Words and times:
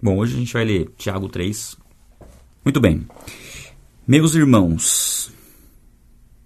Bom, 0.00 0.16
hoje 0.16 0.36
a 0.36 0.38
gente 0.38 0.52
vai 0.52 0.64
ler 0.64 0.92
Tiago 0.96 1.28
3. 1.28 1.76
Muito 2.64 2.80
bem. 2.80 3.04
Meus 4.06 4.36
irmãos, 4.36 5.32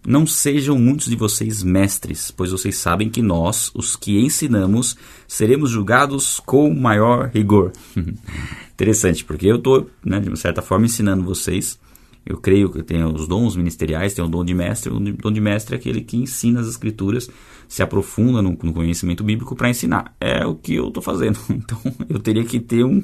não 0.06 0.26
sejam 0.26 0.78
muitos 0.78 1.08
de 1.08 1.16
vocês 1.16 1.62
mestres, 1.62 2.30
pois 2.30 2.50
vocês 2.50 2.76
sabem 2.76 3.10
que 3.10 3.20
nós, 3.20 3.70
os 3.74 3.94
que 3.94 4.18
ensinamos, 4.18 4.96
seremos 5.28 5.68
julgados 5.68 6.40
com 6.40 6.72
maior 6.72 7.28
rigor. 7.28 7.72
Interessante, 8.72 9.22
porque 9.22 9.48
eu 9.48 9.56
estou, 9.56 9.90
né, 10.02 10.18
de 10.18 10.28
uma 10.28 10.36
certa 10.36 10.62
forma, 10.62 10.86
ensinando 10.86 11.22
vocês. 11.22 11.78
Eu 12.24 12.36
creio 12.36 12.70
que 12.70 12.82
tem 12.82 13.04
os 13.04 13.26
dons 13.26 13.56
ministeriais, 13.56 14.14
tem 14.14 14.24
o 14.24 14.28
dom 14.28 14.44
de 14.44 14.54
mestre. 14.54 14.92
O 14.92 14.98
dom 14.98 15.32
de 15.32 15.40
mestre 15.40 15.74
é 15.74 15.78
aquele 15.78 16.02
que 16.02 16.16
ensina 16.16 16.60
as 16.60 16.68
escrituras, 16.68 17.28
se 17.68 17.82
aprofunda 17.82 18.40
no, 18.40 18.56
no 18.62 18.72
conhecimento 18.72 19.24
bíblico 19.24 19.56
para 19.56 19.68
ensinar. 19.68 20.14
É 20.20 20.46
o 20.46 20.54
que 20.54 20.74
eu 20.74 20.88
estou 20.88 21.02
fazendo. 21.02 21.38
Então 21.50 21.78
eu 22.08 22.18
teria 22.18 22.44
que 22.44 22.60
ter 22.60 22.84
um, 22.84 23.02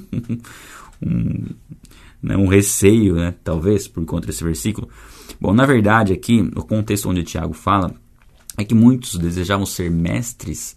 um, 1.02 1.46
né, 2.23 2.37
um 2.37 2.46
receio, 2.46 3.16
né, 3.16 3.34
talvez, 3.43 3.88
por 3.88 4.05
conta 4.05 4.27
desse 4.27 4.45
versículo. 4.45 4.88
Bom, 5.41 5.52
na 5.52 5.66
verdade, 5.66 6.12
aqui, 6.12 6.41
o 6.55 6.62
contexto 6.62 7.09
onde 7.09 7.23
Tiago 7.23 7.55
fala 7.55 7.95
é 8.57 8.65
que 8.65 8.74
muitos 8.74 9.16
desejavam 9.16 9.66
ser 9.66 9.91
mestres 9.91 10.77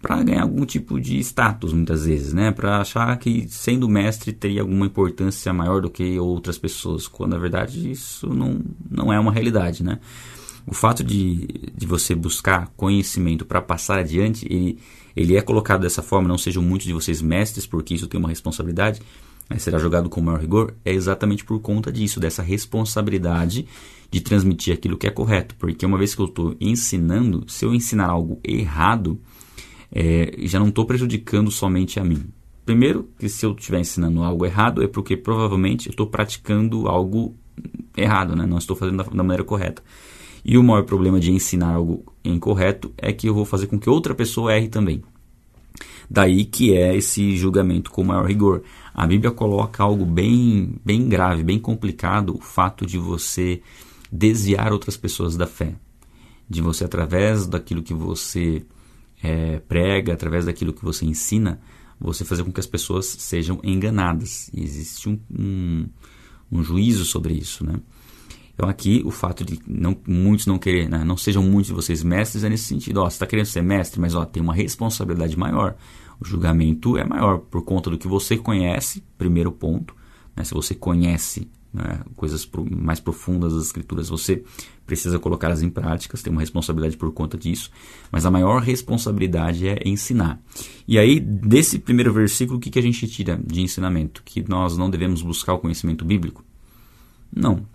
para 0.00 0.22
ganhar 0.22 0.42
algum 0.42 0.64
tipo 0.64 1.00
de 1.00 1.18
status, 1.18 1.72
muitas 1.72 2.06
vezes, 2.06 2.32
né? 2.32 2.50
Para 2.50 2.80
achar 2.80 3.16
que 3.18 3.46
sendo 3.48 3.88
mestre 3.88 4.32
teria 4.32 4.62
alguma 4.62 4.86
importância 4.86 5.52
maior 5.52 5.80
do 5.80 5.90
que 5.90 6.18
outras 6.18 6.58
pessoas, 6.58 7.06
quando 7.08 7.32
na 7.32 7.38
verdade 7.38 7.90
isso 7.90 8.28
não, 8.28 8.60
não 8.90 9.12
é 9.12 9.18
uma 9.18 9.32
realidade, 9.32 9.82
né? 9.82 9.98
O 10.66 10.74
fato 10.74 11.04
de, 11.04 11.46
de 11.76 11.86
você 11.86 12.14
buscar 12.14 12.68
conhecimento 12.76 13.44
para 13.44 13.60
passar 13.60 13.98
adiante, 13.98 14.46
ele, 14.48 14.78
ele 15.14 15.36
é 15.36 15.42
colocado 15.42 15.82
dessa 15.82 16.02
forma, 16.02 16.26
não 16.26 16.38
sejam 16.38 16.62
muitos 16.62 16.86
de 16.86 16.92
vocês 16.92 17.20
mestres, 17.20 17.66
porque 17.66 17.94
isso 17.94 18.06
tem 18.06 18.18
uma 18.18 18.30
responsabilidade, 18.30 19.02
mas 19.48 19.62
será 19.62 19.78
jogado 19.78 20.08
com 20.08 20.22
maior 20.22 20.40
rigor, 20.40 20.74
é 20.84 20.92
exatamente 20.92 21.44
por 21.44 21.60
conta 21.60 21.92
disso, 21.92 22.18
dessa 22.18 22.42
responsabilidade 22.42 23.66
de 24.10 24.20
transmitir 24.20 24.72
aquilo 24.72 24.96
que 24.96 25.06
é 25.06 25.10
correto. 25.10 25.54
Porque 25.56 25.84
uma 25.84 25.98
vez 25.98 26.14
que 26.14 26.22
eu 26.22 26.26
estou 26.26 26.56
ensinando, 26.60 27.44
se 27.46 27.64
eu 27.64 27.74
ensinar 27.74 28.06
algo 28.06 28.40
errado, 28.42 29.20
é, 29.94 30.34
já 30.40 30.58
não 30.58 30.68
estou 30.68 30.84
prejudicando 30.84 31.52
somente 31.52 32.00
a 32.00 32.04
mim. 32.04 32.24
Primeiro, 32.66 33.08
que 33.16 33.28
se 33.28 33.46
eu 33.46 33.52
estiver 33.52 33.78
ensinando 33.78 34.24
algo 34.24 34.44
errado, 34.44 34.82
é 34.82 34.88
porque 34.88 35.16
provavelmente 35.16 35.86
eu 35.86 35.90
estou 35.92 36.08
praticando 36.08 36.88
algo 36.88 37.36
errado, 37.96 38.34
né? 38.34 38.44
não 38.44 38.58
estou 38.58 38.74
fazendo 38.74 38.96
da, 38.96 39.04
da 39.04 39.22
maneira 39.22 39.44
correta. 39.44 39.82
E 40.44 40.58
o 40.58 40.62
maior 40.64 40.82
problema 40.82 41.20
de 41.20 41.30
ensinar 41.30 41.74
algo 41.74 42.04
incorreto 42.24 42.92
é 42.98 43.12
que 43.12 43.28
eu 43.28 43.34
vou 43.34 43.44
fazer 43.44 43.68
com 43.68 43.78
que 43.78 43.88
outra 43.88 44.14
pessoa 44.14 44.52
erre 44.52 44.68
também. 44.68 45.02
Daí 46.10 46.44
que 46.44 46.74
é 46.74 46.96
esse 46.96 47.36
julgamento 47.36 47.90
com 47.90 48.02
maior 48.02 48.26
rigor. 48.26 48.62
A 48.92 49.06
Bíblia 49.06 49.30
coloca 49.30 49.82
algo 49.82 50.04
bem, 50.04 50.74
bem 50.84 51.08
grave, 51.08 51.42
bem 51.42 51.58
complicado, 51.58 52.36
o 52.36 52.40
fato 52.40 52.84
de 52.84 52.98
você 52.98 53.62
desviar 54.10 54.72
outras 54.72 54.96
pessoas 54.96 55.36
da 55.36 55.46
fé. 55.46 55.74
De 56.48 56.60
você, 56.60 56.84
através 56.84 57.46
daquilo 57.46 57.82
que 57.82 57.94
você 57.94 58.64
é, 59.24 59.58
prega, 59.58 60.12
através 60.12 60.44
daquilo 60.44 60.74
que 60.74 60.84
você 60.84 61.06
ensina, 61.06 61.58
você 61.98 62.26
fazer 62.26 62.44
com 62.44 62.52
que 62.52 62.60
as 62.60 62.66
pessoas 62.66 63.06
sejam 63.06 63.58
enganadas. 63.64 64.50
E 64.52 64.62
existe 64.62 65.08
um, 65.08 65.18
um, 65.30 65.88
um 66.52 66.62
juízo 66.62 67.06
sobre 67.06 67.32
isso, 67.32 67.64
né? 67.64 67.80
Então 68.54 68.68
aqui 68.68 69.02
o 69.04 69.10
fato 69.10 69.42
de 69.42 69.58
não, 69.66 69.96
muitos 70.06 70.46
não 70.46 70.58
querer, 70.58 70.88
né, 70.88 71.02
não 71.02 71.16
sejam 71.16 71.42
muitos 71.42 71.66
de 71.66 71.72
vocês 71.72 72.04
mestres 72.04 72.44
é 72.44 72.48
nesse 72.48 72.64
sentido. 72.64 72.98
Ó, 72.98 73.04
você 73.04 73.16
está 73.16 73.26
querendo 73.26 73.46
ser 73.46 73.62
mestre, 73.62 74.00
mas 74.00 74.14
ó, 74.14 74.24
tem 74.24 74.42
uma 74.42 74.54
responsabilidade 74.54 75.36
maior. 75.36 75.74
O 76.20 76.24
julgamento 76.24 76.96
é 76.96 77.04
maior 77.04 77.38
por 77.38 77.64
conta 77.64 77.90
do 77.90 77.98
que 77.98 78.06
você 78.06 78.36
conhece, 78.36 79.02
primeiro 79.18 79.50
ponto. 79.50 79.96
Né, 80.36 80.44
se 80.44 80.54
você 80.54 80.74
conhece 80.74 81.48
né, 81.74 82.00
coisas 82.14 82.48
mais 82.70 83.00
profundas 83.00 83.52
das 83.52 83.64
escrituras, 83.64 84.08
você 84.08 84.44
precisa 84.86 85.18
colocá-las 85.18 85.60
em 85.60 85.68
práticas, 85.68 86.22
tem 86.22 86.30
uma 86.30 86.40
responsabilidade 86.40 86.96
por 86.96 87.10
conta 87.12 87.36
disso, 87.36 87.68
mas 88.12 88.24
a 88.24 88.30
maior 88.30 88.62
responsabilidade 88.62 89.66
é 89.66 89.80
ensinar. 89.84 90.40
E 90.86 90.96
aí, 90.98 91.18
desse 91.18 91.80
primeiro 91.80 92.12
versículo, 92.12 92.58
o 92.58 92.60
que, 92.60 92.70
que 92.70 92.78
a 92.78 92.82
gente 92.82 93.08
tira 93.08 93.40
de 93.44 93.60
ensinamento? 93.60 94.22
Que 94.24 94.48
nós 94.48 94.76
não 94.78 94.88
devemos 94.88 95.20
buscar 95.20 95.54
o 95.54 95.58
conhecimento 95.58 96.04
bíblico? 96.04 96.44
Não. 97.34 97.66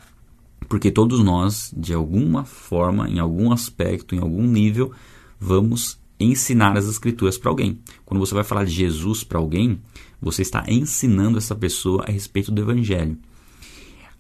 Porque 0.69 0.91
todos 0.91 1.21
nós, 1.21 1.73
de 1.75 1.93
alguma 1.93 2.45
forma, 2.45 3.09
em 3.09 3.19
algum 3.19 3.51
aspecto, 3.51 4.15
em 4.15 4.19
algum 4.19 4.43
nível, 4.43 4.93
vamos 5.38 5.99
ensinar 6.17 6.77
as 6.77 6.85
escrituras 6.85 7.38
para 7.38 7.49
alguém. 7.49 7.79
Quando 8.05 8.19
você 8.19 8.33
vai 8.33 8.43
falar 8.43 8.63
de 8.63 8.71
Jesus 8.71 9.23
para 9.23 9.39
alguém, 9.39 9.81
você 10.21 10.41
está 10.41 10.63
ensinando 10.67 11.38
essa 11.38 11.55
pessoa 11.55 12.05
a 12.07 12.11
respeito 12.11 12.51
do 12.51 12.61
evangelho. 12.61 13.17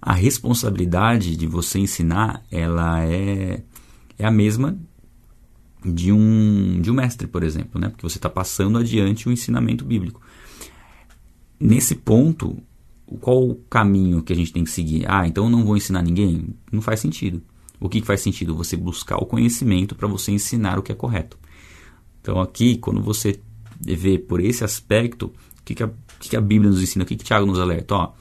A 0.01 0.13
responsabilidade 0.13 1.35
de 1.35 1.45
você 1.45 1.79
ensinar, 1.79 2.43
ela 2.49 3.03
é, 3.03 3.61
é 4.17 4.25
a 4.25 4.31
mesma 4.31 4.77
de 5.83 6.11
um, 6.11 6.79
de 6.81 6.91
um 6.91 6.93
mestre, 6.93 7.27
por 7.27 7.43
exemplo, 7.43 7.79
né? 7.79 7.89
porque 7.89 8.07
você 8.07 8.17
está 8.17 8.29
passando 8.29 8.77
adiante 8.77 9.27
o 9.27 9.31
ensinamento 9.31 9.85
bíblico. 9.85 10.21
Nesse 11.59 11.95
ponto, 11.95 12.57
qual 13.19 13.49
o 13.49 13.55
caminho 13.55 14.21
que 14.21 14.31
a 14.31 14.35
gente 14.35 14.53
tem 14.53 14.63
que 14.63 14.71
seguir? 14.71 15.05
Ah, 15.07 15.27
então 15.27 15.45
eu 15.45 15.49
não 15.49 15.65
vou 15.65 15.75
ensinar 15.75 16.01
ninguém? 16.01 16.55
Não 16.71 16.81
faz 16.81 16.99
sentido. 16.99 17.41
O 17.79 17.87
que, 17.87 18.01
faz 18.01 18.21
sentido? 18.21 18.55
Você 18.55 18.75
buscar 18.75 19.17
o 19.17 19.25
conhecimento 19.25 19.95
para 19.95 20.07
você 20.07 20.31
ensinar 20.31 20.77
o 20.77 20.83
que 20.83 20.91
é 20.91 20.95
correto. 20.95 21.37
Então 22.21 22.41
aqui, 22.41 22.77
quando 22.77 23.01
você 23.01 23.39
vê 23.79 24.19
por 24.19 24.41
esse 24.41 24.63
aspecto, 24.63 25.27
o 25.27 25.63
que, 25.63 25.75
que, 25.75 25.83
a, 25.83 25.89
que, 26.19 26.29
que 26.29 26.35
a 26.35 26.41
Bíblia 26.41 26.69
nos 26.69 26.81
ensina? 26.81 27.03
O 27.03 27.07
que, 27.07 27.15
que 27.15 27.23
Tiago 27.23 27.45
nos 27.45 27.59
alerta? 27.59 27.95
Ó, 27.95 28.11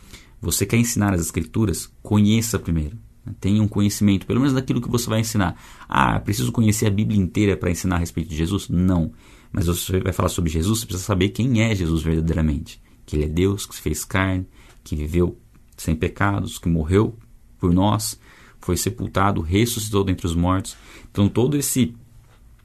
você 0.40 0.64
quer 0.64 0.76
ensinar 0.76 1.14
as 1.14 1.20
escrituras? 1.20 1.92
Conheça 2.02 2.58
primeiro. 2.58 2.96
Tenha 3.40 3.62
um 3.62 3.68
conhecimento, 3.68 4.26
pelo 4.26 4.40
menos 4.40 4.54
daquilo 4.54 4.80
que 4.80 4.88
você 4.88 5.08
vai 5.08 5.20
ensinar. 5.20 5.60
Ah, 5.88 6.18
preciso 6.18 6.50
conhecer 6.50 6.86
a 6.86 6.90
Bíblia 6.90 7.20
inteira 7.20 7.56
para 7.56 7.70
ensinar 7.70 7.96
a 7.96 7.98
respeito 7.98 8.30
de 8.30 8.36
Jesus? 8.36 8.68
Não. 8.68 9.12
Mas 9.52 9.66
você 9.66 10.00
vai 10.00 10.12
falar 10.12 10.28
sobre 10.28 10.50
Jesus, 10.50 10.80
você 10.80 10.86
precisa 10.86 11.04
saber 11.04 11.30
quem 11.30 11.62
é 11.62 11.74
Jesus 11.74 12.02
verdadeiramente. 12.02 12.80
Que 13.04 13.16
ele 13.16 13.24
é 13.24 13.28
Deus, 13.28 13.66
que 13.66 13.74
se 13.74 13.80
fez 13.80 14.04
carne, 14.04 14.46
que 14.82 14.96
viveu 14.96 15.38
sem 15.76 15.94
pecados, 15.94 16.58
que 16.58 16.68
morreu 16.68 17.16
por 17.58 17.72
nós, 17.72 18.18
foi 18.60 18.76
sepultado, 18.76 19.40
ressuscitou 19.40 20.04
dentre 20.04 20.26
os 20.26 20.34
mortos. 20.34 20.76
Então 21.10 21.28
todo 21.28 21.56
esse 21.56 21.94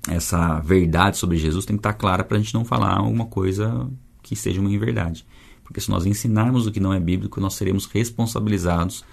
essa 0.09 0.59
verdade 0.59 1.17
sobre 1.17 1.38
Jesus 1.38 1.66
tem 1.66 1.78
que 1.78 1.79
estar 1.79 1.94
clara 1.94 2.25
para 2.25 2.35
a 2.35 2.39
gente 2.39 2.53
não 2.53 2.66
falar 2.66 2.97
alguma 2.97 3.25
coisa 3.25 3.89
que 4.22 4.35
seja 4.35 4.59
uma 4.59 4.72
inverdade. 4.72 5.25
Porque 5.63 5.81
se 5.81 5.90
nós 5.90 6.06
ensinarmos 6.06 6.68
o 6.68 6.72
que 6.72 6.79
não 6.79 6.94
é 6.94 7.00
bíblico, 7.00 7.40
nós 7.40 7.53
seremos 7.53 7.85
responsabilizados 7.85 9.03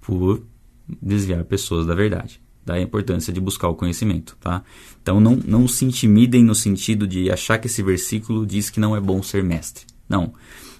por 0.00 0.42
desviar 1.02 1.44
pessoas 1.44 1.86
da 1.86 1.94
verdade. 1.94 2.40
Daí 2.64 2.80
a 2.80 2.82
importância 2.82 3.32
de 3.32 3.40
buscar 3.40 3.68
o 3.68 3.74
conhecimento, 3.74 4.36
tá? 4.40 4.62
Então 5.00 5.20
não, 5.20 5.36
não 5.36 5.68
se 5.68 5.84
intimidem 5.84 6.42
no 6.42 6.54
sentido 6.54 7.06
de 7.06 7.30
achar 7.30 7.58
que 7.58 7.68
esse 7.68 7.82
versículo 7.82 8.44
diz 8.44 8.70
que 8.70 8.80
não 8.80 8.96
é 8.96 9.00
bom 9.00 9.22
ser 9.22 9.44
mestre. 9.44 9.84
Não. 10.08 10.32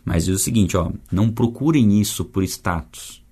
Mas 0.05 0.25
diz 0.25 0.35
o 0.35 0.43
seguinte, 0.43 0.77
ó, 0.77 0.91
não 1.11 1.31
procurem 1.31 2.01
isso 2.01 2.25
por 2.25 2.43
status. 2.45 3.25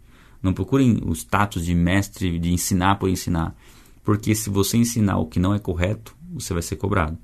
Não 0.43 0.53
procurem 0.53 1.01
o 1.05 1.13
status 1.13 1.65
de 1.65 1.75
mestre, 1.75 2.39
de 2.39 2.53
ensinar 2.53 2.97
por 2.97 3.09
ensinar. 3.09 3.57
Porque 4.05 4.35
se 4.35 4.51
você 4.51 4.77
ensinar 4.77 5.19
o 5.19 5.27
que 5.27 5.41
não 5.41 5.55
é 5.55 5.59
correto, 5.59 6.15
você 6.33 6.53
vai 6.53 6.63
ser 6.63 6.77
cobrado. 6.77 7.17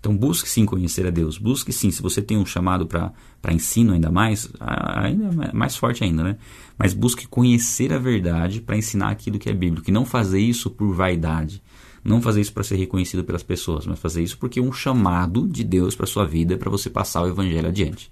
Então 0.00 0.16
busque 0.16 0.48
sim 0.48 0.64
conhecer 0.64 1.06
a 1.06 1.10
Deus. 1.10 1.38
Busque 1.38 1.72
sim, 1.72 1.90
se 1.90 2.00
você 2.00 2.22
tem 2.22 2.36
um 2.36 2.46
chamado 2.46 2.86
para 2.86 3.12
ensino 3.52 3.92
ainda 3.92 4.10
mais, 4.10 4.48
ainda 4.60 5.46
é 5.46 5.52
mais 5.52 5.76
forte 5.76 6.04
ainda, 6.04 6.22
né? 6.22 6.36
Mas 6.78 6.94
busque 6.94 7.26
conhecer 7.26 7.92
a 7.92 7.98
verdade 7.98 8.60
para 8.60 8.76
ensinar 8.76 9.10
aquilo 9.10 9.38
que 9.38 9.50
é 9.50 9.54
bíblico. 9.54 9.90
E 9.90 9.92
não 9.92 10.04
fazer 10.04 10.40
isso 10.40 10.70
por 10.70 10.94
vaidade. 10.94 11.62
Não 12.04 12.22
fazer 12.22 12.40
isso 12.40 12.52
para 12.52 12.62
ser 12.62 12.76
reconhecido 12.76 13.24
pelas 13.24 13.42
pessoas, 13.42 13.84
mas 13.86 13.98
fazer 13.98 14.22
isso 14.22 14.38
porque 14.38 14.60
é 14.60 14.62
um 14.62 14.72
chamado 14.72 15.48
de 15.48 15.64
Deus 15.64 15.96
para 15.96 16.06
sua 16.06 16.24
vida, 16.24 16.56
para 16.56 16.70
você 16.70 16.88
passar 16.88 17.22
o 17.22 17.28
evangelho 17.28 17.68
adiante. 17.68 18.10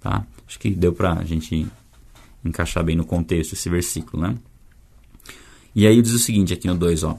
Tá? 0.00 0.26
Acho 0.46 0.58
que 0.58 0.70
deu 0.70 0.92
para 0.92 1.14
a 1.14 1.24
gente 1.24 1.66
encaixar 2.44 2.84
bem 2.84 2.96
no 2.96 3.04
contexto 3.04 3.52
esse 3.52 3.68
versículo, 3.68 4.22
né? 4.22 4.36
E 5.74 5.86
aí 5.86 6.02
diz 6.02 6.12
o 6.12 6.18
seguinte 6.18 6.52
aqui 6.52 6.66
no 6.66 6.76
2, 6.76 7.04
ó. 7.04 7.16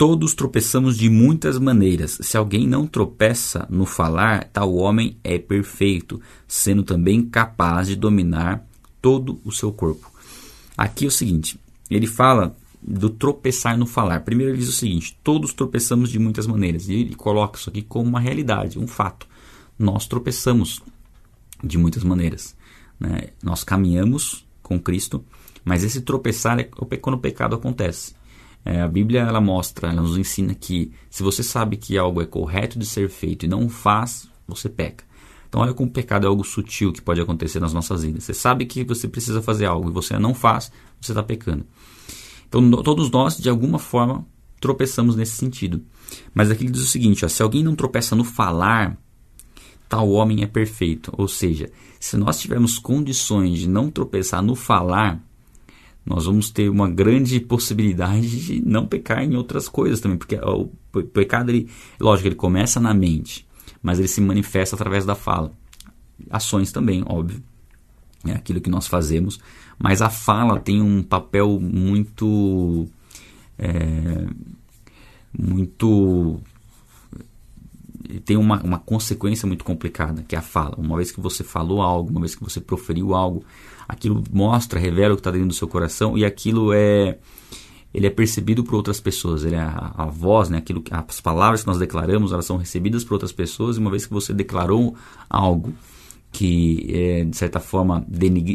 Todos 0.00 0.32
tropeçamos 0.32 0.96
de 0.96 1.10
muitas 1.10 1.58
maneiras. 1.58 2.16
Se 2.22 2.34
alguém 2.34 2.66
não 2.66 2.86
tropeça 2.86 3.66
no 3.68 3.84
falar, 3.84 4.48
tal 4.50 4.74
homem 4.74 5.18
é 5.22 5.38
perfeito, 5.38 6.18
sendo 6.48 6.82
também 6.82 7.22
capaz 7.22 7.86
de 7.86 7.96
dominar 7.96 8.66
todo 9.02 9.38
o 9.44 9.52
seu 9.52 9.70
corpo. 9.70 10.10
Aqui 10.74 11.04
é 11.04 11.08
o 11.08 11.10
seguinte, 11.10 11.60
ele 11.90 12.06
fala 12.06 12.56
do 12.80 13.10
tropeçar 13.10 13.76
no 13.76 13.84
falar. 13.84 14.20
Primeiro 14.20 14.52
ele 14.52 14.60
diz 14.60 14.70
o 14.70 14.72
seguinte: 14.72 15.18
todos 15.22 15.52
tropeçamos 15.52 16.08
de 16.08 16.18
muitas 16.18 16.46
maneiras. 16.46 16.88
E 16.88 16.94
ele 16.94 17.14
coloca 17.14 17.58
isso 17.58 17.68
aqui 17.68 17.82
como 17.82 18.08
uma 18.08 18.20
realidade, 18.20 18.78
um 18.78 18.86
fato. 18.86 19.28
Nós 19.78 20.06
tropeçamos 20.06 20.80
de 21.62 21.76
muitas 21.76 22.04
maneiras. 22.04 22.56
Né? 22.98 23.24
Nós 23.42 23.64
caminhamos 23.64 24.46
com 24.62 24.80
Cristo, 24.80 25.22
mas 25.62 25.84
esse 25.84 26.00
tropeçar 26.00 26.58
é 26.58 26.64
quando 26.64 27.16
o 27.16 27.20
pecado 27.20 27.54
acontece. 27.54 28.18
É, 28.64 28.80
a 28.82 28.88
Bíblia 28.88 29.20
ela 29.20 29.40
mostra, 29.40 29.88
ela 29.88 30.02
nos 30.02 30.18
ensina 30.18 30.54
que 30.54 30.92
se 31.08 31.22
você 31.22 31.42
sabe 31.42 31.76
que 31.76 31.96
algo 31.96 32.20
é 32.20 32.26
correto 32.26 32.78
de 32.78 32.86
ser 32.86 33.08
feito 33.08 33.46
e 33.46 33.48
não 33.48 33.68
faz, 33.68 34.28
você 34.46 34.68
peca. 34.68 35.04
Então, 35.48 35.62
olha 35.62 35.74
como 35.74 35.88
o 35.88 35.92
pecado 35.92 36.24
é 36.24 36.28
algo 36.28 36.44
sutil 36.44 36.92
que 36.92 37.02
pode 37.02 37.20
acontecer 37.20 37.58
nas 37.58 37.72
nossas 37.72 38.04
vidas. 38.04 38.22
Você 38.22 38.34
sabe 38.34 38.66
que 38.66 38.84
você 38.84 39.08
precisa 39.08 39.42
fazer 39.42 39.66
algo 39.66 39.90
e 39.90 39.92
você 39.92 40.16
não 40.18 40.32
faz, 40.32 40.70
você 41.00 41.10
está 41.10 41.22
pecando. 41.22 41.66
Então, 42.48 42.70
todos 42.82 43.10
nós, 43.10 43.36
de 43.36 43.48
alguma 43.48 43.78
forma, 43.78 44.24
tropeçamos 44.60 45.16
nesse 45.16 45.32
sentido. 45.32 45.82
Mas 46.32 46.50
aqui 46.50 46.64
ele 46.64 46.72
diz 46.72 46.82
o 46.82 46.86
seguinte: 46.86 47.24
ó, 47.24 47.28
se 47.28 47.42
alguém 47.42 47.64
não 47.64 47.74
tropeça 47.74 48.14
no 48.14 48.22
falar, 48.22 48.96
tal 49.88 50.08
homem 50.10 50.42
é 50.44 50.46
perfeito. 50.46 51.12
Ou 51.16 51.26
seja, 51.26 51.70
se 51.98 52.16
nós 52.16 52.38
tivermos 52.38 52.78
condições 52.78 53.58
de 53.58 53.68
não 53.68 53.90
tropeçar 53.90 54.42
no 54.42 54.54
falar, 54.54 55.20
nós 56.04 56.26
vamos 56.26 56.50
ter 56.50 56.68
uma 56.68 56.88
grande 56.88 57.38
possibilidade 57.40 58.28
de 58.28 58.60
não 58.66 58.86
pecar 58.86 59.22
em 59.22 59.36
outras 59.36 59.68
coisas 59.68 60.00
também, 60.00 60.18
porque 60.18 60.36
o 60.36 60.70
pecado, 61.12 61.50
ele, 61.50 61.68
lógico, 62.00 62.28
ele 62.28 62.34
começa 62.34 62.80
na 62.80 62.94
mente, 62.94 63.46
mas 63.82 63.98
ele 63.98 64.08
se 64.08 64.20
manifesta 64.20 64.76
através 64.76 65.04
da 65.04 65.14
fala. 65.14 65.52
Ações 66.30 66.72
também, 66.72 67.04
óbvio, 67.06 67.42
é 68.24 68.32
aquilo 68.32 68.60
que 68.60 68.70
nós 68.70 68.86
fazemos, 68.86 69.38
mas 69.78 70.02
a 70.02 70.10
fala 70.10 70.58
tem 70.58 70.82
um 70.82 71.02
papel 71.02 71.58
muito. 71.60 72.88
É, 73.58 74.26
muito 75.38 76.40
tem 78.24 78.36
uma, 78.36 78.60
uma 78.62 78.78
consequência 78.78 79.46
muito 79.46 79.64
complicada, 79.64 80.24
que 80.26 80.34
é 80.34 80.38
a 80.38 80.42
fala. 80.42 80.74
Uma 80.76 80.96
vez 80.96 81.12
que 81.12 81.20
você 81.20 81.44
falou 81.44 81.80
algo, 81.80 82.10
uma 82.10 82.20
vez 82.20 82.34
que 82.34 82.42
você 82.42 82.60
proferiu 82.60 83.14
algo, 83.14 83.44
aquilo 83.90 84.22
mostra, 84.32 84.78
revela 84.78 85.14
o 85.14 85.16
que 85.16 85.20
está 85.20 85.30
dentro 85.32 85.48
do 85.48 85.54
seu 85.54 85.66
coração 85.66 86.16
e 86.16 86.24
aquilo 86.24 86.72
é 86.72 87.18
ele 87.92 88.06
é 88.06 88.10
percebido 88.10 88.62
por 88.62 88.76
outras 88.76 89.00
pessoas. 89.00 89.44
Ele 89.44 89.56
é 89.56 89.60
a, 89.60 89.92
a, 89.96 90.06
voz, 90.06 90.48
né, 90.48 90.58
aquilo, 90.58 90.82
as 90.92 91.20
palavras 91.20 91.62
que 91.62 91.66
nós 91.66 91.76
declaramos, 91.76 92.32
elas 92.32 92.46
são 92.46 92.56
recebidas 92.56 93.02
por 93.02 93.14
outras 93.14 93.32
pessoas. 93.32 93.76
E 93.76 93.80
uma 93.80 93.90
vez 93.90 94.06
que 94.06 94.12
você 94.12 94.32
declarou 94.32 94.94
algo 95.28 95.74
que 96.30 96.86
é, 96.88 97.24
de 97.24 97.36
certa 97.36 97.58
forma 97.58 98.04
degrine, 98.06 98.54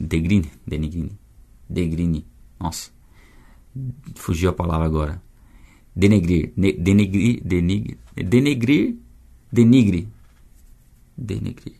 degrine, 0.00 0.50
degrine, 0.66 1.12
degrine, 1.70 2.26
nossa, 2.58 2.90
fugiu 4.16 4.50
a 4.50 4.52
palavra 4.52 4.84
agora. 4.84 5.22
Denegrir, 5.94 6.52
ne, 6.56 6.72
denegrir, 6.72 7.40
denigre, 7.44 7.98
denegrir, 8.16 8.96
denigre, 9.52 10.08
denegrir, 11.16 11.76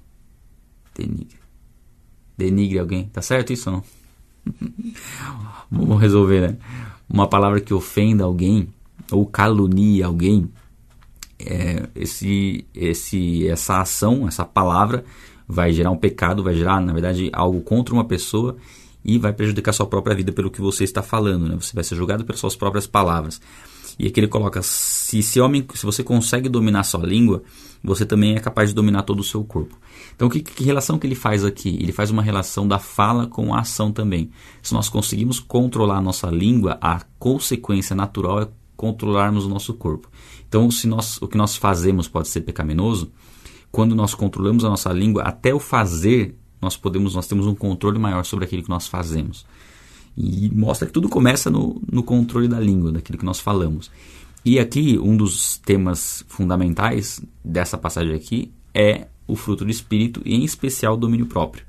denigre 0.95 1.46
denigre 2.37 2.79
alguém. 2.79 3.05
Tá 3.07 3.23
certo 3.23 3.53
isso 3.53 3.71
ou 3.71 3.77
não? 3.77 3.85
Vamos 5.71 6.01
resolver, 6.01 6.41
né? 6.41 6.57
Uma 7.09 7.29
palavra 7.29 7.61
que 7.61 7.75
ofenda 7.75 8.25
alguém 8.25 8.69
ou 9.11 9.27
calunie 9.27 10.03
alguém, 10.03 10.51
é, 11.39 11.89
esse, 11.95 12.67
esse, 12.75 13.47
essa 13.49 13.81
ação, 13.81 14.27
essa 14.27 14.45
palavra 14.45 15.05
vai 15.47 15.73
gerar 15.73 15.91
um 15.91 15.97
pecado, 15.97 16.43
vai 16.43 16.55
gerar, 16.55 16.81
na 16.81 16.93
verdade, 16.93 17.31
algo 17.33 17.61
contra 17.61 17.95
uma 17.95 18.05
pessoa 18.05 18.57
e 19.05 19.19
vai 19.19 19.33
prejudicar 19.33 19.73
sua 19.73 19.87
própria 19.87 20.17
vida 20.17 20.33
pelo 20.33 20.51
que 20.51 20.61
você 20.61 20.83
está 20.83 21.03
falando, 21.03 21.49
né? 21.49 21.57
Você 21.61 21.73
vai 21.73 21.85
ser 21.85 21.95
julgado 21.95 22.25
pelas 22.25 22.41
suas 22.41 22.57
próprias 22.57 22.87
palavras. 22.87 23.41
E 23.99 24.07
aqui 24.07 24.21
ele 24.21 24.29
coloca: 24.29 24.61
se, 24.63 25.23
se, 25.23 25.41
homem, 25.41 25.67
se 25.75 25.85
você 25.85 26.03
consegue 26.03 26.49
dominar 26.49 26.85
sua 26.85 27.05
língua, 27.05 27.43
você 27.83 28.05
também 28.05 28.35
é 28.35 28.41
capaz 28.41 28.71
de 28.71 28.75
dominar 28.75 29.03
todo 29.03 29.21
o 29.21 29.25
seu 29.25 29.45
corpo. 29.45 29.79
Então, 30.15 30.29
que, 30.29 30.41
que, 30.41 30.65
relação 30.65 30.99
que 30.99 31.07
ele 31.07 31.15
faz 31.15 31.45
aqui? 31.45 31.79
Ele 31.81 31.93
faz 31.93 32.11
uma 32.11 32.23
relação 32.23 32.67
da 32.67 32.79
fala 32.79 33.27
com 33.27 33.55
a 33.55 33.61
ação 33.61 33.93
também. 33.93 34.31
Se 34.63 34.75
nós 34.75 34.89
conseguimos 34.89 35.39
controlar 35.39 35.99
a 35.99 36.03
nossa 36.03 36.29
língua, 36.29 36.79
a 36.81 37.01
consequência 37.19 37.95
natural 37.95 38.43
é 38.43 38.49
controlarmos 38.77 39.47
o 39.47 39.49
nosso 39.49 39.73
corpo. 39.75 40.09
Então, 40.49 40.71
se 40.71 40.87
nós, 40.87 41.21
o 41.23 41.29
que 41.29 41.37
nós 41.39 41.57
fazemos 41.57 42.09
pode 42.09 42.29
ser 42.29 42.43
pecaminoso, 42.43 43.11
quando 43.73 43.95
nós 43.95 44.15
controlamos 44.15 44.65
a 44.65 44.69
nossa 44.69 44.93
língua, 44.93 45.23
até 45.23 45.55
o 45.55 45.59
fazer, 45.59 46.37
nós 46.61 46.77
podemos, 46.77 47.15
nós 47.15 47.27
temos 47.27 47.47
um 47.47 47.55
controle 47.55 47.99
maior 47.99 48.25
sobre 48.25 48.45
aquilo 48.45 48.63
que 48.63 48.69
nós 48.69 48.87
fazemos. 48.87 49.47
E 50.17 50.51
mostra 50.51 50.87
que 50.87 50.93
tudo 50.93 51.09
começa 51.09 51.51
no, 51.51 51.81
no 51.91 52.03
controle 52.03 52.49
da 52.49 52.59
língua, 52.59 52.93
daquilo 52.93 53.19
que 53.19 53.25
nós 53.25 53.39
falamos. 53.39 53.91
E 54.45 54.59
aqui, 54.59 54.99
um 54.99 55.17
dos 55.17 55.59
temas 55.59 56.25
fundamentais 56.29 57.21
dessa 57.45 57.77
passagem 57.77 58.15
aqui 58.15 58.53
é 58.73 59.09
o 59.27 59.35
fruto 59.35 59.65
do 59.65 59.71
espírito 59.71 60.23
e 60.25 60.35
em 60.35 60.45
especial 60.45 60.95
o 60.95 60.97
domínio 60.97 61.27
próprio, 61.27 61.65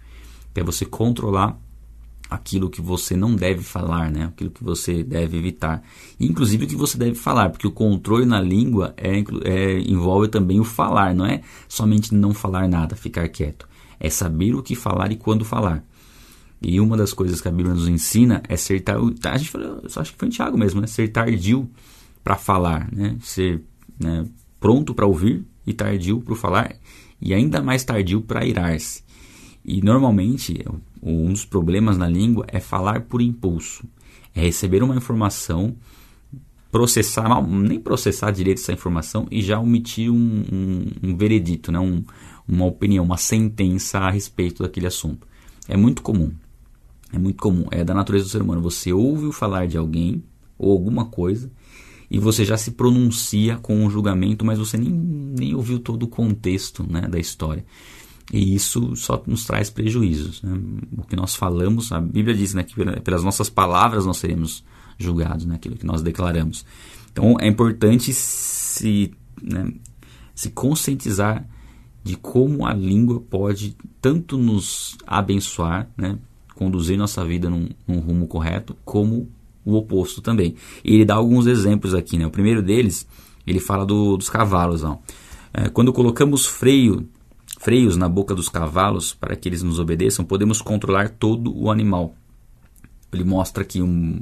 que 0.54 0.60
é 0.60 0.64
você 0.64 0.86
controlar 0.86 1.60
aquilo 2.30 2.70
que 2.70 2.82
você 2.82 3.16
não 3.16 3.36
deve 3.36 3.64
falar, 3.64 4.12
né? 4.12 4.26
Aquilo 4.26 4.52
que 4.52 4.64
você 4.64 5.04
deve 5.04 5.38
evitar, 5.38 5.82
inclusive 6.20 6.66
o 6.66 6.68
que 6.68 6.76
você 6.76 6.98
deve 6.98 7.16
falar, 7.16 7.50
porque 7.50 7.68
o 7.68 7.72
controle 7.72 8.26
na 8.26 8.42
língua 8.42 8.94
é, 8.98 9.24
é, 9.46 9.80
envolve 9.80 10.28
também 10.28 10.60
o 10.60 10.64
falar, 10.64 11.16
não 11.16 11.26
é 11.26 11.42
somente 11.68 12.14
não 12.14 12.34
falar 12.34 12.68
nada, 12.68 12.96
ficar 12.96 13.28
quieto, 13.30 13.68
é 14.00 14.10
saber 14.10 14.56
o 14.56 14.62
que 14.62 14.76
falar 14.76 15.12
e 15.12 15.16
quando 15.16 15.46
falar. 15.46 15.84
E 16.62 16.80
uma 16.80 16.98
das 16.98 17.14
coisas 17.14 17.40
que 17.40 17.48
a 17.48 17.52
Bíblia 17.52 17.76
nos 17.76 17.88
ensina 17.88 18.42
é 18.48 18.58
ser 18.58 18.82
tardio. 18.82 19.16
A 19.24 19.38
gente 19.38 19.52
falou, 19.52 19.82
eu 19.84 20.02
acho 20.02 20.12
que 20.12 20.18
foi 20.18 20.28
em 20.28 20.32
Tiago 20.32 20.58
mesmo, 20.58 20.82
né? 20.82 20.88
Ser 20.88 21.08
tardio 21.10 21.70
para 22.24 22.36
falar, 22.36 22.90
né? 22.92 23.16
Ser 23.22 23.62
né, 24.00 24.26
pronto 24.60 24.94
para 24.94 25.06
ouvir 25.06 25.46
e 25.66 25.74
tardio 25.74 26.22
para 26.22 26.36
falar 26.36 26.76
e 27.22 27.34
ainda 27.34 27.62
mais 27.62 27.84
tardio 27.84 28.22
para 28.22 28.46
irar-se. 28.46 29.04
E 29.66 29.82
normalmente 29.82 30.64
um 31.02 31.32
dos 31.32 31.46
problemas 31.46 31.98
na 31.98 32.08
língua 32.08 32.46
é 32.48 32.60
falar 32.60 33.02
por 33.02 33.22
impulso, 33.22 33.84
é 34.34 34.42
receber 34.42 34.82
uma 34.82 34.96
informação, 34.96 35.76
processar, 36.72 37.42
nem 37.46 37.80
processar 37.80 38.32
direito 38.32 38.62
essa 38.62 38.72
informação 38.72 39.28
e 39.30 39.42
já 39.42 39.60
omitir 39.60 40.12
um, 40.12 40.44
um, 40.52 40.86
um 41.04 41.18
veredito, 41.18 41.72
né? 41.72 41.80
Um, 41.80 42.04
uma 42.48 42.66
opinião, 42.66 43.04
uma 43.04 43.18
sentença 43.18 44.00
a 44.00 44.10
respeito 44.10 44.64
daquele 44.64 44.88
assunto. 44.88 45.28
É 45.68 45.76
muito 45.76 46.02
comum. 46.02 46.32
É 47.12 47.18
muito 47.18 47.42
comum. 47.42 47.66
É 47.72 47.84
da 47.84 47.94
natureza 47.94 48.26
do 48.26 48.32
ser 48.32 48.42
humano. 48.42 48.62
Você 48.62 48.92
ouve 48.92 49.32
falar 49.32 49.68
de 49.68 49.78
alguém 49.78 50.24
ou 50.58 50.72
alguma 50.72 51.06
coisa 51.06 51.52
e 52.10 52.20
você 52.20 52.46
já 52.46 52.58
se 52.58 52.72
pronuncia 52.72 53.58
com 53.58 53.86
um 53.86 53.90
julgamento, 53.90 54.46
mas 54.46 54.58
você 54.58 54.78
nem, 54.78 54.90
nem 54.90 55.54
ouviu 55.54 55.80
todo 55.80 56.04
o 56.04 56.08
contexto 56.08 56.86
né, 56.90 57.02
da 57.02 57.20
história. 57.20 57.66
E 58.32 58.56
isso 58.56 58.96
só 58.96 59.22
nos 59.26 59.46
traz 59.46 59.70
prejuízos. 59.70 60.42
Né? 60.42 60.58
O 60.98 61.04
que 61.04 61.16
nós 61.16 61.36
falamos, 61.36 61.92
a 61.92 62.00
Bíblia 62.00 62.36
diz 62.36 62.54
né, 62.54 62.64
que 62.64 62.76
pelas 63.02 63.24
nossas 63.24 63.50
palavras 63.50 64.06
nós 64.06 64.18
seremos 64.18 64.64
julgados, 64.98 65.46
né, 65.46 65.56
aquilo 65.56 65.76
que 65.76 65.86
nós 65.86 66.02
declaramos. 66.02 66.66
Então 67.12 67.36
é 67.40 67.48
importante 67.48 68.14
se, 68.14 69.14
né, 69.42 69.72
se 70.34 70.50
conscientizar 70.50 71.48
de 72.04 72.16
como 72.16 72.66
a 72.66 72.74
língua 72.74 73.20
pode 73.20 73.76
tanto 74.02 74.38
nos 74.38 74.98
abençoar, 75.06 75.90
né, 75.98 76.18
conduzir 76.58 76.98
nossa 76.98 77.24
vida 77.24 77.50
num, 77.50 77.70
num 77.88 78.00
rumo 78.00 78.28
correto, 78.28 78.76
como 78.84 79.30
o 79.64 79.76
oposto 79.76 80.22
também. 80.22 80.56
E 80.84 80.96
ele 80.96 81.06
dá 81.06 81.16
alguns 81.16 81.46
exemplos 81.46 81.94
aqui. 81.94 82.18
Né? 82.18 82.26
O 82.26 82.32
primeiro 82.32 82.62
deles, 82.62 83.08
ele 83.46 83.60
fala 83.60 83.86
do, 83.86 84.18
dos 84.18 84.30
cavalos. 84.30 84.84
Ó. 84.84 85.00
É, 85.54 85.70
quando 85.70 85.94
colocamos 85.94 86.46
freio, 86.46 87.08
freios 87.60 87.96
na 87.96 88.10
boca 88.10 88.34
dos 88.34 88.50
cavalos 88.50 89.14
para 89.14 89.36
que 89.36 89.48
eles 89.48 89.64
nos 89.64 89.80
obedeçam, 89.80 90.26
podemos 90.26 90.62
controlar 90.62 91.10
todo 91.10 91.56
o 91.56 91.70
animal. 91.70 92.16
Ele 93.12 93.24
mostra 93.24 93.64
aqui 93.64 93.82
um, 93.82 94.22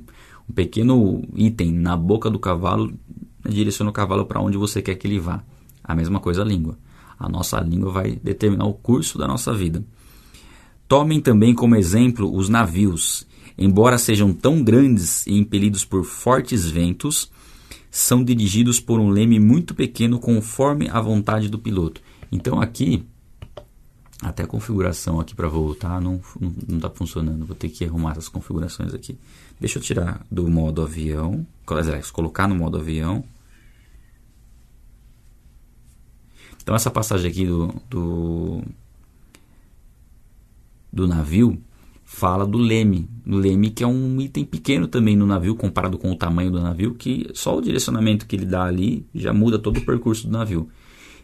um 0.50 0.54
pequeno 0.54 1.24
item 1.36 1.72
na 1.72 1.96
boca 1.96 2.30
do 2.30 2.40
cavalo, 2.40 2.94
direciona 3.48 3.90
o 3.90 3.94
cavalo 3.94 4.26
para 4.26 4.42
onde 4.42 4.58
você 4.58 4.82
quer 4.82 4.96
que 4.96 5.08
ele 5.08 5.20
vá. 5.20 5.44
A 5.84 5.96
mesma 5.96 6.20
coisa 6.20 6.42
a 6.42 6.46
língua. 6.46 6.78
A 7.18 7.30
nossa 7.30 7.60
língua 7.60 7.92
vai 7.92 8.20
determinar 8.22 8.66
o 8.66 8.74
curso 8.74 9.18
da 9.18 9.28
nossa 9.28 9.54
vida. 9.54 9.84
Tomem 10.88 11.20
também 11.20 11.54
como 11.54 11.76
exemplo 11.76 12.34
os 12.34 12.50
navios 12.50 13.26
embora 13.58 13.98
sejam 13.98 14.34
tão 14.34 14.64
grandes 14.64 15.26
e 15.28 15.34
impelidos 15.34 15.86
por 15.86 16.04
fortes 16.04 16.70
ventos, 16.70 17.32
são 17.90 18.24
dirigidos 18.24 18.80
por 18.80 19.00
um 19.00 19.10
leme 19.10 19.40
muito 19.40 19.74
pequeno 19.74 20.20
conforme 20.20 20.90
a 20.90 21.00
vontade 21.00 21.50
do 21.50 21.58
piloto. 21.58 22.02
Então 22.32 22.60
aqui, 22.60 23.06
até 24.22 24.44
a 24.44 24.48
configuração 24.48 25.20
aqui 25.20 25.34
para 25.34 25.48
voltar 25.48 26.02
não 26.02 26.20
está 26.68 26.90
funcionando. 26.90 27.46
Vou 27.46 27.56
ter 27.56 27.70
que 27.70 27.86
arrumar 27.86 28.12
essas 28.12 28.28
configurações 28.28 28.94
aqui. 28.94 29.18
Deixa 29.60 29.80
eu 29.80 29.84
tirar 29.84 30.26
do 30.30 30.50
modo 30.50 30.82
avião, 30.82 31.46
colocar 32.12 32.48
no 32.48 32.56
modo 32.56 32.78
avião. 32.78 33.24
Então 36.62 36.76
essa 36.76 36.92
passagem 36.92 37.30
aqui 37.30 37.46
do, 37.46 37.74
do, 37.90 38.64
do 40.96 41.06
navio 41.08 41.62
fala 42.06 42.46
do 42.46 42.58
leme. 42.58 43.10
Do 43.26 43.38
leme 43.38 43.70
que 43.72 43.84
é 43.84 43.88
um 43.88 44.22
item 44.22 44.46
pequeno 44.46 44.88
também 44.88 45.16
no 45.16 45.26
navio, 45.26 45.56
comparado 45.56 45.98
com 45.98 46.12
o 46.12 46.16
tamanho 46.16 46.52
do 46.52 46.62
navio, 46.62 46.94
que 46.94 47.28
só 47.34 47.58
o 47.58 47.62
direcionamento 47.62 48.26
que 48.26 48.36
ele 48.36 48.46
dá 48.46 48.64
ali 48.64 49.06
já 49.14 49.34
muda 49.34 49.60
todo 49.60 49.78
o 49.78 49.86
percurso 49.86 50.28
do 50.28 50.32
navio. 50.32 50.70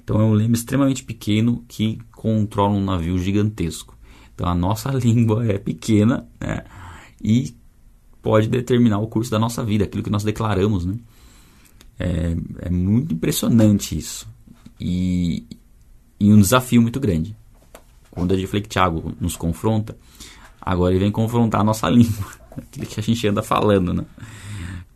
Então 0.04 0.20
é 0.20 0.24
um 0.24 0.34
leme 0.34 0.54
extremamente 0.54 1.04
pequeno 1.04 1.64
que 1.68 2.00
controla 2.12 2.74
um 2.74 2.84
navio 2.84 3.18
gigantesco. 3.18 3.98
Então 4.34 4.48
a 4.48 4.56
nossa 4.56 4.90
língua 4.98 5.46
é 5.46 5.58
pequena 5.58 6.28
né? 6.40 6.64
e 7.24 7.56
pode 8.22 8.50
determinar 8.50 9.00
o 9.00 9.08
curso 9.08 9.32
da 9.32 9.40
nossa 9.40 9.64
vida, 9.64 9.86
aquilo 9.86 10.04
que 10.04 10.10
nós 10.10 10.24
declaramos. 10.24 10.86
Né? 10.86 10.98
É, 12.00 12.36
é 12.64 12.70
muito 12.70 13.14
impressionante 13.14 13.98
isso. 13.98 14.28
E, 14.80 15.46
e 16.20 16.34
um 16.34 16.42
desafio 16.42 16.82
muito 16.82 17.00
grande. 17.00 17.36
Quando 18.12 18.34
a 18.34 18.38
gente 18.38 18.48
falei 18.48 18.62
que 18.62 18.70
Tiago 18.70 19.14
nos 19.20 19.36
confronta, 19.36 19.98
agora 20.62 20.94
ele 20.94 21.00
vem 21.00 21.12
confrontar 21.12 21.62
a 21.62 21.64
nossa 21.64 21.90
língua, 21.90 22.28
aquilo 22.58 22.86
que 22.86 23.00
a 23.00 23.04
gente 23.04 23.28
anda 23.28 23.42
falando, 23.42 23.94
né? 23.94 24.06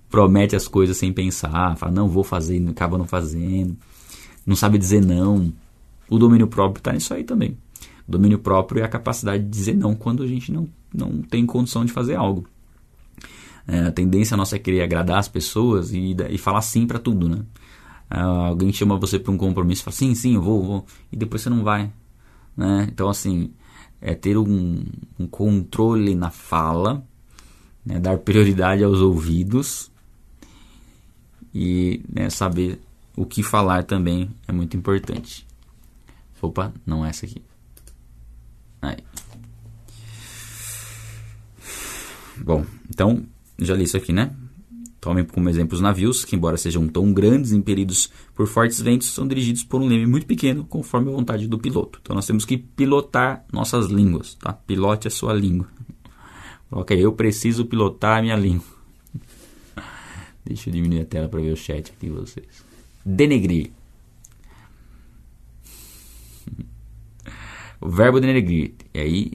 Promete 0.09 0.55
as 0.55 0.67
coisas 0.67 0.97
sem 0.97 1.11
pensar, 1.11 1.75
fala, 1.77 1.91
não, 1.91 2.07
vou 2.07 2.23
fazer, 2.23 2.63
acaba 2.69 2.97
não 2.97 3.07
fazendo, 3.07 3.75
não 4.45 4.55
sabe 4.55 4.77
dizer 4.77 5.03
não. 5.03 5.51
O 6.09 6.19
domínio 6.19 6.47
próprio 6.47 6.79
está 6.79 6.93
nisso 6.93 7.13
aí 7.13 7.23
também. 7.23 7.57
O 8.07 8.11
domínio 8.11 8.37
próprio 8.37 8.81
é 8.81 8.85
a 8.85 8.87
capacidade 8.87 9.43
de 9.43 9.49
dizer 9.49 9.75
não 9.75 9.95
quando 9.95 10.21
a 10.21 10.27
gente 10.27 10.51
não, 10.51 10.69
não 10.93 11.21
tem 11.23 11.45
condição 11.45 11.83
de 11.83 11.91
fazer 11.91 12.15
algo. 12.15 12.47
É, 13.67 13.87
a 13.87 13.91
tendência 13.91 14.37
nossa 14.37 14.55
é 14.55 14.59
querer 14.59 14.83
agradar 14.83 15.17
as 15.17 15.27
pessoas 15.27 15.91
e, 15.91 16.15
e 16.29 16.37
falar 16.37 16.61
sim 16.61 16.85
para 16.85 16.99
tudo, 16.99 17.27
né? 17.27 17.39
É, 18.09 18.19
alguém 18.19 18.71
chama 18.71 18.97
você 18.97 19.17
para 19.17 19.31
um 19.31 19.37
compromisso, 19.37 19.83
fala 19.83 19.95
sim, 19.95 20.13
sim, 20.13 20.35
eu 20.35 20.41
vou, 20.41 20.63
vou, 20.63 20.85
e 21.11 21.17
depois 21.17 21.41
você 21.41 21.49
não 21.49 21.63
vai, 21.63 21.91
né? 22.55 22.87
Então 22.91 23.09
assim, 23.09 23.53
é 24.01 24.13
ter 24.13 24.37
um, 24.37 24.83
um 25.17 25.27
controle 25.27 26.15
na 26.15 26.29
fala, 26.29 27.05
né? 27.85 27.99
dar 27.99 28.17
prioridade 28.19 28.83
aos 28.83 28.99
ouvidos 28.99 29.91
e 31.53 32.03
né, 32.07 32.29
saber 32.29 32.79
o 33.15 33.25
que 33.25 33.41
falar 33.41 33.83
também 33.83 34.29
é 34.47 34.51
muito 34.51 34.75
importante. 34.75 35.47
Opa, 36.41 36.71
não 36.85 37.05
é 37.05 37.09
essa 37.09 37.25
aqui. 37.25 37.41
Aí. 38.81 38.97
Bom, 42.37 42.65
então 42.89 43.25
já 43.57 43.73
li 43.73 43.85
isso 43.85 43.97
aqui, 43.97 44.13
né? 44.13 44.35
Tomem 45.05 45.23
como 45.23 45.47
exemplo 45.47 45.75
os 45.75 45.81
navios, 45.81 46.25
que 46.25 46.35
embora 46.35 46.57
sejam 46.57 46.87
tão 46.87 47.13
grandes 47.13 47.51
impelidos 47.51 48.09
por 48.33 48.47
fortes 48.47 48.81
ventos, 48.81 49.13
são 49.13 49.27
dirigidos 49.27 49.63
por 49.63 49.79
um 49.79 49.85
leme 49.85 50.07
muito 50.07 50.25
pequeno, 50.25 50.65
conforme 50.65 51.11
a 51.11 51.13
vontade 51.13 51.47
do 51.47 51.59
piloto. 51.59 51.99
Então 52.01 52.15
nós 52.15 52.25
temos 52.25 52.43
que 52.43 52.57
pilotar 52.57 53.45
nossas 53.53 53.85
línguas, 53.85 54.33
tá? 54.33 54.51
Pilote 54.51 55.07
a 55.07 55.11
sua 55.11 55.31
língua. 55.31 55.67
Ok, 56.71 56.97
eu 56.97 57.13
preciso 57.13 57.67
pilotar 57.67 58.17
a 58.17 58.21
minha 58.23 58.35
língua. 58.35 58.65
Deixa 60.43 60.71
eu 60.71 60.73
diminuir 60.73 61.01
a 61.01 61.05
tela 61.05 61.29
para 61.29 61.39
ver 61.39 61.51
o 61.51 61.55
chat 61.55 61.91
aqui 61.91 62.07
de 62.07 62.11
vocês. 62.11 62.65
Denegrir. 63.05 63.69
O 67.79 67.89
verbo 67.89 68.19
denegrir. 68.19 68.73
E 68.91 68.99
aí 68.99 69.31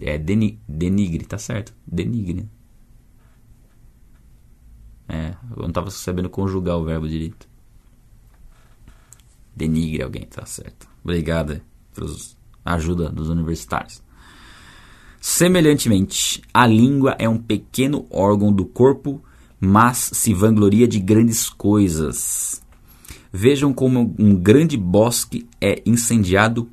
é 0.00 0.18
deni, 0.18 0.58
denigre, 0.66 1.24
tá 1.24 1.38
certo? 1.38 1.72
Denigre. 1.86 2.48
É, 5.08 5.34
eu 5.50 5.62
não 5.62 5.68
estava 5.68 5.90
sabendo 5.90 6.30
conjugar 6.30 6.76
o 6.76 6.84
verbo 6.84 7.08
direito. 7.08 7.48
Denigre 9.54 10.02
alguém, 10.02 10.26
tá 10.26 10.44
certo. 10.46 10.88
Obrigado 11.02 11.60
pela 11.94 12.10
ajuda 12.64 13.08
dos 13.10 13.28
universitários. 13.28 14.02
Semelhantemente, 15.20 16.42
a 16.52 16.66
língua 16.66 17.16
é 17.18 17.28
um 17.28 17.38
pequeno 17.38 18.06
órgão 18.10 18.52
do 18.52 18.66
corpo, 18.66 19.22
mas 19.60 20.10
se 20.12 20.34
vangloria 20.34 20.86
de 20.86 20.98
grandes 21.00 21.48
coisas. 21.48 22.62
Vejam 23.32 23.72
como 23.72 24.14
um 24.18 24.34
grande 24.36 24.76
bosque 24.76 25.48
é 25.60 25.82
incendiado 25.86 26.68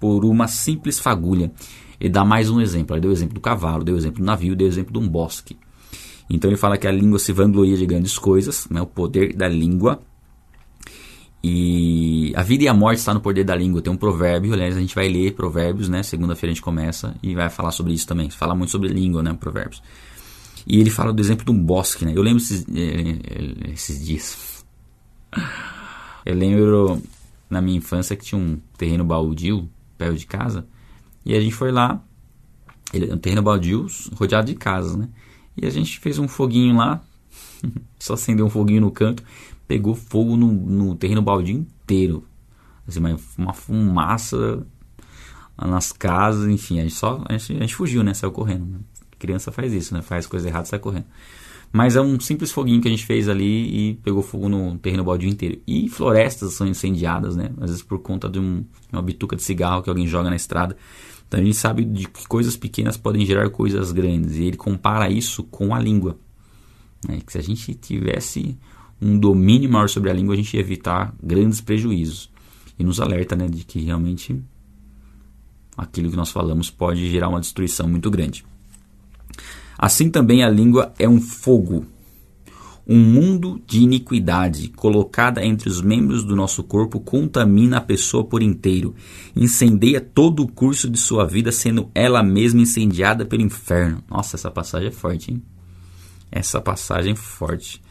por 0.00 0.24
uma 0.24 0.46
simples 0.46 0.98
fagulha. 0.98 1.52
Ele 1.98 2.10
dá 2.10 2.24
mais 2.24 2.50
um 2.50 2.60
exemplo. 2.60 2.94
Ele 2.94 3.00
deu 3.02 3.10
o 3.10 3.14
exemplo 3.14 3.34
do 3.34 3.40
cavalo, 3.40 3.84
deu 3.84 3.94
o 3.94 3.98
exemplo 3.98 4.20
do 4.20 4.26
navio, 4.26 4.54
deu 4.54 4.66
o 4.66 4.70
exemplo 4.70 4.92
de 4.92 4.98
um 4.98 5.08
bosque. 5.08 5.58
Então 6.28 6.50
ele 6.50 6.56
fala 6.56 6.76
que 6.76 6.86
a 6.86 6.92
língua 6.92 7.18
se 7.18 7.32
vangloria 7.32 7.76
de 7.76 7.86
grandes 7.86 8.18
coisas, 8.18 8.66
né, 8.68 8.80
o 8.80 8.86
poder 8.86 9.34
da 9.34 9.48
língua. 9.48 10.00
E 11.42 12.32
a 12.34 12.42
vida 12.42 12.64
e 12.64 12.68
a 12.68 12.74
morte 12.74 12.98
está 12.98 13.14
no 13.14 13.20
poder 13.20 13.44
da 13.44 13.54
língua. 13.54 13.80
Tem 13.80 13.92
um 13.92 13.96
provérbio, 13.96 14.52
aliás, 14.52 14.76
a 14.76 14.80
gente 14.80 14.94
vai 14.94 15.08
ler 15.08 15.32
provérbios, 15.34 15.88
né? 15.88 16.02
Segunda-feira 16.02 16.50
a 16.50 16.54
gente 16.54 16.62
começa 16.62 17.14
e 17.22 17.36
vai 17.36 17.48
falar 17.48 17.70
sobre 17.70 17.92
isso 17.92 18.04
também. 18.04 18.28
Fala 18.30 18.52
muito 18.52 18.70
sobre 18.70 18.88
língua, 18.88 19.22
né? 19.22 19.32
Provérbios. 19.38 19.80
E 20.66 20.80
ele 20.80 20.90
fala 20.90 21.12
do 21.12 21.22
exemplo 21.22 21.44
de 21.44 21.52
um 21.52 21.62
bosque, 21.62 22.04
né? 22.04 22.12
Eu 22.16 22.22
lembro 22.22 22.42
esses, 22.42 22.66
eh, 22.74 23.18
eh, 23.24 23.70
esses 23.72 24.04
dias. 24.04 24.64
Eu 26.26 26.34
lembro 26.34 27.00
na 27.48 27.60
minha 27.60 27.78
infância 27.78 28.16
que 28.16 28.24
tinha 28.24 28.40
um 28.40 28.58
terreno 28.76 29.04
baldio 29.04 29.68
perto 29.96 30.16
de 30.16 30.26
casa. 30.26 30.66
E 31.24 31.34
a 31.34 31.40
gente 31.40 31.54
foi 31.54 31.70
lá. 31.70 32.02
Ele, 32.92 33.12
um 33.12 33.18
terreno 33.18 33.42
baldio 33.42 33.86
rodeado 34.16 34.48
de 34.48 34.56
casas, 34.56 34.96
né? 34.96 35.08
E 35.56 35.66
a 35.66 35.70
gente 35.70 35.98
fez 35.98 36.18
um 36.18 36.28
foguinho 36.28 36.76
lá, 36.76 37.02
só 37.98 38.14
acendeu 38.14 38.46
um 38.46 38.50
foguinho 38.50 38.80
no 38.80 38.90
canto, 38.90 39.22
pegou 39.66 39.94
fogo 39.94 40.36
no, 40.36 40.52
no 40.52 40.94
terreno 40.94 41.22
baldio 41.22 41.56
inteiro. 41.56 42.24
Assim, 42.86 43.00
uma 43.36 43.52
fumaça 43.52 44.64
nas 45.58 45.90
casas, 45.90 46.48
enfim, 46.48 46.78
a 46.78 46.82
gente 46.82 46.94
só 46.94 47.24
a 47.28 47.36
gente, 47.36 47.56
a 47.56 47.60
gente 47.60 47.74
fugiu, 47.74 48.02
né? 48.02 48.14
Saiu 48.14 48.30
correndo. 48.30 48.66
Né? 48.66 48.78
Criança 49.18 49.50
faz 49.50 49.72
isso, 49.72 49.94
né? 49.94 50.02
Faz 50.02 50.26
coisa 50.26 50.48
errada, 50.48 50.66
sai 50.66 50.78
correndo. 50.78 51.06
Mas 51.72 51.96
é 51.96 52.00
um 52.00 52.18
simples 52.20 52.52
foguinho 52.52 52.80
que 52.80 52.88
a 52.88 52.90
gente 52.90 53.04
fez 53.04 53.28
ali 53.28 53.90
e 53.90 53.94
pegou 53.96 54.22
fogo 54.22 54.48
no 54.48 54.78
terreno 54.78 55.04
baldio 55.04 55.28
inteiro. 55.28 55.60
E 55.66 55.88
florestas 55.88 56.54
são 56.54 56.66
incendiadas, 56.66 57.34
né? 57.34 57.50
Às 57.60 57.70
vezes 57.70 57.82
por 57.82 57.98
conta 57.98 58.28
de 58.28 58.38
um, 58.38 58.64
uma 58.92 59.02
bituca 59.02 59.34
de 59.34 59.42
cigarro 59.42 59.82
que 59.82 59.90
alguém 59.90 60.06
joga 60.06 60.30
na 60.30 60.36
estrada. 60.36 60.76
Então 61.26 61.40
gente 61.42 61.56
sabe 61.56 61.84
de 61.84 62.06
que 62.08 62.26
coisas 62.26 62.56
pequenas 62.56 62.96
podem 62.96 63.26
gerar 63.26 63.50
coisas 63.50 63.92
grandes. 63.92 64.36
E 64.36 64.44
ele 64.44 64.56
compara 64.56 65.10
isso 65.10 65.42
com 65.44 65.74
a 65.74 65.80
língua. 65.80 66.16
Né? 67.06 67.20
Que 67.24 67.32
se 67.32 67.38
a 67.38 67.42
gente 67.42 67.74
tivesse 67.74 68.56
um 69.00 69.18
domínio 69.18 69.70
maior 69.70 69.88
sobre 69.88 70.10
a 70.10 70.14
língua, 70.14 70.34
a 70.34 70.36
gente 70.36 70.54
ia 70.54 70.60
evitar 70.60 71.14
grandes 71.22 71.60
prejuízos. 71.60 72.30
E 72.78 72.84
nos 72.84 73.00
alerta 73.00 73.34
né, 73.34 73.48
de 73.48 73.64
que 73.64 73.80
realmente 73.80 74.40
aquilo 75.76 76.10
que 76.10 76.16
nós 76.16 76.30
falamos 76.30 76.70
pode 76.70 77.10
gerar 77.10 77.28
uma 77.28 77.40
destruição 77.40 77.88
muito 77.88 78.10
grande. 78.10 78.44
Assim 79.78 80.10
também 80.10 80.42
a 80.42 80.48
língua 80.48 80.94
é 80.98 81.08
um 81.08 81.20
fogo 81.20 81.84
um 82.88 82.98
mundo 82.98 83.60
de 83.66 83.80
iniquidade 83.80 84.68
colocada 84.68 85.44
entre 85.44 85.68
os 85.68 85.80
membros 85.80 86.22
do 86.22 86.36
nosso 86.36 86.62
corpo 86.62 87.00
contamina 87.00 87.78
a 87.78 87.80
pessoa 87.80 88.22
por 88.22 88.42
inteiro, 88.42 88.94
incendeia 89.34 90.00
todo 90.00 90.44
o 90.44 90.48
curso 90.48 90.88
de 90.88 90.98
sua 90.98 91.26
vida, 91.26 91.50
sendo 91.50 91.90
ela 91.92 92.22
mesma 92.22 92.60
incendiada 92.60 93.26
pelo 93.26 93.42
inferno. 93.42 94.04
Nossa, 94.08 94.36
essa 94.36 94.50
passagem 94.52 94.88
é 94.88 94.92
forte, 94.92 95.32
hein? 95.32 95.42
Essa 96.30 96.60
passagem 96.60 97.12
é 97.12 97.16
forte. 97.16 97.82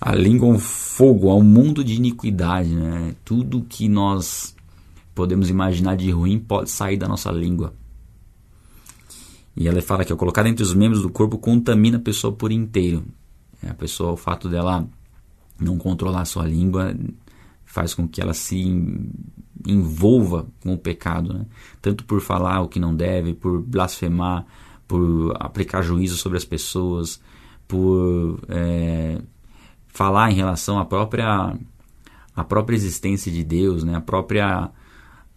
A 0.00 0.14
língua 0.14 0.48
é 0.48 0.52
um 0.52 0.58
fogo, 0.58 1.30
é 1.30 1.34
um 1.34 1.42
mundo 1.42 1.84
de 1.84 1.94
iniquidade, 1.94 2.74
né? 2.74 3.14
Tudo 3.24 3.64
que 3.68 3.88
nós 3.88 4.54
podemos 5.14 5.48
imaginar 5.48 5.96
de 5.96 6.10
ruim 6.10 6.40
pode 6.40 6.70
sair 6.70 6.96
da 6.96 7.06
nossa 7.06 7.30
língua. 7.30 7.72
E 9.56 9.68
ela 9.68 9.80
fala 9.80 10.04
que 10.04 10.14
colocada 10.16 10.48
entre 10.48 10.64
os 10.64 10.74
membros 10.74 11.02
do 11.02 11.08
corpo 11.08 11.38
contamina 11.38 11.98
a 11.98 12.00
pessoa 12.00 12.32
por 12.32 12.50
inteiro. 12.50 13.04
É, 13.64 13.70
a 13.70 13.74
pessoa, 13.74 14.12
o 14.12 14.16
fato 14.16 14.48
dela 14.48 14.86
não 15.58 15.78
controlar 15.78 16.22
a 16.22 16.24
sua 16.24 16.46
língua 16.46 16.94
faz 17.64 17.94
com 17.94 18.06
que 18.06 18.20
ela 18.20 18.34
se 18.34 18.60
envolva 19.66 20.46
com 20.62 20.74
o 20.74 20.78
pecado, 20.78 21.32
né? 21.32 21.46
tanto 21.80 22.04
por 22.04 22.20
falar 22.20 22.60
o 22.60 22.68
que 22.68 22.78
não 22.78 22.94
deve, 22.94 23.34
por 23.34 23.62
blasfemar, 23.62 24.44
por 24.86 25.34
aplicar 25.40 25.82
juízo 25.82 26.16
sobre 26.16 26.36
as 26.36 26.44
pessoas, 26.44 27.20
por 27.66 28.40
é, 28.48 29.20
falar 29.88 30.30
em 30.30 30.34
relação 30.34 30.78
à 30.78 30.84
própria 30.84 31.56
a 32.36 32.42
própria 32.42 32.74
existência 32.74 33.30
de 33.30 33.44
Deus, 33.44 33.84
né? 33.84 33.94
a 33.94 34.00
própria 34.00 34.70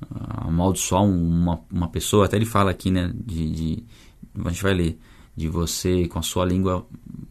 amaldiçoar 0.10 1.04
uma, 1.04 1.60
uma 1.72 1.88
pessoa, 1.88 2.26
até 2.26 2.36
ele 2.36 2.46
fala 2.46 2.72
aqui, 2.72 2.92
né, 2.92 3.12
de, 3.14 3.52
de 3.52 3.84
a 4.44 4.50
gente 4.50 4.64
vai 4.64 4.74
ler, 4.74 5.00
de 5.38 5.48
você 5.48 6.08
com 6.08 6.17
a 6.17 6.24
sua 6.24 6.44
língua 6.44 6.84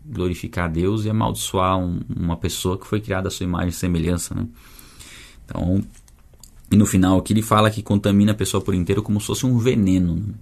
glorificar 0.04 0.66
a 0.66 0.68
Deus 0.68 1.04
e 1.04 1.10
amaldiçoar 1.10 1.76
um, 1.76 2.00
uma 2.08 2.36
pessoa 2.36 2.78
que 2.78 2.86
foi 2.86 3.00
criada 3.00 3.26
à 3.26 3.30
sua 3.32 3.42
imagem 3.42 3.70
e 3.70 3.72
semelhança, 3.72 4.32
né? 4.32 4.46
Então, 5.44 5.82
e 6.70 6.76
no 6.76 6.86
final 6.86 7.18
aqui 7.18 7.32
ele 7.32 7.42
fala 7.42 7.68
que 7.68 7.82
contamina 7.82 8.30
a 8.30 8.34
pessoa 8.34 8.62
por 8.62 8.74
inteiro 8.74 9.02
como 9.02 9.20
se 9.20 9.26
fosse 9.26 9.44
um 9.44 9.58
veneno. 9.58 10.14
Né? 10.14 10.34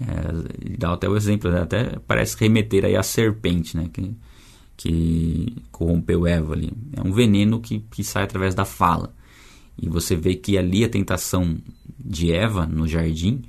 É, 0.00 0.76
dá 0.78 0.92
até 0.92 1.08
o 1.08 1.16
exemplo, 1.16 1.48
né? 1.48 1.62
até 1.62 1.96
parece 2.08 2.36
remeter 2.36 2.84
aí 2.84 2.96
à 2.96 3.04
serpente, 3.04 3.76
né? 3.76 3.88
Que, 3.92 4.16
que 4.76 5.56
corrompeu 5.70 6.26
Eva 6.26 6.54
ali. 6.54 6.72
É 6.96 7.06
um 7.06 7.12
veneno 7.12 7.60
que, 7.60 7.84
que 7.88 8.02
sai 8.02 8.24
através 8.24 8.52
da 8.52 8.64
fala. 8.64 9.14
E 9.80 9.88
você 9.88 10.16
vê 10.16 10.34
que 10.34 10.58
ali 10.58 10.84
a 10.84 10.88
tentação 10.88 11.56
de 11.98 12.32
Eva 12.32 12.66
no 12.66 12.88
jardim 12.88 13.42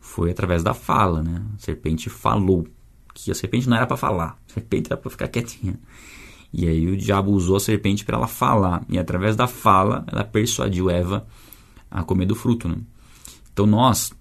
foi 0.00 0.32
através 0.32 0.64
da 0.64 0.74
fala, 0.74 1.22
né? 1.22 1.44
A 1.54 1.58
serpente 1.58 2.10
falou 2.10 2.66
que 3.24 3.30
a 3.30 3.34
serpente 3.34 3.68
não 3.68 3.76
era 3.76 3.86
para 3.86 3.96
falar, 3.96 4.38
a 4.48 4.52
serpente 4.54 4.86
era 4.86 4.96
para 4.96 5.10
ficar 5.10 5.28
quietinha. 5.28 5.78
E 6.52 6.66
aí 6.66 6.86
o 6.88 6.96
diabo 6.96 7.32
usou 7.32 7.56
a 7.56 7.60
serpente 7.60 8.04
para 8.04 8.16
ela 8.16 8.28
falar, 8.28 8.84
e 8.88 8.98
através 8.98 9.36
da 9.36 9.46
fala 9.46 10.04
ela 10.06 10.24
persuadiu 10.24 10.88
Eva 10.88 11.26
a 11.90 12.02
comer 12.02 12.26
do 12.26 12.34
fruto. 12.34 12.68
Né? 12.68 12.76
Então 13.52 13.66
nós, 13.66 14.12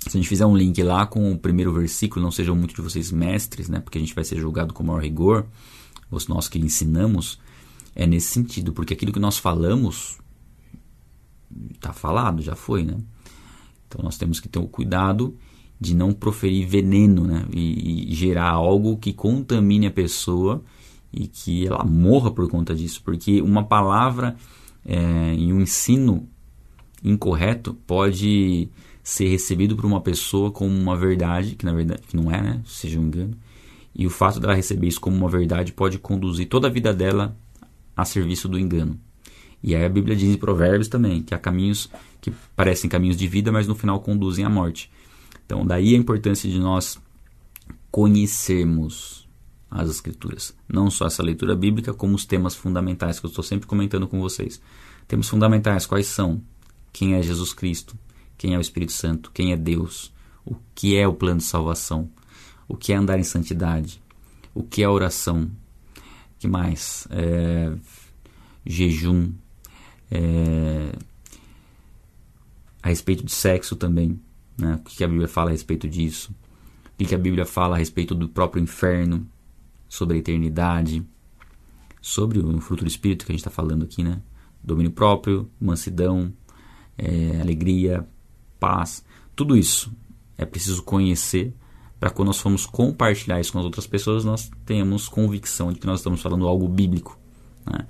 se 0.00 0.08
a 0.08 0.12
gente 0.12 0.28
fizer 0.28 0.46
um 0.46 0.56
link 0.56 0.82
lá 0.82 1.06
com 1.06 1.32
o 1.32 1.38
primeiro 1.38 1.72
versículo, 1.72 2.22
não 2.22 2.30
sejam 2.30 2.56
muito 2.56 2.74
de 2.74 2.80
vocês 2.80 3.12
mestres, 3.12 3.68
né? 3.68 3.78
porque 3.78 3.98
a 3.98 4.00
gente 4.00 4.14
vai 4.14 4.24
ser 4.24 4.38
julgado 4.38 4.72
com 4.72 4.82
maior 4.82 5.02
rigor, 5.02 5.46
os 6.10 6.26
nós 6.26 6.48
que 6.48 6.58
ensinamos, 6.58 7.38
é 7.94 8.06
nesse 8.06 8.28
sentido, 8.28 8.72
porque 8.72 8.94
aquilo 8.94 9.12
que 9.12 9.20
nós 9.20 9.38
falamos 9.38 10.18
está 11.74 11.92
falado, 11.92 12.42
já 12.42 12.54
foi, 12.54 12.84
né? 12.84 12.96
Então 13.86 14.02
nós 14.02 14.16
temos 14.16 14.38
que 14.38 14.48
ter 14.48 14.58
o 14.58 14.68
cuidado 14.68 15.36
de 15.80 15.94
não 15.94 16.12
proferir 16.12 16.66
veneno, 16.66 17.24
né? 17.24 17.46
E, 17.52 18.12
e 18.12 18.14
gerar 18.14 18.50
algo 18.50 18.98
que 18.98 19.12
contamine 19.12 19.86
a 19.86 19.90
pessoa 19.90 20.62
e 21.12 21.26
que 21.26 21.66
ela 21.66 21.82
morra 21.84 22.30
por 22.30 22.48
conta 22.48 22.74
disso, 22.74 23.02
porque 23.02 23.40
uma 23.40 23.64
palavra 23.64 24.36
é, 24.84 25.34
em 25.34 25.52
um 25.52 25.60
ensino 25.60 26.28
incorreto 27.02 27.74
pode 27.86 28.68
ser 29.02 29.28
recebido 29.28 29.74
por 29.74 29.86
uma 29.86 30.00
pessoa 30.00 30.50
como 30.50 30.70
uma 30.70 30.96
verdade, 30.96 31.56
que 31.56 31.64
na 31.64 31.72
verdade 31.72 32.02
que 32.06 32.16
não 32.16 32.30
é, 32.30 32.40
né? 32.42 32.60
Seja 32.66 33.00
um 33.00 33.04
engano. 33.04 33.34
E 33.94 34.06
o 34.06 34.10
fato 34.10 34.38
dela 34.38 34.54
receber 34.54 34.86
isso 34.86 35.00
como 35.00 35.16
uma 35.16 35.28
verdade 35.28 35.72
pode 35.72 35.98
conduzir 35.98 36.48
toda 36.48 36.68
a 36.68 36.70
vida 36.70 36.92
dela 36.92 37.36
a 37.96 38.04
serviço 38.04 38.48
do 38.48 38.58
engano. 38.58 39.00
E 39.62 39.74
aí 39.74 39.84
a 39.84 39.88
Bíblia 39.88 40.14
diz 40.14 40.32
em 40.32 40.38
Provérbios 40.38 40.88
também 40.88 41.22
que 41.22 41.34
há 41.34 41.38
caminhos 41.38 41.90
que 42.20 42.32
parecem 42.54 42.88
caminhos 42.88 43.16
de 43.16 43.26
vida, 43.26 43.50
mas 43.50 43.66
no 43.66 43.74
final 43.74 44.00
conduzem 44.00 44.44
à 44.44 44.48
morte. 44.48 44.90
Então, 45.50 45.66
daí 45.66 45.96
a 45.96 45.98
importância 45.98 46.48
de 46.48 46.60
nós 46.60 46.96
conhecermos 47.90 49.28
as 49.68 49.90
Escrituras. 49.90 50.54
Não 50.68 50.88
só 50.88 51.06
essa 51.06 51.24
leitura 51.24 51.56
bíblica, 51.56 51.92
como 51.92 52.14
os 52.14 52.24
temas 52.24 52.54
fundamentais 52.54 53.18
que 53.18 53.26
eu 53.26 53.30
estou 53.30 53.42
sempre 53.42 53.66
comentando 53.66 54.06
com 54.06 54.20
vocês. 54.20 54.62
Temas 55.08 55.28
fundamentais 55.28 55.86
quais 55.86 56.06
são? 56.06 56.40
Quem 56.92 57.14
é 57.14 57.22
Jesus 57.22 57.52
Cristo? 57.52 57.98
Quem 58.38 58.54
é 58.54 58.58
o 58.58 58.60
Espírito 58.60 58.92
Santo? 58.92 59.32
Quem 59.34 59.50
é 59.52 59.56
Deus? 59.56 60.12
O 60.44 60.54
que 60.72 60.96
é 60.96 61.08
o 61.08 61.14
plano 61.14 61.38
de 61.38 61.44
salvação? 61.46 62.08
O 62.68 62.76
que 62.76 62.92
é 62.92 62.96
andar 62.96 63.18
em 63.18 63.24
santidade? 63.24 64.00
O 64.54 64.62
que 64.62 64.84
é 64.84 64.88
oração? 64.88 65.50
que 66.38 66.46
mais? 66.46 67.08
É, 67.10 67.72
jejum. 68.64 69.32
É, 70.12 70.92
a 72.80 72.88
respeito 72.88 73.24
de 73.24 73.32
sexo 73.32 73.74
também. 73.74 74.16
Né? 74.60 74.74
O 74.74 74.78
que 74.82 75.02
a 75.02 75.08
Bíblia 75.08 75.28
fala 75.28 75.50
a 75.50 75.52
respeito 75.52 75.88
disso? 75.88 76.34
O 76.94 77.04
que 77.04 77.14
a 77.14 77.18
Bíblia 77.18 77.46
fala 77.46 77.76
a 77.76 77.78
respeito 77.78 78.14
do 78.14 78.28
próprio 78.28 78.62
inferno? 78.62 79.26
Sobre 79.88 80.16
a 80.16 80.20
eternidade? 80.20 81.04
Sobre 82.00 82.38
o 82.38 82.60
fruto 82.60 82.84
do 82.84 82.88
Espírito 82.88 83.24
que 83.24 83.32
a 83.32 83.34
gente 83.34 83.40
está 83.40 83.50
falando 83.50 83.84
aqui, 83.84 84.02
né? 84.02 84.20
Domínio 84.62 84.90
próprio, 84.90 85.50
mansidão, 85.60 86.32
é, 86.96 87.40
alegria, 87.40 88.06
paz. 88.58 89.04
Tudo 89.34 89.56
isso 89.56 89.92
é 90.36 90.44
preciso 90.44 90.82
conhecer 90.82 91.54
para 91.98 92.08
quando 92.08 92.28
nós 92.28 92.40
formos 92.40 92.64
compartilhar 92.64 93.38
isso 93.38 93.52
com 93.52 93.58
as 93.58 93.64
outras 93.64 93.86
pessoas, 93.86 94.24
nós 94.24 94.50
tenhamos 94.64 95.06
convicção 95.06 95.70
de 95.70 95.78
que 95.78 95.86
nós 95.86 96.00
estamos 96.00 96.22
falando 96.22 96.48
algo 96.48 96.66
bíblico. 96.66 97.18
Né? 97.66 97.86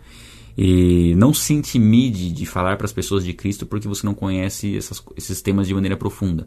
E 0.63 1.15
não 1.15 1.33
se 1.33 1.55
intimide 1.55 2.31
de 2.31 2.45
falar 2.45 2.77
para 2.77 2.85
as 2.85 2.93
pessoas 2.93 3.25
de 3.25 3.33
Cristo 3.33 3.65
porque 3.65 3.89
você 3.89 4.05
não 4.05 4.13
conhece 4.13 4.77
essas, 4.77 5.03
esses 5.17 5.41
temas 5.41 5.67
de 5.67 5.73
maneira 5.73 5.97
profunda. 5.97 6.47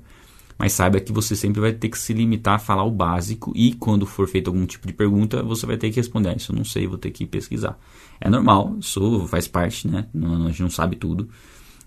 Mas 0.56 0.74
saiba 0.74 1.00
que 1.00 1.12
você 1.12 1.36
sempre 1.36 1.60
vai 1.60 1.74
ter 1.74 1.90
que 1.90 1.98
se 1.98 2.14
limitar 2.14 2.54
a 2.54 2.60
falar 2.60 2.84
o 2.84 2.92
básico 2.92 3.52
e 3.56 3.74
quando 3.74 4.06
for 4.06 4.28
feito 4.28 4.50
algum 4.52 4.68
tipo 4.68 4.86
de 4.86 4.94
pergunta, 4.94 5.42
você 5.42 5.66
vai 5.66 5.78
ter 5.78 5.90
que 5.90 5.96
responder. 5.96 6.30
Ah, 6.30 6.36
isso 6.36 6.52
eu 6.52 6.56
não 6.56 6.64
sei, 6.64 6.86
vou 6.86 7.00
ter 7.00 7.10
que 7.10 7.26
pesquisar. 7.26 7.76
É 8.22 8.30
normal, 8.30 8.78
isso 8.80 9.26
faz 9.30 9.48
parte, 9.48 9.88
né? 9.88 10.06
Não, 10.14 10.46
a 10.46 10.50
gente 10.50 10.62
não 10.62 10.70
sabe 10.70 10.96
tudo. 10.96 11.28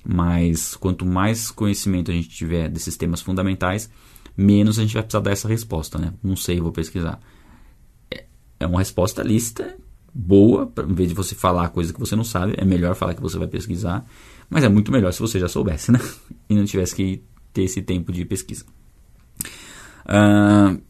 Mas 0.04 0.74
quanto 0.74 1.06
mais 1.06 1.52
conhecimento 1.52 2.10
a 2.10 2.14
gente 2.14 2.28
tiver 2.28 2.68
desses 2.68 2.96
temas 2.96 3.22
fundamentais, 3.22 3.88
menos 4.36 4.80
a 4.80 4.82
gente 4.82 4.94
vai 4.94 5.04
precisar 5.04 5.20
dar 5.20 5.30
essa 5.30 5.46
resposta, 5.46 5.96
né? 5.96 6.12
Não 6.20 6.34
sei, 6.34 6.60
vou 6.60 6.72
pesquisar. 6.72 7.20
É, 8.10 8.24
é 8.58 8.66
uma 8.66 8.80
resposta 8.80 9.22
lista 9.22 9.76
boa, 10.16 10.72
em 10.88 10.94
vez 10.94 11.10
de 11.10 11.14
você 11.14 11.34
falar 11.34 11.68
coisa 11.68 11.92
que 11.92 12.00
você 12.00 12.16
não 12.16 12.24
sabe, 12.24 12.54
é 12.56 12.64
melhor 12.64 12.94
falar 12.94 13.14
que 13.14 13.20
você 13.20 13.38
vai 13.38 13.46
pesquisar, 13.46 14.06
mas 14.48 14.64
é 14.64 14.68
muito 14.68 14.90
melhor 14.90 15.12
se 15.12 15.20
você 15.20 15.38
já 15.38 15.48
soubesse, 15.48 15.92
né? 15.92 16.00
E 16.48 16.54
não 16.54 16.64
tivesse 16.64 16.94
que 16.94 17.22
ter 17.52 17.64
esse 17.64 17.82
tempo 17.82 18.12
de 18.12 18.24
pesquisa. 18.24 18.64
Uh, 20.06 20.80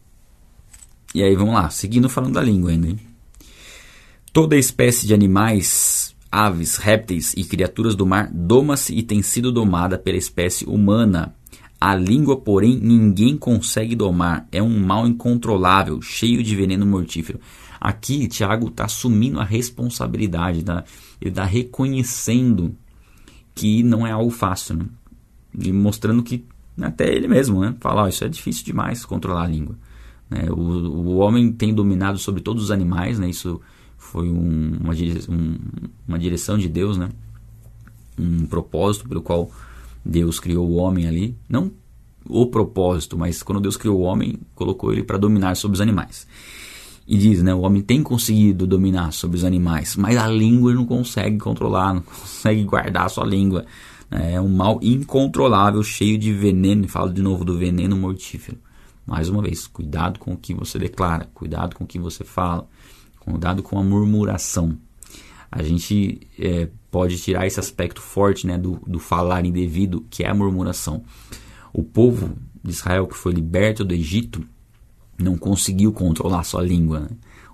e 1.13 1.23
aí, 1.23 1.35
vamos 1.35 1.55
lá, 1.55 1.69
seguindo 1.69 2.07
falando 2.07 2.35
da 2.35 2.41
língua 2.41 2.69
ainda. 2.69 2.87
Hein? 2.87 2.99
Toda 4.31 4.55
espécie 4.55 5.07
de 5.07 5.13
animais, 5.13 6.15
aves, 6.31 6.77
répteis 6.77 7.33
e 7.35 7.43
criaturas 7.43 7.95
do 7.95 8.05
mar 8.05 8.29
doma-se 8.31 8.93
e 8.93 9.01
tem 9.01 9.23
sido 9.23 9.51
domada 9.51 9.97
pela 9.97 10.17
espécie 10.17 10.65
humana 10.65 11.35
a 11.79 11.95
língua, 11.95 12.37
porém, 12.37 12.79
ninguém 12.81 13.37
consegue 13.37 13.95
domar. 13.95 14.47
É 14.51 14.61
um 14.61 14.79
mal 14.79 15.07
incontrolável, 15.07 16.01
cheio 16.01 16.41
de 16.41 16.55
veneno 16.55 16.85
mortífero. 16.85 17.39
Aqui, 17.79 18.27
Tiago 18.27 18.67
está 18.67 18.85
assumindo 18.85 19.39
a 19.39 19.43
responsabilidade, 19.43 20.63
tá? 20.63 20.83
ele 21.21 21.29
está 21.29 21.43
reconhecendo 21.43 22.75
que 23.53 23.83
não 23.83 24.05
é 24.05 24.11
algo 24.11 24.31
fácil, 24.31 24.77
né? 24.77 24.85
e 25.57 25.71
mostrando 25.71 26.21
que 26.23 26.45
até 26.79 27.13
ele 27.13 27.27
mesmo 27.27 27.61
né? 27.61 27.75
fala: 27.79 28.03
oh, 28.03 28.07
Isso 28.07 28.23
é 28.23 28.29
difícil 28.29 28.65
demais 28.65 29.05
controlar 29.05 29.43
a 29.43 29.47
língua. 29.47 29.75
Né? 30.29 30.49
O, 30.49 30.59
o 30.59 31.17
homem 31.17 31.51
tem 31.51 31.73
dominado 31.73 32.17
sobre 32.17 32.41
todos 32.41 32.63
os 32.63 32.71
animais, 32.71 33.19
né? 33.19 33.29
isso 33.29 33.61
foi 33.97 34.29
um, 34.29 34.77
uma, 34.79 34.93
um, 35.29 35.57
uma 36.07 36.19
direção 36.19 36.57
de 36.57 36.67
Deus, 36.67 36.97
né? 36.97 37.09
um 38.17 38.45
propósito 38.45 39.07
pelo 39.07 39.21
qual 39.21 39.51
Deus 40.03 40.39
criou 40.39 40.67
o 40.69 40.75
homem 40.75 41.07
ali, 41.07 41.35
não 41.47 41.71
o 42.29 42.45
propósito, 42.47 43.17
mas 43.17 43.41
quando 43.41 43.61
Deus 43.61 43.77
criou 43.77 43.99
o 43.99 44.01
homem, 44.01 44.39
colocou 44.53 44.91
ele 44.91 45.03
para 45.03 45.17
dominar 45.17 45.55
sobre 45.55 45.75
os 45.75 45.81
animais. 45.81 46.27
E 47.07 47.17
diz, 47.17 47.41
né, 47.41 47.53
o 47.53 47.61
homem 47.61 47.81
tem 47.81 48.03
conseguido 48.03 48.67
dominar 48.67 49.13
sobre 49.13 49.37
os 49.37 49.45
animais, 49.45 49.95
mas 49.95 50.17
a 50.17 50.27
língua 50.27 50.73
não 50.73 50.85
consegue 50.85 51.37
controlar, 51.37 51.93
não 51.93 52.01
consegue 52.03 52.63
guardar 52.65 53.05
a 53.05 53.09
sua 53.09 53.25
língua. 53.25 53.65
Né? 54.11 54.33
É 54.33 54.41
um 54.41 54.49
mal 54.49 54.77
incontrolável, 54.81 55.81
cheio 55.83 56.17
de 56.17 56.33
veneno, 56.33 56.85
falo 56.87 57.13
de 57.13 57.21
novo 57.21 57.45
do 57.45 57.57
veneno 57.57 57.95
mortífero. 57.95 58.57
Mais 59.05 59.29
uma 59.29 59.41
vez, 59.41 59.65
cuidado 59.65 60.19
com 60.19 60.33
o 60.33 60.37
que 60.37 60.53
você 60.53 60.77
declara, 60.77 61.29
cuidado 61.33 61.77
com 61.77 61.85
o 61.85 61.87
que 61.87 61.97
você 61.97 62.25
fala, 62.25 62.67
cuidado 63.21 63.63
com 63.63 63.79
a 63.79 63.83
murmuração. 63.83 64.77
A 65.49 65.63
gente 65.63 66.19
é, 66.37 66.67
pode 66.91 67.17
tirar 67.19 67.47
esse 67.47 67.57
aspecto 67.57 68.01
forte 68.01 68.45
né, 68.45 68.57
do, 68.57 68.81
do 68.85 68.99
falar 68.99 69.45
indevido, 69.45 70.05
que 70.09 70.25
é 70.25 70.29
a 70.29 70.33
murmuração. 70.33 71.05
O 71.71 71.83
povo 71.83 72.35
de 72.61 72.71
Israel 72.71 73.07
que 73.07 73.15
foi 73.15 73.31
liberto 73.31 73.85
do 73.85 73.93
Egito 73.93 74.45
não 75.17 75.37
conseguiu 75.37 75.91
controlar 75.91 76.43
sua 76.43 76.61
língua. 76.61 77.01
Né? 77.01 77.09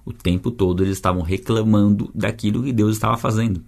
O 0.06 0.12
tempo 0.12 0.52
todo 0.52 0.84
eles 0.84 0.97
estavam 0.97 1.21
reclamando 1.21 2.12
daquilo 2.13 2.63
que 2.63 2.73
Deus 2.73 2.95
estava 2.95 3.17
fazendo. 3.17 3.63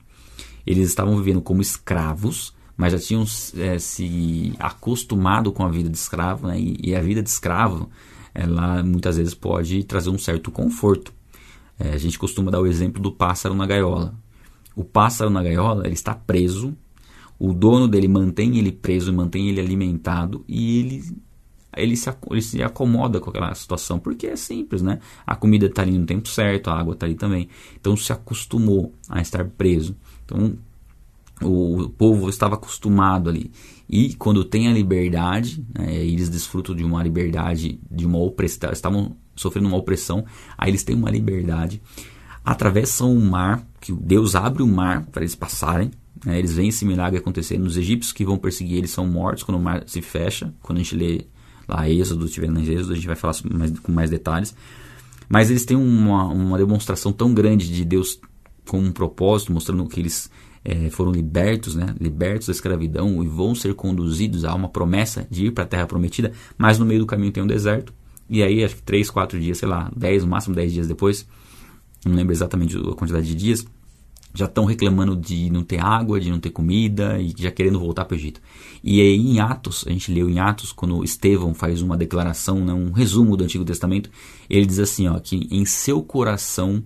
Eles 0.65 0.89
estavam 0.89 1.15
vivendo 1.17 1.41
como 1.41 1.61
escravos, 1.61 2.53
mas 2.75 2.93
já 2.93 2.99
tinham 2.99 3.23
é, 3.57 3.79
se 3.79 4.53
acostumado 4.59 5.51
com 5.51 5.63
a 5.63 5.69
vida 5.69 5.89
de 5.89 5.97
escravo, 5.97 6.47
né? 6.47 6.59
e, 6.59 6.77
e, 6.83 6.95
a 6.95 7.01
vida 7.01 7.21
de 7.21 7.29
escravo, 7.29 7.89
ela 8.33 8.83
muitas 8.83 9.17
vezes 9.17 9.33
pode 9.33 9.83
trazer 9.83 10.09
um 10.09 10.17
certo 10.17 10.51
conforto. 10.51 11.13
É, 11.79 11.93
a 11.93 11.97
gente 11.97 12.19
costuma 12.19 12.51
dar 12.51 12.59
o 12.59 12.67
exemplo 12.67 13.01
do 13.01 13.11
pássaro 13.11 13.53
na 13.53 13.65
gaiola. 13.65 14.13
O 14.75 14.83
pássaro 14.83 15.29
na 15.29 15.41
gaiola 15.41 15.85
ele 15.85 15.93
está 15.93 16.13
preso, 16.13 16.75
o 17.39 17.53
dono 17.53 17.87
dele 17.87 18.07
mantém 18.07 18.57
ele 18.57 18.71
preso, 18.71 19.13
mantém 19.13 19.49
ele 19.49 19.59
alimentado 19.59 20.43
e 20.47 20.79
ele, 20.79 21.17
ele, 21.75 21.95
se, 21.95 22.09
ele 22.29 22.41
se 22.41 22.63
acomoda 22.63 23.19
com 23.19 23.29
aquela 23.29 23.53
situação, 23.55 23.99
porque 23.99 24.27
é 24.27 24.35
simples, 24.35 24.81
né? 24.81 24.99
A 25.25 25.35
comida 25.35 25.65
está 25.65 25.81
ali 25.81 25.97
no 25.97 26.05
tempo 26.05 26.27
certo, 26.27 26.69
a 26.69 26.79
água 26.79 26.93
está 26.93 27.05
ali 27.05 27.15
também. 27.15 27.49
Então 27.79 27.95
se 27.95 28.11
acostumou 28.11 28.93
a 29.09 29.21
estar 29.21 29.45
preso. 29.45 29.95
Então 30.23 30.57
o 31.41 31.89
povo 31.89 32.29
estava 32.29 32.55
acostumado 32.55 33.29
ali. 33.29 33.51
E 33.89 34.13
quando 34.15 34.43
tem 34.43 34.67
a 34.67 34.73
liberdade, 34.73 35.63
né, 35.77 35.93
eles 35.93 36.29
desfrutam 36.29 36.73
de 36.73 36.83
uma 36.83 37.03
liberdade, 37.03 37.79
de 37.91 38.05
uma 38.05 38.17
opressão, 38.19 38.71
estavam 38.71 39.15
sofrendo 39.35 39.67
uma 39.67 39.77
opressão, 39.77 40.25
aí 40.57 40.71
eles 40.71 40.83
têm 40.83 40.95
uma 40.95 41.11
liberdade 41.11 41.81
atravessam 42.45 43.11
o 43.11 43.19
mar, 43.19 43.65
que 43.81 43.91
Deus 43.91 44.35
abre 44.35 44.61
o 44.61 44.67
mar 44.67 45.05
para 45.07 45.23
eles 45.23 45.33
passarem. 45.33 45.89
Né? 46.23 46.37
Eles 46.37 46.55
veem 46.55 46.69
esse 46.69 46.85
milagre 46.85 47.17
acontecer. 47.17 47.59
Os 47.59 47.75
egípcios 47.75 48.13
que 48.13 48.23
vão 48.23 48.37
perseguir 48.37 48.77
eles 48.77 48.91
são 48.91 49.07
mortos 49.07 49.43
quando 49.43 49.57
o 49.57 49.61
mar 49.61 49.83
se 49.87 50.01
fecha. 50.01 50.53
Quando 50.61 50.77
a 50.77 50.83
gente 50.83 50.95
lê 50.95 51.25
lá 51.67 51.89
Êxodo, 51.89 52.25
estiver 52.25 52.49
na 52.49 52.61
Êxodo, 52.61 52.93
a 52.93 52.95
gente 52.95 53.07
vai 53.07 53.15
falar 53.15 53.35
mais, 53.51 53.79
com 53.79 53.91
mais 53.91 54.09
detalhes. 54.09 54.55
Mas 55.27 55.49
eles 55.49 55.65
têm 55.65 55.77
uma, 55.77 56.25
uma 56.25 56.57
demonstração 56.57 57.11
tão 57.11 57.33
grande 57.33 57.71
de 57.71 57.83
Deus 57.83 58.19
com 58.67 58.79
um 58.79 58.91
propósito, 58.91 59.51
mostrando 59.51 59.85
que 59.87 59.99
eles 59.99 60.29
é, 60.63 60.89
foram 60.89 61.11
libertos, 61.11 61.75
né? 61.75 61.95
libertos 61.99 62.47
da 62.47 62.51
escravidão 62.51 63.23
e 63.23 63.27
vão 63.27 63.53
ser 63.53 63.73
conduzidos 63.75 64.43
a 64.45 64.53
uma 64.53 64.69
promessa 64.69 65.27
de 65.29 65.45
ir 65.45 65.51
para 65.51 65.63
a 65.63 65.67
terra 65.67 65.85
prometida, 65.85 66.31
mas 66.57 66.79
no 66.79 66.85
meio 66.85 67.01
do 67.01 67.05
caminho 67.05 67.31
tem 67.31 67.43
um 67.43 67.47
deserto. 67.47 67.93
E 68.27 68.41
aí, 68.41 68.63
acho 68.63 68.75
que 68.75 68.81
3, 68.81 69.09
4 69.11 69.39
dias, 69.39 69.59
sei 69.59 69.67
lá, 69.67 69.91
10, 69.95 70.23
no 70.23 70.29
máximo 70.29 70.55
10 70.55 70.73
dias 70.73 70.87
depois, 70.87 71.27
não 72.03 72.15
lembro 72.15 72.33
exatamente 72.33 72.75
a 72.75 72.95
quantidade 72.95 73.27
de 73.27 73.35
dias, 73.35 73.65
já 74.35 74.45
estão 74.45 74.65
reclamando 74.65 75.15
de 75.15 75.49
não 75.49 75.63
ter 75.63 75.79
água, 75.79 76.19
de 76.19 76.29
não 76.29 76.39
ter 76.39 76.49
comida 76.49 77.19
e 77.19 77.33
já 77.37 77.51
querendo 77.51 77.79
voltar 77.79 78.05
para 78.05 78.15
o 78.15 78.17
Egito. 78.17 78.41
E 78.83 79.01
aí 79.01 79.15
em 79.15 79.39
Atos, 79.39 79.85
a 79.87 79.91
gente 79.91 80.11
leu 80.11 80.29
em 80.29 80.39
Atos, 80.39 80.71
quando 80.71 81.03
Estevão 81.03 81.53
faz 81.53 81.81
uma 81.81 81.97
declaração, 81.97 82.63
né, 82.63 82.73
um 82.73 82.91
resumo 82.91 83.35
do 83.37 83.43
Antigo 83.43 83.65
Testamento, 83.65 84.09
ele 84.49 84.65
diz 84.65 84.79
assim, 84.79 85.07
ó, 85.07 85.17
que 85.19 85.47
em 85.49 85.65
seu 85.65 86.03
coração 86.03 86.83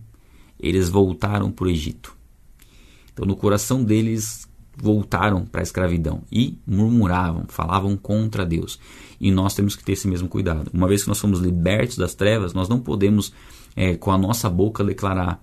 eles 0.60 0.90
voltaram 0.90 1.52
para 1.52 1.66
o 1.66 1.70
Egito. 1.70 2.16
Então 3.12 3.26
no 3.26 3.36
coração 3.36 3.84
deles 3.84 4.48
voltaram 4.82 5.46
para 5.46 5.62
a 5.62 5.64
escravidão 5.64 6.24
e 6.32 6.58
murmuravam, 6.66 7.46
falavam 7.48 7.98
contra 7.98 8.46
Deus. 8.46 8.80
E 9.20 9.32
nós 9.32 9.54
temos 9.54 9.76
que 9.76 9.84
ter 9.84 9.94
esse 9.94 10.08
mesmo 10.08 10.30
cuidado. 10.30 10.72
Uma 10.74 10.88
vez 10.88 11.04
que 11.04 11.10
nós 11.10 11.20
fomos 11.20 11.40
libertos 11.40 11.98
das 11.98 12.16
trevas, 12.16 12.54
nós 12.54 12.70
não 12.70 12.80
podemos, 12.80 13.34
é, 13.76 13.96
com 13.96 14.12
a 14.12 14.18
nossa 14.18 14.50
boca, 14.50 14.84
declarar: 14.84 15.42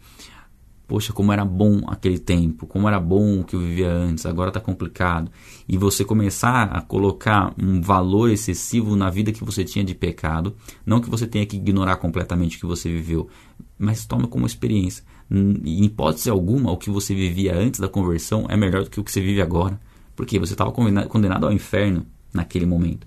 Poxa, 0.87 1.13
como 1.13 1.33
era 1.33 1.45
bom 1.45 1.81
aquele 1.89 2.19
tempo, 2.19 2.67
como 2.67 2.87
era 2.87 3.01
bom 3.01 3.41
o 3.41 3.45
que 3.45 3.57
eu 3.57 3.61
vivia 3.61 3.91
antes, 3.91 4.25
agora 4.25 4.51
está 4.51 4.61
complicado. 4.61 5.31
E 5.69 5.77
você 5.77 6.05
começar 6.05 6.65
a 6.65 6.81
colocar 6.81 7.53
um 7.61 7.81
valor 7.81 8.31
excessivo 8.31 8.95
na 8.95 9.11
vida 9.11 9.33
que 9.33 9.45
você 9.45 9.65
tinha 9.65 9.85
de 9.85 9.95
pecado, 9.95 10.55
não 10.85 11.01
que 11.01 11.11
você 11.11 11.27
tenha 11.27 11.45
que 11.45 11.57
ignorar 11.57 11.97
completamente 11.97 12.57
o 12.57 12.61
que 12.61 12.67
você 12.67 12.89
viveu, 12.89 13.29
mas 13.77 14.07
tome 14.07 14.29
como 14.29 14.47
experiência 14.47 15.05
em 15.31 15.85
hipótese 15.85 16.31
alguma, 16.31 16.71
o 16.71 16.77
que 16.77 16.89
você 16.89 17.15
vivia 17.15 17.57
antes 17.57 17.81
da 17.81 17.89
conversão 17.89 18.47
é 18.49 18.57
melhor 18.57 18.85
do 18.85 18.91
que 18.91 19.01
o 19.01 19.05
que 19.05 19.11
você 19.11 19.21
vive 19.21 19.43
agora. 19.43 19.81
Porque 20.15 20.39
você 20.39 20.55
estava 20.55 20.71
condenado 20.73 21.47
ao 21.47 21.53
inferno 21.53 22.07
naquele 22.33 22.65
momento. 22.65 23.07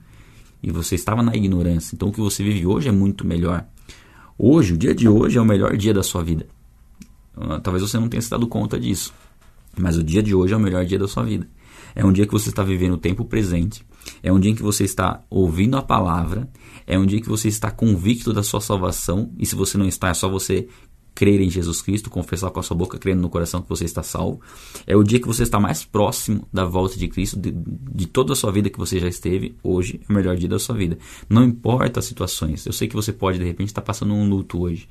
E 0.62 0.70
você 0.70 0.96
estava 0.96 1.24
na 1.24 1.34
ignorância. 1.34 1.96
Então 1.96 2.10
o 2.10 2.12
que 2.12 2.20
você 2.20 2.44
vive 2.44 2.68
hoje 2.68 2.90
é 2.90 2.92
muito 2.92 3.26
melhor. 3.26 3.66
Hoje, 4.38 4.74
o 4.74 4.78
dia 4.78 4.94
de 4.94 5.08
hoje 5.08 5.38
é 5.38 5.42
o 5.42 5.46
melhor 5.46 5.76
dia 5.76 5.94
da 5.94 6.04
sua 6.04 6.24
vida. 6.24 6.46
Ah, 7.40 7.60
talvez 7.60 7.82
você 7.82 7.98
não 7.98 8.10
tenha 8.10 8.22
se 8.22 8.30
dado 8.30 8.48
conta 8.48 8.80
disso. 8.80 9.14
Mas 9.78 9.98
o 9.98 10.04
dia 10.04 10.22
de 10.22 10.36
hoje 10.36 10.54
é 10.54 10.58
o 10.58 10.60
melhor 10.60 10.86
dia 10.86 11.00
da 11.00 11.08
sua 11.08 11.24
vida. 11.24 11.48
É 11.96 12.06
um 12.06 12.12
dia 12.12 12.26
que 12.26 12.34
você 12.34 12.50
está 12.50 12.64
vivendo 12.64 12.94
o 12.94 12.98
tempo 12.98 13.24
presente. 13.24 13.86
É 14.22 14.32
um 14.32 14.40
dia 14.40 14.52
em 14.52 14.56
que 14.56 14.64
você 14.64 14.84
está 14.84 15.24
ouvindo 15.30 15.78
a 15.78 15.82
palavra. 15.82 16.50
É 16.86 16.98
um 17.00 17.06
dia 17.06 17.22
que 17.22 17.30
você 17.30 17.48
está 17.48 17.72
convicto 17.72 18.34
da 18.34 18.44
sua 18.44 18.60
salvação. 18.60 19.32
E 19.38 19.46
se 19.46 19.56
você 19.56 19.78
não 19.78 19.88
está, 19.88 20.10
é 20.10 20.14
só 20.14 20.28
você 20.30 20.68
crer 21.16 21.42
em 21.42 21.50
Jesus 21.50 21.82
Cristo, 21.82 22.10
confessar 22.10 22.50
com 22.50 22.60
a 22.62 22.64
sua 22.64 22.78
boca, 22.78 22.98
crendo 22.98 23.22
no 23.22 23.30
coração 23.30 23.62
que 23.62 23.70
você 23.70 23.86
está 23.86 24.02
salvo. 24.02 24.42
É 24.88 24.96
o 24.96 25.04
dia 25.04 25.20
que 25.20 25.28
você 25.28 25.44
está 25.44 25.60
mais 25.60 25.84
próximo 25.84 26.48
da 26.52 26.64
volta 26.64 26.98
de 26.98 27.08
Cristo, 27.08 27.38
de, 27.38 27.52
de 27.52 28.08
toda 28.08 28.34
a 28.34 28.36
sua 28.36 28.52
vida 28.52 28.70
que 28.70 28.80
você 28.80 29.00
já 29.00 29.08
esteve. 29.08 29.58
Hoje 29.64 30.00
é 30.08 30.12
o 30.12 30.16
melhor 30.16 30.36
dia 30.38 30.48
da 30.48 30.60
sua 30.60 30.76
vida. 30.76 30.98
Não 31.28 31.44
importa 31.44 32.00
as 32.00 32.06
situações. 32.06 32.66
Eu 32.66 32.74
sei 32.74 32.88
que 32.88 32.96
você 32.96 33.12
pode, 33.12 33.38
de 33.38 33.46
repente, 33.46 33.68
estar 33.68 33.82
passando 33.82 34.14
um 34.14 34.30
luto 34.30 34.62
hoje 34.62 34.88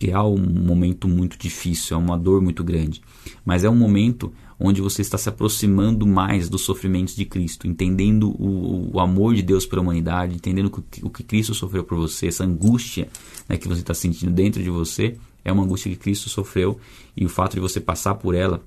que 0.00 0.10
é 0.10 0.18
um 0.18 0.38
momento 0.38 1.06
muito 1.06 1.36
difícil, 1.36 1.94
é 1.94 2.00
uma 2.00 2.16
dor 2.16 2.40
muito 2.40 2.64
grande, 2.64 3.02
mas 3.44 3.64
é 3.64 3.68
um 3.68 3.76
momento 3.76 4.32
onde 4.58 4.80
você 4.80 5.02
está 5.02 5.18
se 5.18 5.28
aproximando 5.28 6.06
mais 6.06 6.48
dos 6.48 6.62
sofrimentos 6.62 7.14
de 7.14 7.26
Cristo, 7.26 7.68
entendendo 7.68 8.30
o, 8.30 8.92
o 8.94 8.98
amor 8.98 9.34
de 9.34 9.42
Deus 9.42 9.66
pela 9.66 9.82
humanidade, 9.82 10.34
entendendo 10.34 10.66
o 10.66 10.70
que, 10.70 11.04
o 11.04 11.10
que 11.10 11.22
Cristo 11.22 11.52
sofreu 11.52 11.84
por 11.84 11.98
você, 11.98 12.28
essa 12.28 12.44
angústia 12.44 13.08
né, 13.46 13.58
que 13.58 13.68
você 13.68 13.82
está 13.82 13.92
sentindo 13.92 14.32
dentro 14.32 14.62
de 14.62 14.70
você, 14.70 15.18
é 15.44 15.52
uma 15.52 15.64
angústia 15.64 15.90
que 15.90 15.98
Cristo 15.98 16.30
sofreu 16.30 16.80
e 17.14 17.26
o 17.26 17.28
fato 17.28 17.56
de 17.56 17.60
você 17.60 17.78
passar 17.78 18.14
por 18.14 18.34
ela, 18.34 18.64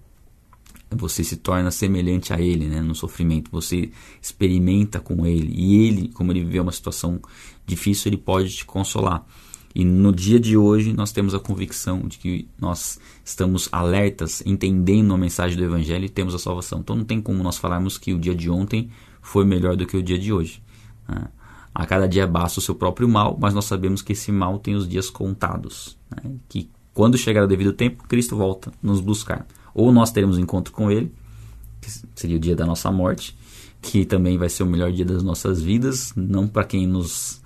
você 0.92 1.24
se 1.24 1.38
torna 1.38 1.72
semelhante 1.72 2.32
a 2.32 2.40
Ele 2.40 2.68
né, 2.68 2.80
no 2.80 2.94
sofrimento. 2.94 3.50
Você 3.52 3.90
experimenta 4.22 5.00
com 5.00 5.26
Ele 5.26 5.52
e 5.52 5.88
Ele, 5.88 6.10
como 6.10 6.32
Ele 6.32 6.44
viveu 6.44 6.62
uma 6.62 6.72
situação 6.72 7.20
difícil, 7.66 8.10
Ele 8.10 8.18
pode 8.18 8.52
te 8.56 8.66
consolar. 8.66 9.26
E 9.76 9.84
no 9.84 10.12
dia 10.12 10.40
de 10.40 10.56
hoje 10.56 10.94
nós 10.94 11.12
temos 11.12 11.34
a 11.34 11.40
convicção 11.40 12.02
de 12.08 12.18
que 12.18 12.48
nós 12.60 13.00
estamos 13.26 13.68
alertas, 13.72 14.44
entendendo 14.46 15.14
a 15.14 15.18
mensagem 15.18 15.58
do 15.58 15.64
Evangelho 15.64 16.06
e 16.06 16.10
temos 16.10 16.36
a 16.36 16.40
salvação. 16.40 16.80
Então 16.80 16.96
não 16.96 17.04
tem 17.04 17.20
como 17.20 17.42
nós 17.42 17.58
falarmos 17.58 17.98
que 17.98 18.14
o 18.14 18.20
dia 18.20 18.36
de 18.36 18.50
ontem 18.50 18.90
foi 19.22 19.46
melhor 19.46 19.76
do 19.76 19.86
que 19.86 19.98
o 19.98 20.04
dia 20.04 20.20
de 20.20 20.32
hoje. 20.32 20.62
Né? 21.08 21.28
A 21.74 21.86
cada 21.88 22.08
dia 22.08 22.28
basta 22.28 22.60
o 22.60 22.62
seu 22.62 22.76
próprio 22.76 23.10
mal, 23.10 23.36
mas 23.40 23.54
nós 23.54 23.66
sabemos 23.66 24.02
que 24.02 24.14
esse 24.14 24.32
mal 24.32 24.60
tem 24.60 24.76
os 24.76 24.88
dias 24.88 25.10
contados. 25.10 25.98
Né? 26.12 26.36
Que 26.48 26.70
quando 26.94 27.18
chegar 27.18 27.44
o 27.44 27.48
devido 27.48 27.74
tempo, 27.74 28.04
Cristo 28.08 28.36
volta 28.36 28.72
nos 28.82 29.02
buscar. 29.02 29.48
Ou 29.74 29.92
nós 29.92 30.12
teremos 30.12 30.38
um 30.38 30.42
encontro 30.42 30.72
com 30.72 30.92
Ele, 30.92 31.12
que 31.82 31.90
seria 32.16 32.38
o 32.38 32.40
dia 32.40 32.56
da 32.56 32.66
nossa 32.66 32.92
morte, 32.92 33.36
que 33.82 34.06
também 34.06 34.38
vai 34.38 34.50
ser 34.50 34.62
o 34.62 34.68
melhor 34.68 34.92
dia 34.92 35.04
das 35.04 35.24
nossas 35.24 35.60
vidas, 35.60 36.14
não 36.16 36.48
para 36.48 36.64
quem 36.64 36.86
nos 36.86 37.42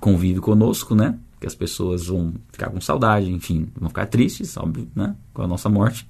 convive 0.00 0.40
conosco, 0.40 0.94
né? 0.96 1.16
Que 1.42 1.46
as 1.48 1.56
pessoas 1.56 2.06
vão 2.06 2.34
ficar 2.52 2.70
com 2.70 2.80
saudade, 2.80 3.28
enfim, 3.28 3.66
vão 3.76 3.88
ficar 3.88 4.06
tristes, 4.06 4.56
óbvio, 4.56 4.88
né? 4.94 5.16
Com 5.34 5.42
a 5.42 5.46
nossa 5.48 5.68
morte. 5.68 6.08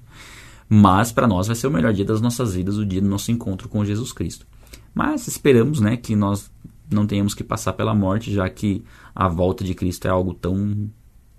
Mas 0.68 1.10
para 1.10 1.26
nós 1.26 1.46
vai 1.46 1.56
ser 1.56 1.68
o 1.68 1.70
melhor 1.70 1.94
dia 1.94 2.04
das 2.04 2.20
nossas 2.20 2.54
vidas, 2.54 2.76
o 2.76 2.84
dia 2.84 3.00
do 3.00 3.08
nosso 3.08 3.32
encontro 3.32 3.66
com 3.66 3.82
Jesus 3.82 4.12
Cristo. 4.12 4.46
Mas 4.94 5.26
esperamos, 5.26 5.80
né, 5.80 5.96
que 5.96 6.14
nós 6.14 6.50
não 6.90 7.06
tenhamos 7.06 7.32
que 7.32 7.42
passar 7.42 7.72
pela 7.72 7.94
morte, 7.94 8.30
já 8.30 8.46
que 8.50 8.84
a 9.14 9.26
volta 9.26 9.64
de 9.64 9.74
Cristo 9.74 10.06
é 10.06 10.10
algo 10.10 10.34
tão 10.34 10.90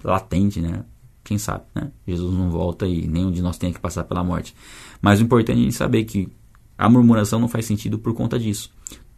latente, 0.04 0.60
né? 0.60 0.84
Quem 1.24 1.38
sabe, 1.38 1.66
né? 1.76 1.92
Jesus 2.08 2.36
não 2.36 2.50
volta 2.50 2.88
e 2.88 3.08
nenhum 3.08 3.32
de 3.32 3.44
nós 3.44 3.60
tenha 3.60 3.72
que 3.72 3.80
passar 3.80 4.06
pela 4.06 4.24
morte. 4.24 4.56
Mas 5.00 5.20
o 5.20 5.24
importante 5.24 5.68
é 5.68 5.70
saber 5.70 6.06
que 6.06 6.30
a 6.76 6.90
murmuração 6.90 7.40
não 7.40 7.48
faz 7.48 7.68
sentido 7.68 8.00
por 8.00 8.16
conta 8.16 8.40
disso. 8.40 8.72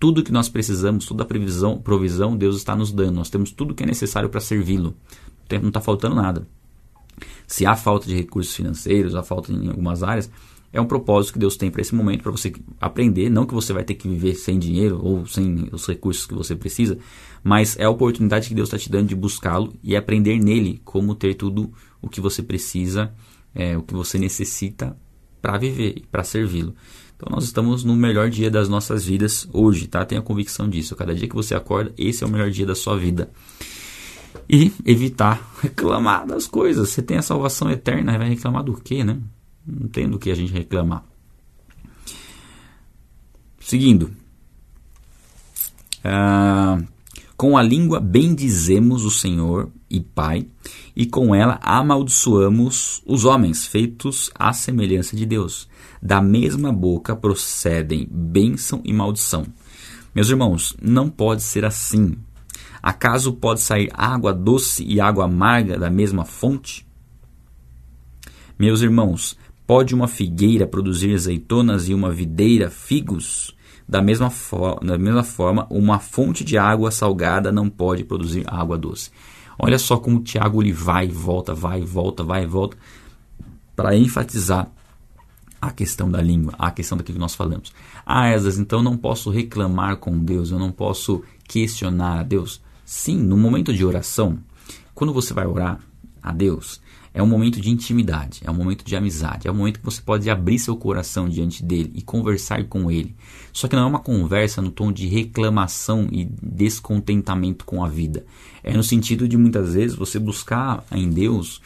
Tudo 0.06 0.22
que 0.22 0.32
nós 0.32 0.48
precisamos, 0.48 1.08
toda 1.08 1.24
a 1.24 1.26
previsão, 1.26 1.80
provisão, 1.80 2.38
Deus 2.38 2.58
está 2.58 2.76
nos 2.76 2.92
dando. 2.92 3.16
Nós 3.16 3.28
temos 3.28 3.52
tudo 3.52 3.74
que 3.74 3.82
é 3.82 3.88
necessário 3.88 4.30
para 4.30 4.40
servi-lo. 4.40 4.96
Não 5.60 5.70
está 5.70 5.82
faltando 5.82 6.14
nada. 6.14 6.48
Se 7.48 7.66
há 7.66 7.76
falta 7.76 8.06
de 8.06 8.16
recursos 8.16 8.56
financeiros, 8.56 9.16
há 9.16 9.24
falta 9.24 9.52
em 9.52 9.68
algumas 9.68 10.04
áreas, 10.04 10.30
é 10.72 10.80
um 10.80 10.86
propósito 10.86 11.34
que 11.34 11.40
Deus 11.40 11.58
tem 11.58 11.72
para 11.72 11.82
esse 11.82 11.96
momento, 11.96 12.22
para 12.22 12.32
você 12.32 12.54
aprender. 12.80 13.32
Não 13.32 13.48
que 13.48 13.56
você 13.56 13.74
vai 13.74 13.84
ter 13.84 13.96
que 13.96 14.08
viver 14.08 14.36
sem 14.36 14.60
dinheiro 14.60 15.00
ou 15.04 15.26
sem 15.26 15.70
os 15.72 15.88
recursos 15.88 16.28
que 16.28 16.36
você 16.36 16.56
precisa, 16.56 17.00
mas 17.44 17.76
é 17.80 17.86
a 17.86 17.90
oportunidade 17.90 18.48
que 18.48 18.54
Deus 18.54 18.68
está 18.68 18.78
te 18.78 18.92
dando 18.92 19.08
de 19.08 19.16
buscá-lo 19.16 19.74
e 19.82 19.96
aprender 19.96 20.38
nele 20.38 20.80
como 20.86 21.16
ter 21.16 21.34
tudo 21.34 21.74
o 22.00 22.08
que 22.08 22.22
você 22.22 22.44
precisa, 22.44 23.12
é, 23.56 23.76
o 23.76 23.82
que 23.82 23.96
você 23.96 24.20
necessita 24.20 24.96
para 25.42 25.58
viver 25.58 25.96
e 25.98 26.02
para 26.02 26.24
servi-lo. 26.24 26.76
Então 27.16 27.30
nós 27.32 27.46
estamos 27.46 27.84
no 27.84 27.96
melhor 27.96 28.30
dia 28.30 28.52
das 28.52 28.68
nossas 28.68 29.06
vidas 29.06 29.48
hoje, 29.54 29.88
tá? 29.88 30.06
Tenha 30.06 30.22
convicção 30.22 30.70
disso. 30.70 30.96
Cada 30.96 31.16
dia 31.16 31.30
que 31.30 31.36
você 31.36 31.56
acorda, 31.56 31.94
esse 31.98 32.24
é 32.24 32.28
o 32.28 32.30
melhor 32.30 32.52
dia 32.52 32.66
da 32.66 32.76
sua 32.76 32.98
vida. 32.98 33.32
E 34.50 34.72
evitar 34.86 35.42
reclamar 35.62 36.28
das 36.28 36.46
coisas. 36.46 36.90
Você 36.90 37.02
tem 37.02 37.18
a 37.18 37.22
salvação 37.22 37.72
eterna, 37.72 38.18
vai 38.18 38.30
reclamar 38.30 38.64
do 38.64 38.74
quê, 38.74 39.04
né? 39.04 39.18
Não 39.66 39.88
tem 39.88 40.10
do 40.10 40.20
que 40.20 40.30
a 40.30 40.36
gente 40.36 40.52
reclamar. 40.52 41.04
Seguindo. 43.60 44.12
Ah, 46.04 46.80
com 47.36 47.58
a 47.58 47.64
língua 47.64 48.00
bendizemos 48.00 49.04
o 49.06 49.10
Senhor 49.10 49.72
e 49.90 50.00
Pai, 50.00 50.48
e 50.96 51.06
com 51.06 51.34
ela 51.34 51.60
amaldiçoamos 51.62 53.02
os 53.06 53.26
homens, 53.26 53.66
feitos 53.66 54.32
à 54.36 54.54
semelhança 54.54 55.16
de 55.16 55.26
Deus. 55.26 55.68
Da 56.02 56.22
mesma 56.22 56.72
boca 56.72 57.16
procedem 57.16 58.08
bênção 58.12 58.82
e 58.84 58.94
maldição. 58.94 59.46
Meus 60.14 60.30
irmãos, 60.30 60.76
não 60.82 61.10
pode 61.10 61.44
ser 61.44 61.66
assim. 61.66 62.16
Acaso 62.82 63.34
pode 63.34 63.62
sair 63.62 63.90
água 63.94 64.34
doce 64.34 64.84
e 64.84 65.00
água 65.00 65.26
amarga 65.26 65.78
da 65.78 65.90
mesma 65.90 66.24
fonte? 66.24 66.86
Meus 68.58 68.82
irmãos, 68.82 69.38
Pode 69.68 69.96
uma 69.96 70.08
figueira 70.08 70.68
produzir 70.68 71.16
azeitonas 71.16 71.90
e 71.90 71.94
uma 71.94 72.12
videira 72.12 72.70
figos? 72.70 73.56
Da 73.88 74.00
mesma, 74.00 74.32
da 74.84 74.96
mesma 74.96 75.24
forma, 75.24 75.66
uma 75.72 75.98
fonte 75.98 76.44
de 76.44 76.56
água 76.56 76.92
salgada 76.92 77.52
não 77.52 77.68
pode 77.68 78.04
produzir 78.04 78.44
água 78.46 78.78
doce. 78.78 79.10
Olha 79.58 79.80
só 79.80 79.98
como 79.98 80.18
o 80.18 80.24
Tiago 80.24 80.62
ele 80.62 80.74
vai 80.74 81.06
e 81.06 81.12
volta, 81.12 81.54
vai 81.54 81.82
e 81.82 81.86
volta, 81.86 82.24
vai 82.24 82.44
e 82.44 82.48
volta, 82.48 82.78
para 83.76 83.96
enfatizar 83.96 84.70
a 85.62 85.72
questão 85.72 86.10
da 86.10 86.22
língua, 86.22 86.54
a 86.60 86.72
questão 86.72 86.98
daquilo 86.98 87.16
que 87.16 87.22
nós 87.22 87.36
falamos. 87.36 87.74
Ah, 88.06 88.30
Esdras, 88.30 88.60
então 88.60 88.84
não 88.84 88.96
posso 88.96 89.32
reclamar 89.32 89.98
com 89.98 90.18
Deus, 90.18 90.52
eu 90.52 90.60
não 90.60 90.72
posso 90.72 91.24
questionar 91.48 92.20
a 92.20 92.24
Deus. 92.24 92.62
Sim, 92.86 93.18
no 93.18 93.38
momento 93.38 93.74
de 93.74 93.84
oração, 93.84 94.38
quando 94.94 95.14
você 95.14 95.34
vai 95.34 95.48
orar 95.48 95.80
a 96.22 96.32
Deus, 96.32 96.80
é 97.16 97.24
um 97.24 97.28
momento 97.28 97.62
de 97.62 97.72
intimidade, 97.72 98.42
é 98.44 98.52
um 98.52 98.54
momento 98.54 98.84
de 98.84 98.94
amizade, 98.94 99.48
é 99.48 99.52
um 99.52 99.56
momento 99.56 99.80
que 99.80 99.86
você 99.86 100.02
pode 100.02 100.30
abrir 100.30 100.60
seu 100.60 100.76
coração 100.76 101.30
diante 101.30 101.64
dele 101.64 101.90
e 101.96 102.02
conversar 102.02 102.66
com 102.66 102.92
ele. 102.92 103.16
Só 103.54 103.70
que 103.70 103.76
não 103.76 103.84
é 103.84 103.86
uma 103.86 104.00
conversa 104.00 104.62
no 104.62 104.70
tom 104.70 104.92
de 104.92 105.08
reclamação 105.08 106.10
e 106.12 106.26
descontentamento 106.44 107.64
com 107.64 107.86
a 107.86 107.88
vida. 107.88 108.26
É 108.62 108.74
no 108.74 108.84
sentido 108.84 109.30
de 109.30 109.38
muitas 109.38 109.76
vezes 109.76 109.96
você 109.96 110.20
buscar 110.20 110.84
em 110.92 111.10
Deus 111.10 111.62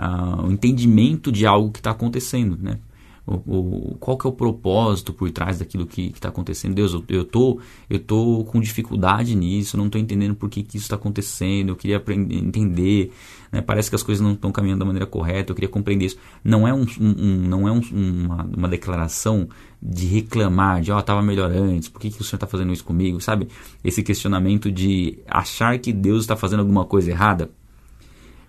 uh, 0.00 0.44
o 0.44 0.50
entendimento 0.50 1.30
de 1.30 1.46
algo 1.46 1.70
que 1.70 1.78
está 1.78 1.92
acontecendo, 1.92 2.58
né? 2.60 2.80
O, 3.28 3.92
o, 3.92 3.96
qual 4.00 4.16
que 4.16 4.26
é 4.26 4.30
o 4.30 4.32
propósito 4.32 5.12
por 5.12 5.30
trás 5.30 5.58
daquilo 5.58 5.86
que 5.86 6.06
está 6.14 6.30
acontecendo. 6.30 6.74
Deus, 6.74 6.94
eu, 6.94 7.04
eu, 7.08 7.24
tô, 7.26 7.60
eu 7.90 7.98
tô 7.98 8.42
com 8.44 8.58
dificuldade 8.58 9.34
nisso, 9.34 9.76
não 9.76 9.84
estou 9.84 10.00
entendendo 10.00 10.34
por 10.34 10.48
que, 10.48 10.62
que 10.62 10.78
isso 10.78 10.86
está 10.86 10.96
acontecendo, 10.96 11.68
eu 11.68 11.76
queria 11.76 11.98
aprender, 11.98 12.34
entender, 12.36 13.12
né? 13.52 13.60
parece 13.60 13.90
que 13.90 13.96
as 13.96 14.02
coisas 14.02 14.24
não 14.24 14.32
estão 14.32 14.50
caminhando 14.50 14.78
da 14.78 14.86
maneira 14.86 15.06
correta, 15.06 15.52
eu 15.52 15.54
queria 15.54 15.68
compreender 15.68 16.06
isso. 16.06 16.16
Não 16.42 16.66
é, 16.66 16.72
um, 16.72 16.86
um 16.98 17.48
não 17.48 17.68
é 17.68 17.72
um, 17.72 17.82
uma, 17.92 18.44
uma 18.44 18.68
declaração 18.68 19.46
de 19.80 20.06
reclamar, 20.06 20.80
de, 20.80 20.90
ó, 20.90 20.96
oh, 20.96 21.00
estava 21.00 21.22
melhor 21.22 21.50
antes, 21.50 21.88
por 21.88 22.00
que, 22.00 22.10
que 22.10 22.22
o 22.22 22.24
senhor 22.24 22.36
está 22.36 22.46
fazendo 22.46 22.72
isso 22.72 22.84
comigo, 22.84 23.20
sabe? 23.20 23.46
Esse 23.84 24.02
questionamento 24.02 24.72
de 24.72 25.18
achar 25.26 25.78
que 25.78 25.92
Deus 25.92 26.22
está 26.22 26.34
fazendo 26.34 26.60
alguma 26.60 26.86
coisa 26.86 27.10
errada, 27.10 27.50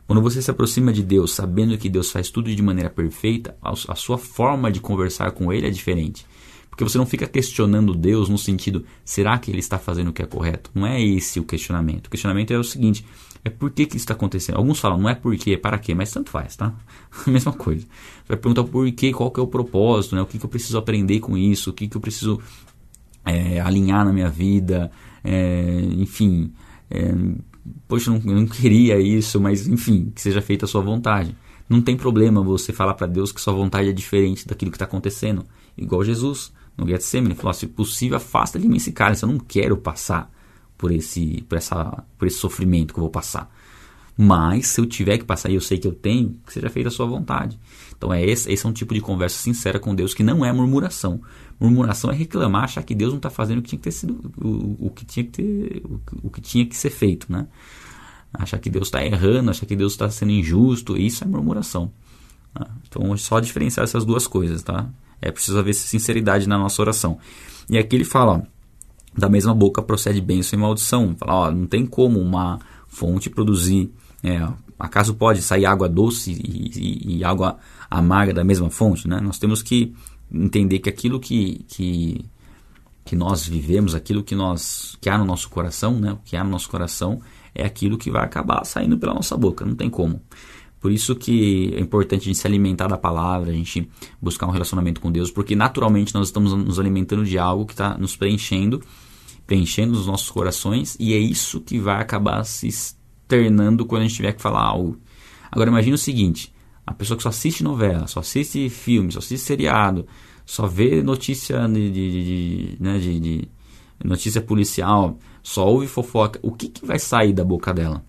quando 0.09 0.23
você 0.23 0.41
se 0.41 0.49
aproxima 0.49 0.91
de 0.91 1.03
Deus 1.03 1.35
sabendo 1.35 1.77
que 1.77 1.87
Deus 1.87 2.09
faz 2.09 2.31
tudo 2.31 2.49
de 2.49 2.63
maneira 2.63 2.89
perfeita, 2.89 3.55
a 3.61 3.95
sua 3.95 4.17
forma 4.17 4.71
de 4.71 4.79
conversar 4.79 5.29
com 5.33 5.53
Ele 5.53 5.67
é 5.67 5.69
diferente. 5.69 6.25
Porque 6.67 6.83
você 6.83 6.97
não 6.97 7.05
fica 7.05 7.27
questionando 7.27 7.93
Deus 7.93 8.27
no 8.27 8.35
sentido, 8.35 8.83
será 9.05 9.37
que 9.37 9.51
ele 9.51 9.59
está 9.59 9.77
fazendo 9.77 10.07
o 10.07 10.11
que 10.11 10.23
é 10.23 10.25
correto? 10.25 10.71
Não 10.73 10.87
é 10.87 10.99
esse 10.99 11.39
o 11.39 11.43
questionamento. 11.43 12.07
O 12.07 12.09
questionamento 12.09 12.49
é 12.49 12.57
o 12.57 12.63
seguinte, 12.63 13.05
é 13.45 13.51
por 13.51 13.69
que, 13.69 13.85
que 13.85 13.97
isso 13.97 14.03
está 14.05 14.15
acontecendo? 14.15 14.55
Alguns 14.55 14.79
falam, 14.79 14.97
não 14.97 15.07
é 15.07 15.13
por 15.13 15.37
quê, 15.37 15.55
para 15.55 15.77
quê, 15.77 15.93
mas 15.93 16.11
tanto 16.11 16.31
faz, 16.31 16.55
tá? 16.55 16.73
Mesma 17.27 17.53
coisa. 17.53 17.85
Você 17.85 18.29
vai 18.29 18.37
perguntar 18.37 18.63
por 18.63 18.91
quê, 18.91 19.13
qual 19.13 19.29
que 19.29 19.39
é 19.39 19.43
o 19.43 19.47
propósito, 19.47 20.15
né? 20.15 20.23
O 20.23 20.25
que, 20.25 20.39
que 20.39 20.45
eu 20.45 20.49
preciso 20.49 20.79
aprender 20.79 21.19
com 21.19 21.37
isso, 21.37 21.69
o 21.69 21.73
que, 21.73 21.87
que 21.87 21.95
eu 21.95 22.01
preciso 22.01 22.41
é, 23.23 23.59
alinhar 23.59 24.03
na 24.03 24.11
minha 24.11 24.29
vida, 24.31 24.89
é, 25.23 25.81
enfim. 25.99 26.51
É, 26.89 27.13
poxa, 27.87 28.11
não, 28.11 28.19
não 28.19 28.45
queria 28.45 28.99
isso, 28.99 29.39
mas 29.39 29.67
enfim, 29.67 30.11
que 30.13 30.21
seja 30.21 30.41
feita 30.41 30.65
a 30.65 30.67
sua 30.67 30.81
vontade. 30.81 31.35
Não 31.67 31.81
tem 31.81 31.95
problema 31.95 32.41
você 32.41 32.73
falar 32.73 32.95
para 32.95 33.07
Deus 33.07 33.31
que 33.31 33.39
sua 33.39 33.53
vontade 33.53 33.89
é 33.89 33.93
diferente 33.93 34.47
daquilo 34.47 34.71
que 34.71 34.75
está 34.75 34.85
acontecendo. 34.85 35.45
Igual 35.77 36.03
Jesus 36.03 36.51
no 36.79 36.87
Getsemane, 36.87 37.35
falou: 37.35 37.53
se 37.53 37.67
possível, 37.67 38.17
afasta 38.17 38.57
de 38.57 38.67
mim 38.67 38.77
esse 38.77 38.91
cálice. 38.91 39.23
Eu 39.23 39.29
não 39.29 39.37
quero 39.37 39.77
passar 39.77 40.31
por 40.77 40.91
esse, 40.91 41.43
por, 41.47 41.57
essa, 41.57 42.03
por 42.17 42.27
esse 42.27 42.37
sofrimento 42.37 42.93
que 42.93 42.99
eu 42.99 43.03
vou 43.03 43.11
passar. 43.11 43.53
Mas 44.17 44.67
se 44.67 44.81
eu 44.81 44.85
tiver 44.85 45.17
que 45.17 45.23
passar 45.23 45.49
e 45.49 45.55
eu 45.55 45.61
sei 45.61 45.77
que 45.77 45.87
eu 45.87 45.93
tenho, 45.93 46.37
que 46.45 46.51
seja 46.51 46.69
feita 46.69 46.89
a 46.89 46.91
sua 46.91 47.05
vontade. 47.05 47.59
Então 47.97 48.13
é 48.13 48.25
esse, 48.25 48.51
esse 48.51 48.65
é 48.65 48.69
um 48.69 48.73
tipo 48.73 48.93
de 48.93 49.01
conversa 49.01 49.41
sincera 49.41 49.79
com 49.79 49.95
Deus 49.95 50.13
que 50.13 50.23
não 50.23 50.43
é 50.43 50.51
murmuração. 50.51 51.21
Murmuração 51.59 52.09
é 52.09 52.15
reclamar, 52.15 52.63
achar 52.63 52.83
que 52.83 52.95
Deus 52.95 53.11
não 53.11 53.17
está 53.17 53.29
fazendo 53.29 53.59
o 53.59 53.61
que 53.61 53.69
tinha 53.69 53.79
que 53.79 53.83
ter 53.83 53.91
sido, 53.91 54.31
o, 54.37 54.87
o 54.87 54.89
que 54.89 55.05
tinha 55.05 55.25
que 55.25 55.31
ter, 55.31 55.81
o, 55.85 55.99
o, 56.23 56.29
que 56.29 56.39
tinha 56.39 56.65
que 56.65 56.75
ser 56.75 56.89
feito, 56.89 57.29
né? 57.29 57.47
Achar 58.33 58.57
que 58.59 58.69
Deus 58.69 58.87
está 58.87 59.03
errando, 59.03 59.49
achar 59.49 59.65
que 59.65 59.75
Deus 59.75 59.93
está 59.93 60.09
sendo 60.09 60.31
injusto, 60.31 60.95
isso 60.95 61.23
é 61.23 61.27
murmuração. 61.27 61.91
Tá? 62.53 62.67
Então 62.87 63.13
é 63.13 63.17
só 63.17 63.39
diferenciar 63.39 63.83
essas 63.83 64.05
duas 64.05 64.25
coisas, 64.25 64.63
tá? 64.63 64.87
É 65.21 65.31
preciso 65.31 65.59
haver 65.59 65.73
sinceridade 65.73 66.47
na 66.47 66.57
nossa 66.57 66.81
oração. 66.81 67.17
E 67.69 67.77
aqui 67.77 67.95
ele 67.95 68.05
fala, 68.05 68.37
ó, 68.37 68.41
da 69.17 69.27
mesma 69.27 69.53
boca 69.53 69.81
procede 69.81 70.21
bênção 70.21 70.57
e 70.57 70.61
maldição. 70.61 71.15
Fala, 71.17 71.33
ó, 71.33 71.51
não 71.51 71.67
tem 71.67 71.85
como 71.85 72.19
uma 72.19 72.59
fonte 72.87 73.29
produzir. 73.29 73.91
É, 74.23 74.47
acaso 74.79 75.13
pode 75.13 75.41
sair 75.41 75.65
água 75.65 75.89
doce 75.89 76.31
e, 76.31 76.71
e, 76.75 77.17
e, 77.17 77.23
água 77.23 77.57
amarga 77.89 78.33
da 78.33 78.43
mesma 78.43 78.69
fonte? 78.69 79.07
Né? 79.07 79.19
Nós 79.19 79.37
temos 79.37 79.61
que 79.61 79.93
entender 80.31 80.79
que 80.79 80.89
aquilo 80.89 81.19
que, 81.19 81.65
que, 81.67 82.25
que 83.05 83.15
nós 83.15 83.47
vivemos, 83.47 83.95
aquilo 83.95 84.23
que, 84.23 84.35
nós, 84.35 84.97
que 85.01 85.09
há 85.09 85.17
no 85.17 85.25
nosso 85.25 85.49
coração, 85.49 85.99
né? 85.99 86.13
o 86.13 86.17
que 86.17 86.35
há 86.35 86.43
no 86.43 86.49
nosso 86.49 86.69
coração 86.69 87.21
é 87.53 87.65
aquilo 87.65 87.97
que 87.97 88.11
vai 88.11 88.23
acabar 88.23 88.63
saindo 88.65 88.97
pela 88.97 89.13
nossa 89.13 89.35
boca, 89.35 89.65
não 89.65 89.75
tem 89.75 89.89
como. 89.89 90.21
Por 90.79 90.91
isso 90.91 91.15
que 91.15 91.73
é 91.75 91.79
importante 91.79 92.21
a 92.21 92.25
gente 92.25 92.37
se 92.37 92.47
alimentar 92.47 92.87
da 92.87 92.97
palavra, 92.97 93.51
a 93.51 93.53
gente 93.53 93.89
buscar 94.21 94.47
um 94.47 94.51
relacionamento 94.51 95.01
com 95.01 95.11
Deus, 95.11 95.29
porque 95.29 95.55
naturalmente 95.55 96.13
nós 96.13 96.27
estamos 96.27 96.53
nos 96.53 96.79
alimentando 96.79 97.25
de 97.25 97.37
algo 97.37 97.65
que 97.65 97.73
está 97.73 97.97
nos 97.97 98.15
preenchendo, 98.15 98.81
preenchendo 99.45 99.93
os 99.93 100.07
nossos 100.07 100.29
corações, 100.29 100.95
e 100.99 101.13
é 101.13 101.17
isso 101.17 101.59
que 101.59 101.79
vai 101.79 102.01
acabar 102.01 102.45
se 102.45 102.67
externando 102.67 103.85
quando 103.85 104.03
a 104.03 104.05
gente 104.05 104.15
tiver 104.15 104.33
que 104.33 104.41
falar 104.41 104.61
algo. 104.61 104.97
Agora 105.51 105.69
imagine 105.69 105.95
o 105.95 105.97
seguinte, 105.97 106.53
a 106.89 106.93
pessoa 106.93 107.15
que 107.15 107.21
só 107.21 107.29
assiste 107.29 107.63
novela, 107.63 108.07
só 108.07 108.19
assiste 108.19 108.67
filme, 108.67 109.11
só 109.11 109.19
assiste 109.19 109.45
seriado, 109.45 110.07
só 110.43 110.65
vê 110.65 111.03
notícia 111.03 111.67
de, 111.67 111.91
de, 111.91 112.11
de, 112.11 112.77
né, 112.79 112.97
de, 112.97 113.19
de 113.19 113.49
notícia 114.03 114.41
policial, 114.41 115.19
só 115.43 115.67
ouve 115.67 115.85
fofoca, 115.85 116.39
o 116.41 116.51
que, 116.51 116.67
que 116.67 116.83
vai 116.83 116.97
sair 116.97 117.31
da 117.31 117.43
boca 117.43 117.71
dela? 117.71 118.03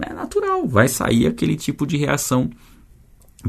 é 0.00 0.12
natural, 0.12 0.66
vai 0.66 0.88
sair 0.88 1.28
aquele 1.28 1.56
tipo 1.56 1.86
de 1.86 1.96
reação 1.96 2.50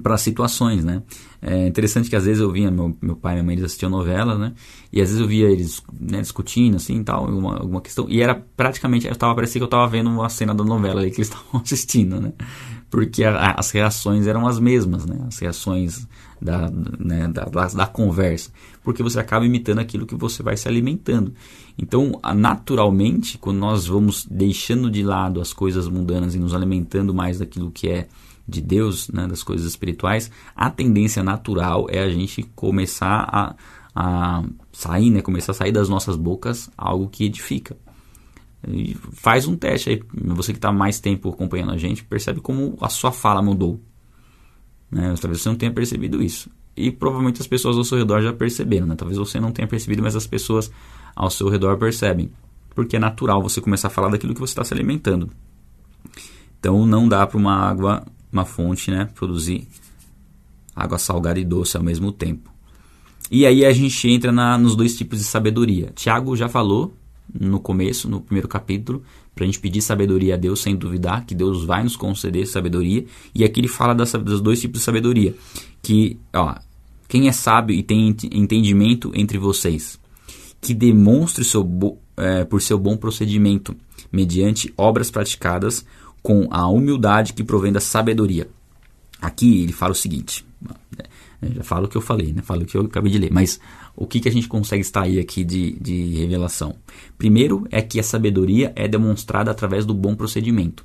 para 0.03 0.15
situações, 0.17 0.85
né? 0.85 1.01
É 1.41 1.67
interessante 1.67 2.09
que 2.09 2.15
às 2.15 2.25
vezes 2.25 2.39
eu 2.41 2.51
via 2.51 2.69
meu, 2.69 2.95
meu 3.01 3.15
pai 3.15 3.33
e 3.33 3.35
minha 3.41 3.55
mãe 3.55 3.65
assistiam 3.65 3.89
novela, 3.89 4.37
né? 4.37 4.53
E 4.93 5.01
às 5.01 5.09
vezes 5.09 5.19
eu 5.19 5.27
via 5.27 5.49
eles 5.49 5.81
né, 5.99 6.21
discutindo 6.21 6.75
assim, 6.75 7.03
tal, 7.03 7.25
alguma, 7.25 7.57
alguma 7.57 7.81
questão, 7.81 8.07
e 8.07 8.21
era 8.21 8.35
praticamente, 8.35 9.07
eu 9.07 9.15
tava 9.15 9.33
parecia 9.33 9.59
que 9.59 9.63
eu 9.63 9.67
tava 9.67 9.87
vendo 9.87 10.11
uma 10.11 10.29
cena 10.29 10.53
da 10.53 10.63
novela 10.63 11.01
ali 11.01 11.09
que 11.09 11.17
eles 11.17 11.27
estavam 11.33 11.59
assistindo, 11.59 12.21
né? 12.21 12.33
Porque 12.89 13.23
a, 13.23 13.51
as 13.51 13.71
reações 13.71 14.27
eram 14.27 14.47
as 14.47 14.59
mesmas, 14.59 15.05
né? 15.05 15.17
As 15.27 15.37
reações 15.39 16.07
da, 16.41 16.69
né, 16.69 17.27
da, 17.27 17.45
da, 17.45 17.67
da 17.67 17.87
conversa, 17.87 18.51
porque 18.83 19.01
você 19.01 19.19
acaba 19.19 19.45
imitando 19.45 19.79
aquilo 19.79 20.05
que 20.05 20.15
você 20.15 20.43
vai 20.43 20.55
se 20.55 20.67
alimentando. 20.67 21.33
Então, 21.77 22.19
naturalmente, 22.35 23.37
quando 23.37 23.57
nós 23.57 23.87
vamos 23.87 24.25
deixando 24.29 24.89
de 24.89 25.03
lado 25.03 25.41
as 25.41 25.51
coisas 25.51 25.87
mundanas 25.87 26.35
e 26.35 26.39
nos 26.39 26.53
alimentando 26.53 27.13
mais 27.13 27.39
daquilo 27.39 27.71
que 27.71 27.89
é 27.89 28.07
de 28.47 28.61
Deus, 28.61 29.09
né, 29.09 29.27
das 29.27 29.43
coisas 29.43 29.67
espirituais, 29.67 30.31
a 30.55 30.69
tendência 30.69 31.21
natural 31.21 31.87
é 31.89 31.99
a 31.99 32.09
gente 32.09 32.43
começar 32.55 33.27
a, 33.29 33.55
a 33.93 34.43
sair, 34.71 35.09
né, 35.09 35.21
começar 35.21 35.51
a 35.51 35.55
sair 35.55 35.71
das 35.71 35.89
nossas 35.89 36.15
bocas 36.15 36.69
algo 36.77 37.09
que 37.09 37.25
edifica. 37.25 37.75
E 38.65 38.95
faz 39.13 39.47
um 39.47 39.55
teste 39.55 39.89
aí, 39.89 40.01
você 40.13 40.51
que 40.51 40.57
está 40.57 40.71
mais 40.71 40.99
tempo 40.99 41.29
acompanhando 41.29 41.71
a 41.71 41.77
gente, 41.77 42.03
percebe 42.03 42.41
como 42.41 42.77
a 42.81 42.89
sua 42.89 43.11
fala 43.11 43.41
mudou. 43.41 43.79
Né? 44.91 45.13
Talvez 45.19 45.41
você 45.41 45.49
não 45.49 45.55
tenha 45.55 45.71
percebido 45.71 46.21
isso. 46.21 46.49
E 46.75 46.91
provavelmente 46.91 47.41
as 47.41 47.47
pessoas 47.47 47.77
ao 47.77 47.83
seu 47.83 47.97
redor 47.97 48.21
já 48.21 48.33
perceberam. 48.33 48.87
Né? 48.87 48.95
Talvez 48.95 49.17
você 49.17 49.39
não 49.39 49.51
tenha 49.51 49.67
percebido, 49.67 50.01
mas 50.01 50.15
as 50.15 50.27
pessoas 50.27 50.71
ao 51.15 51.29
seu 51.29 51.49
redor 51.49 51.77
percebem. 51.77 52.31
Porque 52.73 52.95
é 52.95 52.99
natural 52.99 53.41
você 53.41 53.59
começar 53.61 53.87
a 53.87 53.91
falar 53.91 54.09
daquilo 54.09 54.33
que 54.33 54.39
você 54.39 54.51
está 54.51 54.63
se 54.63 54.73
alimentando. 54.73 55.29
Então 56.59 56.85
não 56.85 57.07
dá 57.07 57.25
para 57.25 57.37
uma 57.37 57.55
água, 57.55 58.05
uma 58.31 58.45
fonte, 58.45 58.91
né, 58.91 59.09
produzir 59.15 59.67
água 60.75 60.97
salgada 60.97 61.39
e 61.39 61.45
doce 61.45 61.77
ao 61.77 61.83
mesmo 61.83 62.11
tempo. 62.11 62.51
E 63.31 63.45
aí 63.45 63.65
a 63.65 63.73
gente 63.73 64.07
entra 64.09 64.31
na, 64.31 64.57
nos 64.57 64.75
dois 64.75 64.95
tipos 64.95 65.19
de 65.19 65.25
sabedoria. 65.25 65.91
Tiago 65.95 66.35
já 66.35 66.47
falou 66.47 66.95
no 67.33 67.59
começo, 67.59 68.09
no 68.09 68.21
primeiro 68.21 68.47
capítulo, 68.47 69.03
para 69.35 69.43
a 69.43 69.47
gente 69.47 69.59
pedir 69.59 69.81
sabedoria 69.81 70.33
a 70.33 70.37
Deus 70.37 70.61
sem 70.61 70.75
duvidar, 70.75 71.25
que 71.25 71.35
Deus 71.35 71.63
vai 71.63 71.83
nos 71.83 71.95
conceder 71.95 72.47
sabedoria. 72.47 73.05
E 73.33 73.43
aqui 73.43 73.59
ele 73.59 73.67
fala 73.67 73.93
das, 73.93 74.11
dos 74.13 74.41
dois 74.41 74.59
tipos 74.59 74.79
de 74.79 74.85
sabedoria. 74.85 75.35
Que, 75.81 76.17
ó, 76.33 76.55
quem 77.07 77.27
é 77.27 77.31
sábio 77.31 77.75
e 77.75 77.83
tem 77.83 78.15
entendimento 78.31 79.11
entre 79.15 79.37
vocês, 79.37 79.99
que 80.59 80.73
demonstre 80.73 81.43
seu, 81.43 81.67
é, 82.17 82.43
por 82.43 82.61
seu 82.61 82.79
bom 82.79 82.97
procedimento, 82.97 83.75
mediante 84.11 84.73
obras 84.77 85.11
praticadas 85.11 85.85
com 86.21 86.47
a 86.51 86.67
humildade 86.67 87.33
que 87.33 87.43
provém 87.43 87.71
da 87.71 87.79
sabedoria. 87.79 88.49
Aqui 89.21 89.63
ele 89.63 89.73
fala 89.73 89.93
o 89.93 89.95
seguinte, 89.95 90.45
já 91.41 91.63
falo 91.63 91.85
o 91.85 91.87
que 91.87 91.97
eu 91.97 92.01
falei, 92.01 92.33
né? 92.33 92.41
falo 92.41 92.63
o 92.63 92.65
que 92.65 92.75
eu 92.75 92.81
acabei 92.81 93.11
de 93.11 93.19
ler, 93.19 93.31
mas 93.31 93.59
o 93.95 94.07
que, 94.07 94.19
que 94.19 94.27
a 94.27 94.31
gente 94.31 94.47
consegue 94.47 94.81
extrair 94.81 95.19
aqui 95.19 95.43
de, 95.43 95.73
de 95.79 96.15
revelação? 96.15 96.75
Primeiro 97.17 97.67
é 97.71 97.81
que 97.81 97.99
a 97.99 98.03
sabedoria 98.03 98.73
é 98.75 98.87
demonstrada 98.87 99.51
através 99.51 99.85
do 99.85 99.93
bom 99.93 100.15
procedimento. 100.15 100.83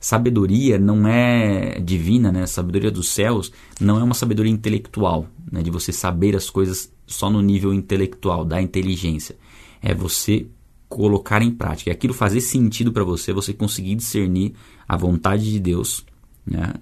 Sabedoria 0.00 0.78
não 0.78 1.06
é 1.06 1.80
divina, 1.80 2.32
né? 2.32 2.46
sabedoria 2.46 2.90
dos 2.90 3.08
céus 3.08 3.52
não 3.80 3.98
é 3.98 4.02
uma 4.02 4.14
sabedoria 4.14 4.52
intelectual, 4.52 5.26
né? 5.50 5.62
de 5.62 5.70
você 5.70 5.92
saber 5.92 6.34
as 6.34 6.48
coisas 6.48 6.92
só 7.06 7.28
no 7.28 7.42
nível 7.42 7.72
intelectual, 7.72 8.44
da 8.44 8.60
inteligência. 8.60 9.36
É 9.82 9.94
você 9.94 10.46
colocar 10.88 11.42
em 11.42 11.50
prática, 11.50 11.90
é 11.90 11.92
aquilo 11.92 12.14
fazer 12.14 12.40
sentido 12.40 12.92
para 12.92 13.02
você, 13.02 13.32
você 13.32 13.52
conseguir 13.52 13.96
discernir 13.96 14.54
a 14.86 14.96
vontade 14.96 15.50
de 15.50 15.58
Deus, 15.58 16.04
né? 16.46 16.74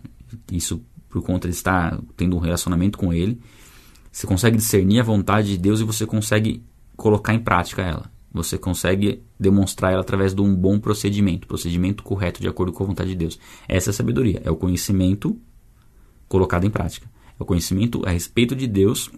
isso 0.50 0.82
por 1.12 1.22
conta 1.22 1.46
de 1.46 1.54
estar 1.54 2.00
tendo 2.16 2.34
um 2.34 2.38
relacionamento 2.40 2.96
com 2.96 3.12
Ele. 3.12 3.38
Você 4.10 4.26
consegue 4.26 4.56
discernir 4.56 5.00
a 5.00 5.02
vontade 5.02 5.48
de 5.48 5.58
Deus 5.58 5.80
e 5.80 5.84
você 5.84 6.06
consegue 6.06 6.64
colocar 6.96 7.34
em 7.34 7.38
prática 7.38 7.82
ela. 7.82 8.10
Você 8.32 8.56
consegue 8.56 9.22
demonstrar 9.38 9.92
ela 9.92 10.00
através 10.00 10.34
de 10.34 10.40
um 10.40 10.56
bom 10.56 10.80
procedimento, 10.80 11.46
procedimento 11.46 12.02
correto 12.02 12.40
de 12.40 12.48
acordo 12.48 12.72
com 12.72 12.82
a 12.82 12.86
vontade 12.86 13.10
de 13.10 13.16
Deus. 13.16 13.38
Essa 13.68 13.90
é 13.90 13.92
a 13.92 13.94
sabedoria, 13.94 14.40
é 14.42 14.50
o 14.50 14.56
conhecimento 14.56 15.38
colocado 16.28 16.64
em 16.64 16.70
prática. 16.70 17.06
É 17.38 17.42
o 17.42 17.46
conhecimento 17.46 18.02
a 18.06 18.10
respeito 18.10 18.56
de 18.56 18.66
Deus 18.66 19.10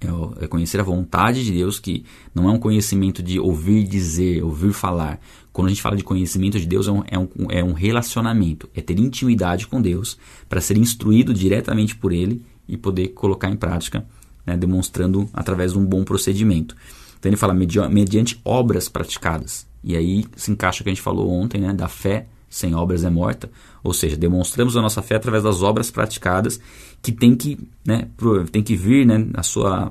é, 0.00 0.44
é 0.44 0.46
conhecer 0.46 0.80
a 0.80 0.82
vontade 0.84 1.44
de 1.44 1.52
Deus, 1.52 1.78
que 1.78 2.04
não 2.34 2.48
é 2.48 2.52
um 2.52 2.58
conhecimento 2.58 3.22
de 3.22 3.38
ouvir 3.40 3.84
dizer, 3.84 4.42
ouvir 4.42 4.72
falar. 4.72 5.20
Quando 5.52 5.66
a 5.66 5.70
gente 5.70 5.82
fala 5.82 5.96
de 5.96 6.04
conhecimento 6.04 6.58
de 6.58 6.66
Deus, 6.66 6.86
é 6.86 6.92
um, 6.92 7.02
é 7.06 7.18
um, 7.18 7.28
é 7.50 7.64
um 7.64 7.72
relacionamento, 7.72 8.68
é 8.74 8.80
ter 8.80 8.98
intimidade 8.98 9.66
com 9.66 9.82
Deus, 9.82 10.18
para 10.48 10.60
ser 10.60 10.76
instruído 10.76 11.34
diretamente 11.34 11.96
por 11.96 12.12
Ele 12.12 12.42
e 12.68 12.76
poder 12.76 13.08
colocar 13.08 13.50
em 13.50 13.56
prática, 13.56 14.06
né, 14.46 14.56
demonstrando 14.56 15.28
através 15.32 15.72
de 15.72 15.78
um 15.78 15.84
bom 15.84 16.04
procedimento. 16.04 16.76
Então 17.18 17.28
ele 17.28 17.36
fala 17.36 17.54
mediante 17.54 18.40
obras 18.44 18.88
praticadas. 18.88 19.66
E 19.82 19.96
aí 19.96 20.24
se 20.36 20.50
encaixa 20.50 20.80
o 20.80 20.84
que 20.84 20.90
a 20.90 20.92
gente 20.92 21.02
falou 21.02 21.30
ontem, 21.30 21.60
né, 21.60 21.72
da 21.72 21.88
fé 21.88 22.26
sem 22.48 22.74
obras 22.74 23.04
é 23.04 23.10
morta. 23.10 23.50
Ou 23.82 23.92
seja, 23.92 24.16
demonstramos 24.16 24.76
a 24.76 24.82
nossa 24.82 25.02
fé 25.02 25.16
através 25.16 25.42
das 25.42 25.62
obras 25.62 25.90
praticadas 25.90 26.60
que 27.02 27.12
tem 27.12 27.34
que, 27.34 27.58
né, 27.84 28.08
tem 28.50 28.62
que 28.62 28.76
vir, 28.76 29.06
né, 29.06 29.26
a 29.34 29.42
sua 29.42 29.90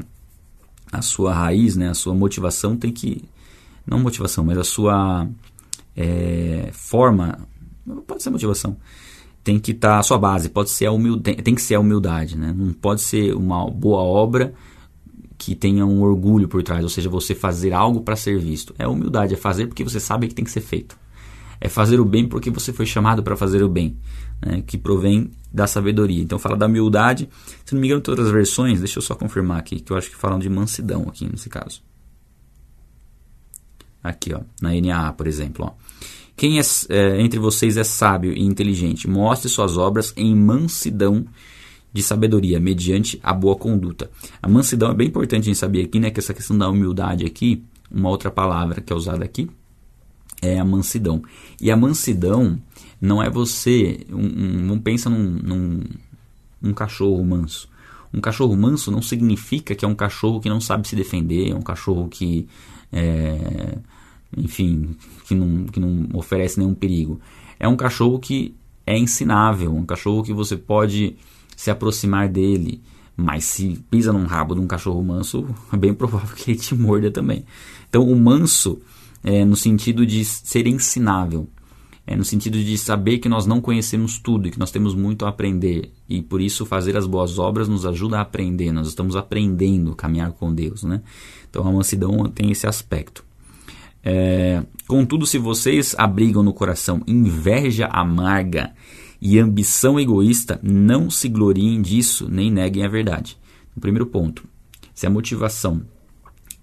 a 0.90 1.02
sua 1.02 1.34
raiz, 1.34 1.76
né, 1.76 1.90
a 1.90 1.94
sua 1.94 2.16
motivação 2.16 2.78
tem 2.78 2.94
que 2.94 3.24
não 3.86 4.00
motivação, 4.00 4.44
mas 4.44 4.58
a 4.58 4.64
sua 4.64 5.28
é, 5.96 6.70
forma, 6.74 7.40
pode 8.06 8.22
ser 8.22 8.30
motivação, 8.30 8.76
tem 9.44 9.58
que 9.58 9.72
estar 9.72 9.94
tá, 9.94 10.00
a 10.00 10.04
sua 10.04 10.18
base, 10.18 10.50
pode 10.50 10.70
ser 10.70 10.88
a 10.88 10.92
humildade, 10.92 11.42
tem 11.42 11.56
que 11.56 11.62
ser 11.62 11.76
a 11.76 11.80
humildade, 11.80 12.38
né? 12.38 12.54
Não 12.56 12.74
pode 12.74 13.02
ser 13.02 13.34
uma 13.34 13.70
boa 13.70 14.02
obra 14.02 14.54
que 15.38 15.56
tenha 15.56 15.86
um 15.86 16.02
orgulho 16.02 16.50
por 16.50 16.62
trás, 16.64 16.84
ou 16.84 16.90
seja, 16.90 17.10
você 17.10 17.34
fazer 17.34 17.72
algo 17.72 18.02
para 18.02 18.16
ser 18.16 18.38
visto. 18.38 18.76
É 18.78 18.86
humildade, 18.86 19.36
é 19.36 19.38
fazer 19.38 19.68
porque 19.68 19.84
você 19.84 20.00
sabe 20.00 20.28
que 20.28 20.36
tem 20.36 20.44
que 20.44 20.52
ser 20.52 20.62
feito. 20.62 20.98
É 21.60 21.68
fazer 21.70 22.00
o 22.00 22.06
bem 22.06 22.28
porque 22.28 22.50
você 22.50 22.72
foi 22.72 22.86
chamado 22.86 23.24
para 23.24 23.36
fazer 23.36 23.64
o 23.64 23.70
bem, 23.70 23.98
né, 24.46 24.64
que 24.66 24.78
provém 24.78 25.32
da 25.52 25.66
sabedoria. 25.68 26.22
Então 26.22 26.38
fala 26.38 26.56
da 26.56 26.66
humildade. 26.66 27.30
Se 27.66 27.74
não 27.74 27.82
me 27.82 27.88
engano, 27.88 28.02
tem 28.02 28.12
outras 28.12 28.30
versões, 28.30 28.80
deixa 28.80 29.00
eu 29.00 29.02
só 29.02 29.16
confirmar 29.16 29.60
aqui, 29.60 29.80
que 29.80 29.92
eu 29.92 29.98
acho 29.98 30.10
que 30.10 30.16
falam 30.16 30.40
de 30.40 30.50
mansidão 30.50 31.04
aqui 31.08 31.28
nesse 31.30 31.50
caso. 31.50 31.82
Aqui, 34.04 34.34
ó, 34.34 34.42
na 34.62 34.70
NAA, 34.74 35.14
por 35.14 35.28
exemplo. 35.28 35.66
Ó. 35.66 35.74
Quem 36.36 36.60
é, 36.60 36.62
é, 36.90 37.20
entre 37.20 37.40
vocês 37.40 37.78
é 37.78 37.84
sábio 37.84 38.32
e 38.32 38.44
inteligente, 38.44 39.10
mostre 39.10 39.50
suas 39.50 39.76
obras 39.76 40.14
em 40.16 40.36
mansidão 40.36 41.26
de 41.92 42.04
sabedoria, 42.04 42.60
mediante 42.60 43.20
a 43.24 43.34
boa 43.34 43.56
conduta. 43.56 44.12
A 44.40 44.48
mansidão 44.48 44.92
é 44.92 44.94
bem 44.94 45.08
importante 45.08 45.42
a 45.42 45.46
gente 45.46 45.58
saber 45.58 45.84
aqui, 45.86 46.00
né? 46.00 46.12
Que 46.12 46.20
essa 46.20 46.36
questão 46.36 46.56
da 46.56 46.70
humildade 46.70 47.26
aqui, 47.26 47.64
uma 47.90 48.10
outra 48.10 48.30
palavra 48.30 48.82
que 48.82 48.94
é 48.94 48.96
usada 48.96 49.26
aqui, 49.26 49.50
é 50.42 50.60
a 50.60 50.66
mansidão. 50.66 51.22
E 51.60 51.72
a 51.72 51.78
mansidão 51.78 52.60
não 53.02 53.22
é 53.22 53.30
você. 53.30 54.06
Um, 54.10 54.74
um, 54.74 54.80
pensa 54.80 55.10
num, 55.10 55.30
num, 55.44 55.84
num 56.62 56.74
cachorro 56.74 57.24
manso. 57.24 57.70
Um 58.14 58.22
cachorro 58.22 58.56
manso 58.56 58.92
não 58.92 59.02
significa 59.02 59.76
que 59.76 59.84
é 59.84 59.88
um 59.88 59.96
cachorro 59.96 60.40
que 60.40 60.50
não 60.50 60.62
sabe 60.62 60.88
se 60.88 60.96
defender, 60.96 61.52
é 61.52 61.56
um 61.56 61.62
cachorro 61.62 62.08
que. 62.08 62.48
É, 62.92 63.78
enfim, 64.36 64.96
que 65.26 65.36
não, 65.36 65.66
que 65.66 65.80
não 65.80 66.10
oferece 66.14 66.60
nenhum 66.60 66.74
perigo. 66.74 67.20
É 67.60 67.68
um 67.68 67.76
cachorro 67.76 68.20
que 68.20 68.56
é 68.86 68.98
ensinável, 68.98 69.74
um 69.74 69.86
cachorro 69.86 70.24
que 70.24 70.34
você 70.34 70.56
pode 70.56 71.16
se 71.56 71.72
aproximar 71.72 72.30
dele. 72.30 72.82
Mas 73.16 73.46
se 73.46 73.84
pisa 73.90 74.14
num 74.14 74.26
rabo 74.26 74.54
de 74.54 74.62
um 74.62 74.68
cachorro 74.68 75.04
manso, 75.04 75.48
é 75.74 75.78
bem 75.78 75.94
provável 75.94 76.36
que 76.36 76.52
ele 76.52 76.60
te 76.60 76.76
morda 76.76 77.10
também. 77.10 77.46
Então, 77.90 78.08
o 78.08 78.16
manso 78.16 78.80
é 79.24 79.44
no 79.44 79.56
sentido 79.56 80.06
de 80.06 80.24
ser 80.24 80.68
ensinável, 80.68 81.48
é 82.06 82.16
no 82.16 82.24
sentido 82.24 82.58
de 82.58 82.78
saber 82.78 83.18
que 83.18 83.28
nós 83.28 83.46
não 83.46 83.60
conhecemos 83.60 84.18
tudo 84.18 84.48
e 84.48 84.52
que 84.52 84.58
nós 84.58 84.72
temos 84.72 84.96
muito 84.96 85.26
a 85.26 85.30
aprender. 85.30 85.92
E 86.08 86.22
por 86.22 86.40
isso 86.40 86.66
fazer 86.66 86.96
as 86.96 87.06
boas 87.06 87.38
obras 87.38 87.68
nos 87.68 87.86
ajuda 87.86 88.18
a 88.18 88.22
aprender. 88.22 88.72
Nós 88.72 88.88
estamos 88.88 89.18
aprendendo 89.18 89.92
a 89.92 89.96
caminhar 89.96 90.32
com 90.32 90.54
Deus. 90.54 90.84
Né? 90.84 91.02
Então 91.50 91.68
a 91.68 91.72
mansidão 91.72 92.30
tem 92.30 92.50
esse 92.50 92.66
aspecto. 92.66 93.26
É, 94.02 94.64
contudo, 94.88 95.26
se 95.26 95.38
vocês 95.38 95.94
abrigam 95.98 96.42
no 96.42 96.54
coração 96.54 97.02
inveja 97.06 97.88
amarga 97.88 98.74
e 99.22 99.38
ambição 99.38 100.00
egoísta, 100.00 100.62
não 100.64 101.10
se 101.10 101.28
gloriem 101.28 101.82
disso 101.82 102.30
nem 102.30 102.50
neguem 102.50 102.86
a 102.86 102.88
verdade. 102.88 103.38
O 103.76 103.82
primeiro 103.82 104.06
ponto: 104.06 104.46
se 104.94 105.06
a 105.06 105.10
motivação 105.10 105.82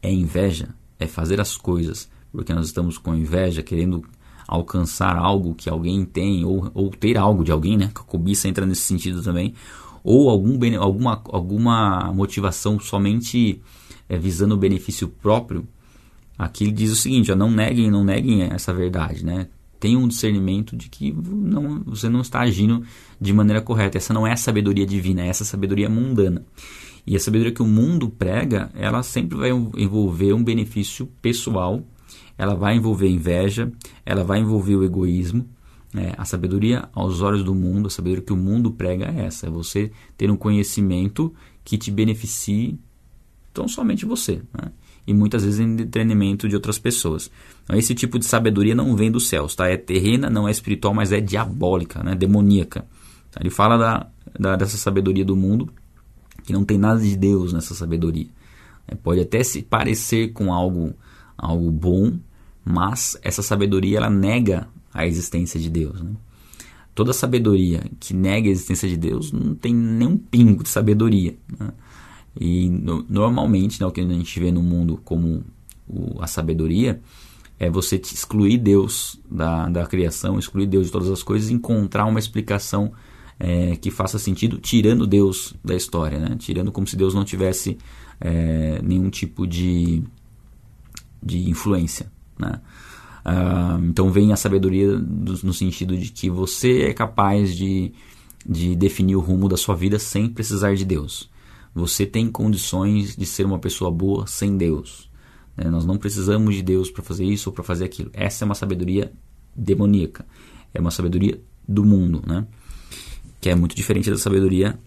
é 0.01 0.11
inveja, 0.11 0.71
é 0.99 1.07
fazer 1.07 1.38
as 1.38 1.55
coisas 1.55 2.09
porque 2.35 2.53
nós 2.53 2.66
estamos 2.66 2.99
com 2.99 3.14
inveja, 3.14 3.62
querendo 3.62 4.05
alcançar 4.47 5.16
algo 5.16 5.55
que 5.55 5.70
alguém 5.70 6.05
tem, 6.05 6.44
ou, 6.44 6.68
ou 6.75 6.90
ter 6.90 7.16
algo 7.16 7.44
de 7.44 7.53
alguém, 7.53 7.77
né? 7.77 7.90
A 7.94 8.01
cobiça 8.01 8.49
entra 8.49 8.66
nesse 8.66 8.83
sentido 8.83 9.23
também. 9.23 9.55
Ou 10.03 10.29
algum, 10.29 10.59
alguma, 10.79 11.23
alguma 11.27 12.12
motivação 12.12 12.79
somente 12.81 13.62
é, 14.09 14.18
visando 14.18 14.55
o 14.55 14.59
benefício 14.59 15.07
próprio. 15.07 15.66
Aqui 16.37 16.64
ele 16.64 16.73
diz 16.73 16.90
o 16.90 16.97
seguinte: 16.97 17.31
ó, 17.31 17.37
não 17.37 17.51
neguem, 17.51 17.88
não 17.88 18.05
neguem 18.05 18.42
essa 18.42 18.75
verdade, 18.75 19.25
né? 19.25 19.47
Tenham 19.79 20.03
um 20.03 20.09
discernimento 20.09 20.77
de 20.77 20.88
que 20.88 21.12
não, 21.12 21.83
você 21.85 22.09
não 22.09 22.20
está 22.20 22.40
agindo 22.40 22.83
de 23.20 23.33
maneira 23.33 23.62
correta. 23.62 23.97
Essa 23.97 24.12
não 24.12 24.27
é 24.27 24.35
sabedoria 24.35 24.85
divina, 24.85 25.23
é 25.23 25.29
essa 25.29 25.44
sabedoria 25.44 25.88
mundana. 25.88 26.44
E 27.07 27.14
a 27.14 27.20
sabedoria 27.20 27.53
que 27.53 27.62
o 27.62 27.66
mundo 27.66 28.09
prega, 28.09 28.70
ela 28.75 29.03
sempre 29.03 29.37
vai 29.38 29.51
envolver 29.51 30.33
um 30.33 30.42
benefício 30.42 31.07
pessoal 31.23 31.85
ela 32.37 32.55
vai 32.55 32.77
envolver 32.77 33.09
inveja, 33.09 33.70
ela 34.05 34.25
vai 34.25 34.40
envolver 34.40 34.77
o 34.77 34.85
egoísmo. 34.85 35.49
Né? 35.92 36.12
A 36.18 36.25
sabedoria 36.25 36.88
aos 36.92 37.23
olhos 37.23 37.44
do 37.44 37.55
mundo, 37.55 37.87
a 37.87 37.90
sabedoria 37.90 38.25
que 38.25 38.33
o 38.33 38.37
mundo 38.37 38.73
prega 38.73 39.07
é 39.07 39.27
essa: 39.27 39.47
é 39.47 39.51
você 39.51 39.90
ter 40.16 40.31
um 40.31 40.37
conhecimento 40.37 41.33
que 41.64 41.79
te 41.79 41.90
beneficie 41.90 42.79
tão 43.53 43.68
somente 43.68 44.05
você. 44.05 44.42
Né? 44.53 44.73
E 45.07 45.14
muitas 45.14 45.44
vezes 45.44 45.61
em 45.61 45.77
detrimento 45.77 46.49
de 46.49 46.55
outras 46.55 46.79
pessoas. 46.79 47.31
Então, 47.62 47.77
esse 47.77 47.94
tipo 47.94 48.18
de 48.18 48.25
sabedoria 48.25 48.75
não 48.75 48.97
vem 48.97 49.11
dos 49.11 49.29
céus, 49.29 49.55
tá? 49.55 49.68
É 49.68 49.77
terrena, 49.77 50.29
não 50.29 50.49
é 50.49 50.51
espiritual, 50.51 50.92
mas 50.94 51.12
é 51.12 51.20
diabólica, 51.20 52.03
né? 52.03 52.14
demoníaca. 52.14 52.87
Então, 53.29 53.42
ele 53.42 53.51
fala 53.51 53.77
da, 53.77 54.07
da, 54.38 54.57
dessa 54.57 54.77
sabedoria 54.77 55.25
do 55.25 55.37
mundo, 55.37 55.70
que 56.42 56.53
não 56.53 56.64
tem 56.64 56.79
nada 56.79 57.01
de 57.01 57.16
Deus 57.16 57.53
nessa 57.53 57.75
sabedoria. 57.75 58.27
É, 58.88 58.94
pode 58.94 59.20
até 59.20 59.42
se 59.44 59.62
parecer 59.62 60.33
com 60.33 60.53
algo 60.53 60.94
algo 61.37 61.70
bom, 61.70 62.18
mas 62.64 63.16
essa 63.23 63.42
sabedoria 63.42 63.99
ela 63.99 64.11
nega 64.11 64.68
a 64.92 65.07
existência 65.07 65.59
de 65.61 65.68
Deus. 65.68 66.01
Né? 66.01 66.12
Toda 66.94 67.12
sabedoria 67.12 67.85
que 67.99 68.14
nega 68.14 68.49
a 68.49 68.53
existência 68.53 68.88
de 68.88 68.97
Deus 68.97 69.33
não 69.33 69.55
tem 69.55 69.75
nenhum 69.75 70.16
pingo 70.16 70.62
de 70.62 70.68
sabedoria. 70.68 71.37
Né? 71.59 71.70
E 72.40 72.68
no, 72.68 73.05
normalmente, 73.09 73.81
né, 73.81 73.87
o 73.87 73.90
que 73.90 74.01
a 74.01 74.05
gente 74.05 74.40
vê 74.40 74.51
no 74.51 74.62
mundo 74.62 75.01
como 75.05 75.44
o, 75.88 76.20
a 76.20 76.27
sabedoria 76.27 77.01
é 77.59 77.70
você 77.70 77.97
excluir 77.97 78.59
Deus 78.59 79.20
da, 79.31 79.68
da 79.68 79.87
criação, 79.87 80.38
excluir 80.38 80.66
Deus 80.66 80.87
de 80.87 80.92
todas 80.92 81.11
as 81.11 81.23
coisas 81.23 81.51
encontrar 81.51 82.07
uma 82.07 82.18
explicação 82.18 82.92
é, 83.38 83.77
que 83.77 83.90
faça 83.90 84.18
sentido, 84.18 84.59
tirando 84.59 85.07
Deus 85.07 85.55
da 85.64 85.75
história, 85.75 86.18
né? 86.18 86.37
tirando 86.38 86.73
como 86.73 86.87
se 86.87 86.97
Deus 86.97 87.14
não 87.14 87.25
tivesse 87.25 87.79
é, 88.20 88.81
nenhum 88.83 89.11
tipo 89.11 89.47
de 89.47 90.03
de 91.25 91.49
influência. 91.49 92.13
Né? 92.39 92.61
Uh, 93.25 93.85
então 93.87 94.11
vem 94.11 94.33
a 94.33 94.37
sabedoria 94.37 94.99
do, 94.99 95.33
no 95.43 95.55
sentido 95.55 95.97
de 95.97 96.11
que 96.11 96.29
você 96.29 96.83
é 96.83 96.93
capaz 96.93 97.57
de, 97.57 97.93
de 98.47 98.77
definir 98.77 99.17
o 99.17 99.21
rumo 99.21 99.49
da 99.49 99.57
sua 99.57 99.75
vida 99.75 99.99
sem 99.99 100.29
precisar 100.29 100.75
de 100.75 100.85
Deus. 100.85 101.31
Você 101.75 102.05
tem 102.05 102.31
condições 102.31 103.17
de 103.17 103.25
ser 103.25 103.47
uma 103.47 103.59
pessoa 103.59 103.91
boa 103.91 104.27
sem 104.27 104.57
Deus. 104.57 105.11
Né? 105.57 105.71
Nós 105.71 105.87
não 105.87 105.97
precisamos 105.97 106.55
de 106.55 106.63
Deus 106.63 106.91
para 106.91 107.03
fazer 107.03 107.25
isso 107.25 107.49
ou 107.49 107.55
para 107.55 107.65
fazer 107.65 107.85
aquilo. 107.85 108.11
Essa 108.13 108.45
é 108.45 108.47
uma 108.47 108.55
sabedoria 108.55 109.13
demoníaca. 109.57 110.27
É 110.73 110.81
uma 110.81 110.91
sabedoria 110.91 111.41
do 111.67 111.85
mundo, 111.85 112.23
né? 112.27 112.47
que 113.41 113.49
é 113.49 113.55
muito 113.55 113.75
diferente 113.75 114.11
da 114.11 114.19
sabedoria 114.19 114.79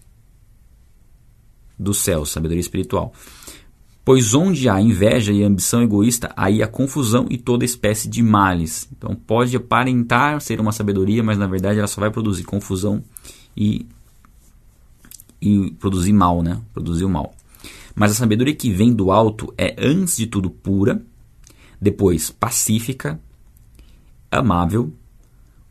do 1.78 1.94
céu, 1.94 2.24
sabedoria 2.24 2.60
espiritual. 2.60 3.12
Pois 4.08 4.32
onde 4.32 4.70
há 4.70 4.80
inveja 4.80 5.34
e 5.34 5.44
ambição 5.44 5.82
egoísta, 5.82 6.32
aí 6.34 6.62
há 6.62 6.66
confusão 6.66 7.26
e 7.28 7.36
toda 7.36 7.62
espécie 7.62 8.08
de 8.08 8.22
males. 8.22 8.88
Então 8.90 9.14
pode 9.14 9.54
aparentar 9.54 10.40
ser 10.40 10.62
uma 10.62 10.72
sabedoria, 10.72 11.22
mas 11.22 11.36
na 11.36 11.46
verdade 11.46 11.78
ela 11.78 11.86
só 11.86 12.00
vai 12.00 12.10
produzir 12.10 12.44
confusão 12.44 13.04
e, 13.54 13.86
e 15.42 15.72
produzir 15.72 16.14
mal, 16.14 16.42
né? 16.42 16.58
Produzir 16.72 17.04
o 17.04 17.08
mal. 17.10 17.34
Mas 17.94 18.12
a 18.12 18.14
sabedoria 18.14 18.54
que 18.54 18.70
vem 18.70 18.94
do 18.94 19.12
alto 19.12 19.52
é, 19.58 19.76
antes 19.78 20.16
de 20.16 20.26
tudo, 20.26 20.48
pura, 20.48 21.02
depois 21.78 22.30
pacífica, 22.30 23.20
amável, 24.30 24.90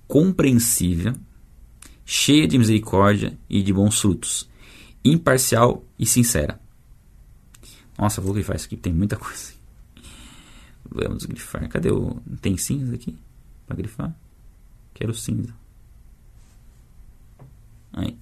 compreensível, 0.08 1.16
cheia 2.06 2.48
de 2.48 2.60
misericórdia 2.60 3.36
e 3.50 3.64
de 3.64 3.74
bons 3.74 4.00
frutos, 4.00 4.48
imparcial 5.04 5.84
e 5.98 6.06
sincera. 6.06 6.67
Nossa, 7.98 8.22
vou 8.22 8.34
grifar 8.34 8.56
isso 8.56 8.68
aqui, 8.68 8.78
tem 8.78 8.94
muita 8.94 9.16
coisa. 9.18 9.54
Vamos 10.90 11.26
grifar. 11.26 11.68
Cadê 11.68 11.92
o. 11.92 12.22
Tem 12.42 12.56
cinza 12.58 12.96
aqui? 12.96 13.18
Pra 13.66 13.76
grifar? 13.76 14.16
Quero 14.94 15.14
cinza. 15.14 15.54
Aí. 17.92 18.18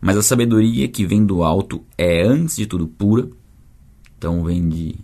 Mas 0.00 0.16
a 0.16 0.22
sabedoria 0.22 0.88
que 0.88 1.04
vem 1.04 1.24
do 1.24 1.42
alto 1.42 1.84
é, 1.96 2.22
antes 2.22 2.56
de 2.56 2.66
tudo, 2.66 2.86
pura. 2.86 3.28
Então 4.16 4.44
vem 4.44 4.68
de 4.68 4.94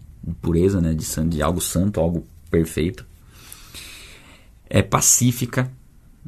pureza, 0.40 0.80
né? 0.80 0.94
de, 0.94 1.04
de 1.28 1.42
algo 1.42 1.60
santo, 1.60 2.00
algo 2.00 2.26
perfeito. 2.50 3.04
É 4.68 4.82
pacífica. 4.82 5.70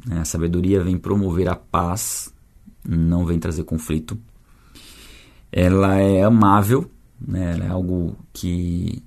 Né? 0.05 0.19
A 0.19 0.25
sabedoria 0.25 0.83
vem 0.83 0.97
promover 0.97 1.47
a 1.47 1.55
paz, 1.55 2.33
não 2.87 3.25
vem 3.25 3.39
trazer 3.39 3.63
conflito 3.63 4.17
ela 5.51 5.95
é 5.95 6.23
amável, 6.23 6.89
né? 7.19 7.53
ela 7.53 7.65
é 7.65 7.69
algo 7.69 8.17
que 8.33 9.03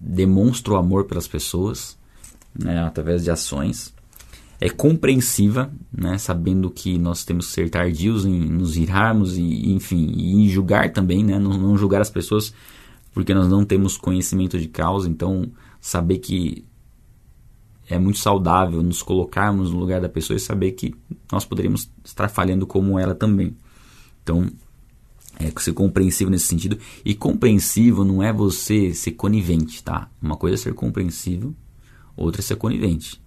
demonstra 0.00 0.74
o 0.74 0.76
amor 0.76 1.04
pelas 1.04 1.28
pessoas 1.28 1.98
né? 2.58 2.82
através 2.82 3.24
de 3.24 3.30
ações. 3.30 3.94
É 4.60 4.68
compreensiva, 4.68 5.70
né? 5.92 6.18
sabendo 6.18 6.70
que 6.70 6.98
nós 6.98 7.24
temos 7.24 7.46
que 7.46 7.52
ser 7.52 7.70
tardios 7.70 8.26
em 8.26 8.38
nos 8.38 8.76
irarmos 8.76 9.36
e, 9.36 9.72
enfim, 9.72 10.12
em 10.16 10.48
julgar 10.48 10.92
também, 10.92 11.24
né? 11.24 11.38
não, 11.38 11.56
não 11.56 11.76
julgar 11.76 12.00
as 12.00 12.10
pessoas 12.10 12.52
porque 13.12 13.34
nós 13.34 13.48
não 13.48 13.64
temos 13.64 13.96
conhecimento 13.96 14.58
de 14.58 14.68
causa, 14.68 15.08
então 15.08 15.50
saber 15.80 16.18
que 16.18 16.64
é 17.88 17.98
muito 17.98 18.18
saudável 18.18 18.82
nos 18.82 19.02
colocarmos 19.02 19.72
no 19.72 19.78
lugar 19.78 20.00
da 20.00 20.08
pessoa 20.08 20.36
e 20.36 20.40
saber 20.40 20.72
que 20.72 20.94
nós 21.30 21.44
poderíamos 21.44 21.90
estar 22.04 22.28
falhando 22.28 22.66
como 22.66 22.98
ela 22.98 23.14
também. 23.14 23.56
Então, 24.22 24.48
É 25.40 25.60
ser 25.60 25.72
compreensivo 25.72 26.30
nesse 26.30 26.46
sentido. 26.46 26.78
E 27.04 27.14
compreensivo 27.14 28.04
não 28.04 28.22
é 28.22 28.32
você 28.32 28.92
ser 28.92 29.12
conivente, 29.12 29.82
tá? 29.82 30.10
Uma 30.20 30.36
coisa 30.36 30.54
é 30.54 30.58
ser 30.58 30.74
compreensivo, 30.74 31.54
outra 32.16 32.40
é 32.40 32.44
ser 32.44 32.56
conivente. 32.56 33.20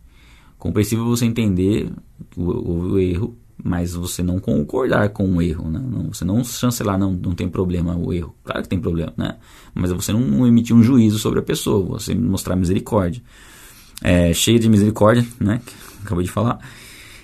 Compreensivo 0.60 1.02
é 1.02 1.06
você 1.06 1.26
entender 1.26 1.92
o, 2.38 2.44
o, 2.44 2.92
o 2.92 3.00
erro, 3.00 3.36
mas 3.62 3.94
você 3.94 4.22
não 4.22 4.40
concordar 4.40 5.10
com 5.10 5.28
o 5.28 5.42
erro, 5.42 5.70
né? 5.70 5.80
Não, 5.80 6.14
você 6.14 6.24
não 6.24 6.44
chancelar, 6.44 7.00
não, 7.00 7.14
não 7.14 7.34
tem 7.34 7.50
problema 7.50 7.96
o 7.96 8.14
erro. 8.14 8.36
Claro 8.44 8.62
que 8.62 8.70
tem 8.70 8.80
problema, 8.80 9.14
né? 9.18 9.38
Mas 9.74 9.92
você 9.92 10.14
não 10.14 10.46
emitir 10.46 10.76
um 10.76 10.84
juízo 10.84 11.18
sobre 11.18 11.40
a 11.40 11.44
pessoa, 11.44 12.00
você 12.00 12.14
mostrar 12.14 12.56
misericórdia. 12.56 13.24
É, 14.02 14.34
cheia 14.34 14.60
de 14.60 14.70
misericórdia, 14.70 15.26
né? 15.40 15.62
Acabei 16.04 16.26
de 16.26 16.32
falar. 16.32 16.60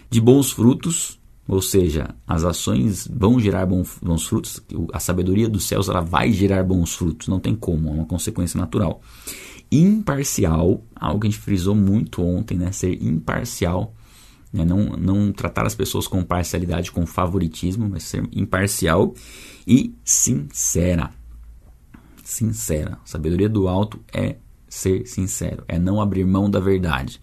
De 0.10 0.20
bons 0.20 0.52
frutos, 0.52 1.19
ou 1.50 1.64
seja, 1.64 2.14
as 2.28 2.44
ações 2.44 3.08
vão 3.12 3.40
gerar 3.40 3.66
bons 3.66 4.28
frutos, 4.28 4.62
a 4.94 5.00
sabedoria 5.00 5.50
dos 5.50 5.68
céus 5.68 5.90
ela 5.90 6.00
vai 6.00 6.32
gerar 6.32 6.64
bons 6.64 6.94
frutos, 6.94 7.28
não 7.28 7.40
tem 7.40 7.56
como, 7.56 7.90
é 7.90 7.92
uma 7.92 8.06
consequência 8.06 8.60
natural. 8.60 9.02
Imparcial, 9.72 10.84
algo 10.96 11.22
que 11.22 11.28
a 11.28 11.30
gente 11.32 11.42
frisou 11.42 11.74
muito 11.74 12.22
ontem, 12.22 12.56
né? 12.56 12.72
ser 12.72 13.02
imparcial, 13.02 13.96
né? 14.54 14.64
não, 14.64 14.92
não 14.96 15.32
tratar 15.32 15.66
as 15.66 15.74
pessoas 15.74 16.08
com 16.08 16.24
parcialidade, 16.24 16.92
com 16.92 17.04
favoritismo, 17.08 17.90
mas 17.90 18.04
ser 18.04 18.30
imparcial 18.32 19.16
e 19.66 19.96
sincera. 20.04 21.10
Sincera. 22.24 23.00
Sabedoria 23.04 23.50
do 23.50 23.68
alto 23.68 24.00
é 24.14 24.36
ser 24.68 25.08
sincero, 25.08 25.64
é 25.68 25.80
não 25.80 26.00
abrir 26.00 26.26
mão 26.26 26.48
da 26.48 26.60
verdade. 26.60 27.20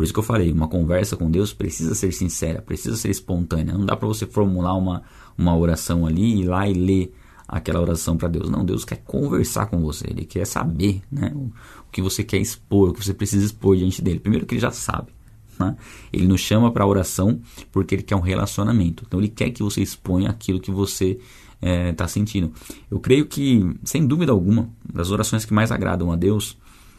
Por 0.00 0.04
isso 0.04 0.14
que 0.14 0.18
eu 0.18 0.22
falei, 0.22 0.50
uma 0.50 0.66
conversa 0.66 1.14
com 1.14 1.30
Deus 1.30 1.52
precisa 1.52 1.94
ser 1.94 2.10
sincera, 2.10 2.62
precisa 2.62 2.96
ser 2.96 3.10
espontânea. 3.10 3.74
Não 3.74 3.84
dá 3.84 3.94
para 3.94 4.08
você 4.08 4.24
formular 4.24 4.74
uma, 4.74 5.02
uma 5.36 5.54
oração 5.54 6.06
ali 6.06 6.22
e 6.22 6.40
ir 6.40 6.44
lá 6.46 6.66
e 6.66 6.72
ler 6.72 7.14
aquela 7.46 7.82
oração 7.82 8.16
para 8.16 8.26
Deus. 8.26 8.48
Não, 8.48 8.64
Deus 8.64 8.82
quer 8.82 8.96
conversar 9.04 9.66
com 9.66 9.78
você, 9.82 10.06
Ele 10.08 10.24
quer 10.24 10.46
saber 10.46 11.02
né, 11.12 11.30
o, 11.34 11.52
que 11.92 12.00
você 12.00 12.24
quer 12.24 12.38
expor, 12.38 12.88
o 12.88 12.92
que 12.94 13.04
você 13.04 13.12
precisa 13.12 13.44
expor 13.44 13.76
diante 13.76 14.00
dele. 14.00 14.18
Primeiro 14.18 14.46
que 14.46 14.54
Ele 14.54 14.62
já 14.62 14.70
sabe. 14.70 15.12
Né? 15.58 15.76
Ele 16.10 16.26
nos 16.26 16.40
chama 16.40 16.72
para 16.72 16.86
oração 16.86 17.38
porque 17.70 17.94
Ele 17.94 18.02
quer 18.02 18.16
um 18.16 18.20
relacionamento. 18.20 19.04
Então 19.06 19.20
Ele 19.20 19.28
quer 19.28 19.50
que 19.50 19.62
você 19.62 19.82
exponha 19.82 20.30
aquilo 20.30 20.60
que 20.60 20.70
você 20.70 21.10
está 21.10 21.20
é, 21.60 21.92
tá 21.92 22.08
sentindo. 22.08 22.50
Eu 22.90 23.00
creio 23.00 23.26
que, 23.26 23.76
sem 23.84 24.06
dúvida 24.06 24.32
alguma, 24.32 24.70
das 24.82 25.10
orações 25.10 25.44
que 25.44 25.52
mais 25.52 25.70
agradam 25.70 26.10
a 26.10 26.16
Deus 26.16 26.56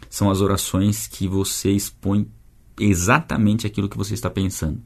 são 0.08 0.30
as 0.30 0.40
orações 0.40 1.08
que 1.08 1.28
você 1.28 1.72
expõe 1.72 2.28
exatamente 2.82 3.68
aquilo 3.68 3.88
que 3.88 3.98
você 3.98 4.14
está 4.14 4.30
pensando, 4.30 4.82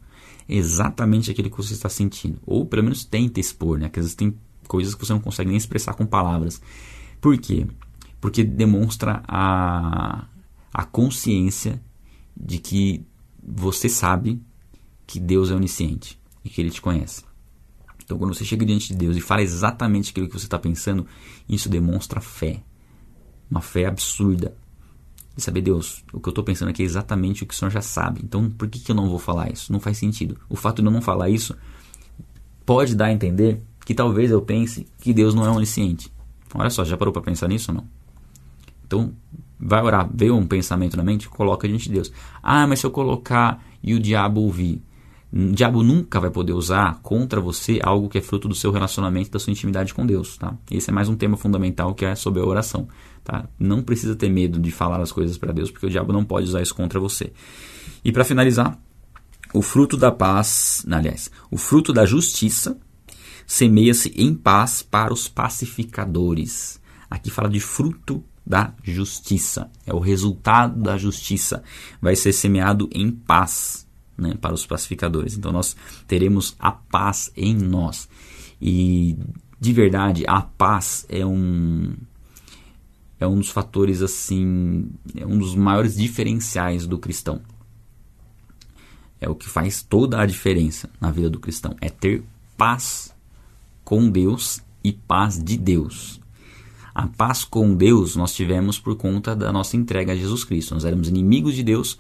exatamente 0.47 1.31
aquilo 1.31 1.49
que 1.49 1.57
você 1.57 1.73
está 1.73 1.89
sentindo, 1.89 2.39
ou 2.45 2.65
pelo 2.65 2.83
menos 2.83 3.05
tenta 3.05 3.39
expor, 3.39 3.79
né? 3.79 3.87
Porque 3.87 3.99
às 3.99 4.05
vezes 4.05 4.15
tem 4.15 4.37
coisas 4.67 4.93
que 4.93 5.05
você 5.05 5.13
não 5.13 5.21
consegue 5.21 5.49
nem 5.49 5.57
expressar 5.57 5.93
com 5.93 6.05
palavras. 6.05 6.61
Por 7.21 7.37
quê? 7.37 7.65
Porque 8.19 8.43
demonstra 8.43 9.23
a, 9.27 10.27
a 10.73 10.83
consciência 10.83 11.81
de 12.35 12.59
que 12.59 13.05
você 13.41 13.87
sabe 13.87 14.41
que 15.07 15.19
Deus 15.19 15.49
é 15.49 15.55
onisciente 15.55 16.19
e 16.43 16.49
que 16.49 16.61
Ele 16.61 16.71
te 16.71 16.81
conhece. 16.81 17.23
Então, 18.03 18.17
quando 18.17 18.33
você 18.33 18.45
chega 18.45 18.65
diante 18.65 18.89
de 18.89 18.95
Deus 18.95 19.15
e 19.15 19.21
fala 19.21 19.41
exatamente 19.41 20.11
aquilo 20.11 20.27
que 20.27 20.37
você 20.37 20.45
está 20.45 20.59
pensando, 20.59 21.07
isso 21.47 21.69
demonstra 21.69 22.19
fé. 22.19 22.61
Uma 23.49 23.61
fé 23.61 23.85
absurda 23.85 24.55
de 25.35 25.43
saber, 25.43 25.61
Deus, 25.61 26.03
o 26.13 26.19
que 26.19 26.29
eu 26.29 26.31
estou 26.31 26.43
pensando 26.43 26.69
aqui 26.69 26.81
é 26.81 26.85
exatamente 26.85 27.43
o 27.43 27.45
que 27.45 27.53
o 27.53 27.57
Senhor 27.57 27.69
já 27.69 27.81
sabe. 27.81 28.21
Então, 28.23 28.49
por 28.49 28.67
que, 28.67 28.79
que 28.79 28.91
eu 28.91 28.95
não 28.95 29.09
vou 29.09 29.19
falar 29.19 29.51
isso? 29.51 29.71
Não 29.71 29.79
faz 29.79 29.97
sentido. 29.97 30.37
O 30.49 30.55
fato 30.55 30.81
de 30.81 30.87
eu 30.87 30.91
não 30.91 31.01
falar 31.01 31.29
isso 31.29 31.55
pode 32.65 32.95
dar 32.95 33.05
a 33.05 33.13
entender 33.13 33.61
que 33.85 33.93
talvez 33.93 34.31
eu 34.31 34.41
pense 34.41 34.87
que 34.99 35.13
Deus 35.13 35.35
não 35.35 35.45
é 35.45 35.49
onisciente. 35.49 36.11
Olha 36.53 36.69
só, 36.69 36.85
já 36.85 36.95
parou 36.95 37.13
para 37.13 37.21
pensar 37.21 37.49
nisso 37.49 37.71
ou 37.71 37.77
não? 37.77 37.85
Então, 38.87 39.13
vai 39.59 39.81
orar, 39.81 40.09
veio 40.13 40.35
um 40.35 40.47
pensamento 40.47 40.95
na 40.95 41.03
mente, 41.03 41.27
coloca 41.27 41.67
diante 41.67 41.89
de 41.89 41.95
Deus. 41.95 42.11
Ah, 42.41 42.65
mas 42.65 42.79
se 42.79 42.85
eu 42.85 42.91
colocar 42.91 43.63
e 43.83 43.93
o 43.93 43.99
diabo 43.99 44.41
ouvir, 44.41 44.81
o 45.33 45.51
diabo 45.51 45.83
nunca 45.83 46.19
vai 46.19 46.29
poder 46.29 46.53
usar 46.53 46.99
contra 47.01 47.41
você 47.41 47.79
algo 47.83 48.07
que 48.07 48.17
é 48.17 48.21
fruto 48.21 48.47
do 48.47 48.55
seu 48.55 48.71
relacionamento, 48.71 49.31
da 49.31 49.39
sua 49.39 49.51
intimidade 49.51 49.93
com 49.93 50.05
Deus, 50.05 50.37
tá? 50.37 50.55
Esse 50.71 50.91
é 50.91 50.93
mais 50.93 51.09
um 51.09 51.15
tema 51.15 51.35
fundamental 51.35 51.93
que 51.93 52.05
é 52.05 52.15
sobre 52.15 52.41
a 52.41 52.45
oração, 52.45 52.87
tá? 53.25 53.49
Não 53.59 53.81
precisa 53.81 54.15
ter 54.15 54.29
medo 54.29 54.59
de 54.59 54.71
falar 54.71 55.01
as 55.01 55.11
coisas 55.11 55.37
para 55.37 55.51
Deus, 55.51 55.71
porque 55.71 55.87
o 55.87 55.89
diabo 55.89 56.13
não 56.13 56.23
pode 56.23 56.47
usar 56.47 56.61
isso 56.61 56.75
contra 56.75 56.99
você. 56.99 57.33
E 58.03 58.11
para 58.11 58.23
finalizar, 58.23 58.79
o 59.51 59.61
fruto 59.61 59.97
da 59.97 60.11
paz, 60.11 60.85
aliás, 60.89 61.31
o 61.49 61.57
fruto 61.57 61.91
da 61.91 62.05
justiça 62.05 62.77
semeia-se 63.47 64.13
em 64.15 64.33
paz 64.33 64.83
para 64.83 65.11
os 65.11 65.27
pacificadores. 65.27 66.79
Aqui 67.09 67.31
fala 67.31 67.49
de 67.49 67.59
fruto 67.59 68.23
da 68.45 68.73
justiça, 68.83 69.71
é 69.87 69.93
o 69.93 69.99
resultado 69.99 70.79
da 70.79 70.97
justiça, 70.97 71.63
vai 71.99 72.15
ser 72.15 72.31
semeado 72.31 72.87
em 72.93 73.09
paz 73.09 73.87
né, 74.15 74.35
para 74.39 74.53
os 74.53 74.67
pacificadores. 74.67 75.35
Então 75.35 75.51
nós 75.51 75.75
teremos 76.07 76.55
a 76.59 76.71
paz 76.71 77.31
em 77.35 77.55
nós. 77.55 78.07
E 78.61 79.17
de 79.59 79.73
verdade, 79.73 80.23
a 80.27 80.41
paz 80.41 81.07
é 81.09 81.25
um 81.25 81.95
é 83.19 83.27
um 83.27 83.37
dos 83.37 83.49
fatores 83.49 84.01
assim, 84.01 84.89
é 85.15 85.25
um 85.25 85.37
dos 85.37 85.55
maiores 85.55 85.95
diferenciais 85.95 86.85
do 86.85 86.97
cristão. 86.97 87.41
É 89.19 89.29
o 89.29 89.35
que 89.35 89.47
faz 89.47 89.81
toda 89.81 90.19
a 90.19 90.25
diferença 90.25 90.89
na 90.99 91.11
vida 91.11 91.29
do 91.29 91.39
cristão, 91.39 91.75
é 91.81 91.89
ter 91.89 92.23
paz 92.57 93.15
com 93.83 94.09
Deus 94.09 94.61
e 94.83 94.91
paz 94.91 95.41
de 95.41 95.57
Deus. 95.57 96.19
A 96.93 97.07
paz 97.07 97.43
com 97.43 97.75
Deus 97.75 98.15
nós 98.15 98.33
tivemos 98.33 98.79
por 98.79 98.95
conta 98.95 99.35
da 99.35 99.51
nossa 99.51 99.75
entrega 99.75 100.13
a 100.13 100.15
Jesus 100.15 100.43
Cristo. 100.43 100.73
Nós 100.73 100.85
éramos 100.85 101.09
inimigos 101.09 101.53
de 101.53 101.61
Deus, 101.61 101.97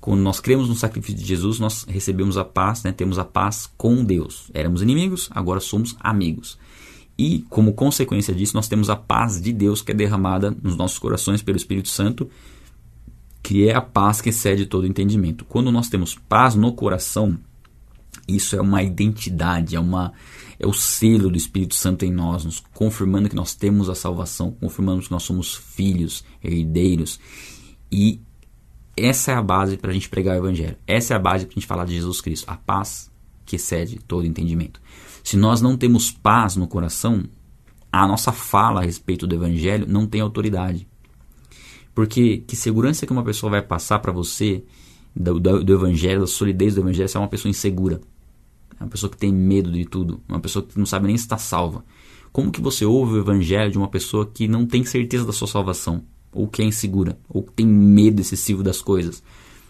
quando 0.00 0.20
nós 0.20 0.40
cremos 0.40 0.68
no 0.68 0.74
sacrifício 0.74 1.20
de 1.20 1.26
Jesus, 1.26 1.58
nós 1.58 1.84
recebemos 1.88 2.36
a 2.36 2.44
paz, 2.44 2.82
né? 2.84 2.92
temos 2.92 3.18
a 3.18 3.24
paz 3.24 3.68
com 3.76 4.04
Deus. 4.04 4.50
Éramos 4.54 4.82
inimigos, 4.82 5.28
agora 5.32 5.58
somos 5.58 5.96
amigos. 5.98 6.58
E, 7.18 7.44
como 7.48 7.72
consequência 7.72 8.34
disso, 8.34 8.54
nós 8.54 8.68
temos 8.68 8.90
a 8.90 8.96
paz 8.96 9.40
de 9.40 9.52
Deus 9.52 9.80
que 9.80 9.92
é 9.92 9.94
derramada 9.94 10.50
nos 10.50 10.76
nossos 10.76 10.98
corações 10.98 11.42
pelo 11.42 11.56
Espírito 11.56 11.88
Santo, 11.88 12.28
que 13.42 13.68
é 13.68 13.74
a 13.74 13.80
paz 13.80 14.20
que 14.20 14.28
excede 14.28 14.66
todo 14.66 14.86
entendimento. 14.86 15.44
Quando 15.44 15.72
nós 15.72 15.88
temos 15.88 16.14
paz 16.14 16.54
no 16.54 16.72
coração, 16.72 17.38
isso 18.28 18.56
é 18.56 18.60
uma 18.60 18.82
identidade, 18.82 19.76
é, 19.76 19.80
uma, 19.80 20.12
é 20.58 20.66
o 20.66 20.72
selo 20.72 21.30
do 21.30 21.36
Espírito 21.36 21.74
Santo 21.74 22.04
em 22.04 22.12
nós, 22.12 22.44
nos 22.44 22.62
confirmando 22.74 23.28
que 23.28 23.36
nós 23.36 23.54
temos 23.54 23.88
a 23.88 23.94
salvação, 23.94 24.50
confirmando 24.50 25.02
que 25.02 25.10
nós 25.10 25.22
somos 25.22 25.54
filhos, 25.54 26.24
herdeiros. 26.42 27.20
E 27.90 28.20
essa 28.96 29.32
é 29.32 29.34
a 29.34 29.42
base 29.42 29.76
para 29.76 29.90
a 29.90 29.94
gente 29.94 30.08
pregar 30.08 30.34
o 30.34 30.38
Evangelho. 30.38 30.76
Essa 30.86 31.14
é 31.14 31.16
a 31.16 31.20
base 31.20 31.46
para 31.46 31.52
a 31.52 31.54
gente 31.54 31.66
falar 31.66 31.84
de 31.84 31.94
Jesus 31.94 32.20
Cristo. 32.20 32.50
A 32.50 32.56
paz 32.56 33.10
que 33.44 33.56
excede 33.56 34.00
todo 34.06 34.26
entendimento. 34.26 34.80
Se 35.26 35.36
nós 35.36 35.60
não 35.60 35.76
temos 35.76 36.12
paz 36.12 36.54
no 36.54 36.68
coração, 36.68 37.24
a 37.90 38.06
nossa 38.06 38.30
fala 38.30 38.80
a 38.80 38.84
respeito 38.84 39.26
do 39.26 39.34
Evangelho 39.34 39.84
não 39.88 40.06
tem 40.06 40.20
autoridade. 40.20 40.86
Porque 41.92 42.44
que 42.46 42.54
segurança 42.54 43.04
que 43.04 43.12
uma 43.12 43.24
pessoa 43.24 43.50
vai 43.50 43.60
passar 43.60 43.98
para 43.98 44.12
você 44.12 44.62
do, 45.16 45.40
do, 45.40 45.64
do, 45.64 45.74
Evangelho, 45.74 46.20
da 46.20 46.28
solidez 46.28 46.76
do 46.76 46.82
Evangelho, 46.82 47.08
se 47.08 47.16
é 47.16 47.20
uma 47.20 47.26
pessoa 47.26 47.50
insegura? 47.50 48.00
É 48.78 48.84
uma 48.84 48.88
pessoa 48.88 49.10
que 49.10 49.16
tem 49.16 49.32
medo 49.32 49.72
de 49.72 49.84
tudo, 49.84 50.20
uma 50.28 50.38
pessoa 50.38 50.64
que 50.64 50.78
não 50.78 50.86
sabe 50.86 51.08
nem 51.08 51.16
se 51.16 51.24
está 51.24 51.36
salva. 51.36 51.84
Como 52.30 52.52
que 52.52 52.60
você 52.60 52.84
ouve 52.84 53.14
o 53.14 53.18
Evangelho 53.18 53.72
de 53.72 53.78
uma 53.78 53.88
pessoa 53.88 54.30
que 54.32 54.46
não 54.46 54.64
tem 54.64 54.84
certeza 54.84 55.24
da 55.24 55.32
sua 55.32 55.48
salvação? 55.48 56.04
ou 56.36 56.46
que 56.46 56.60
é 56.60 56.64
insegura, 56.66 57.18
ou 57.28 57.42
que 57.42 57.52
tem 57.52 57.66
medo 57.66 58.20
excessivo 58.20 58.62
das 58.62 58.82
coisas. 58.82 59.22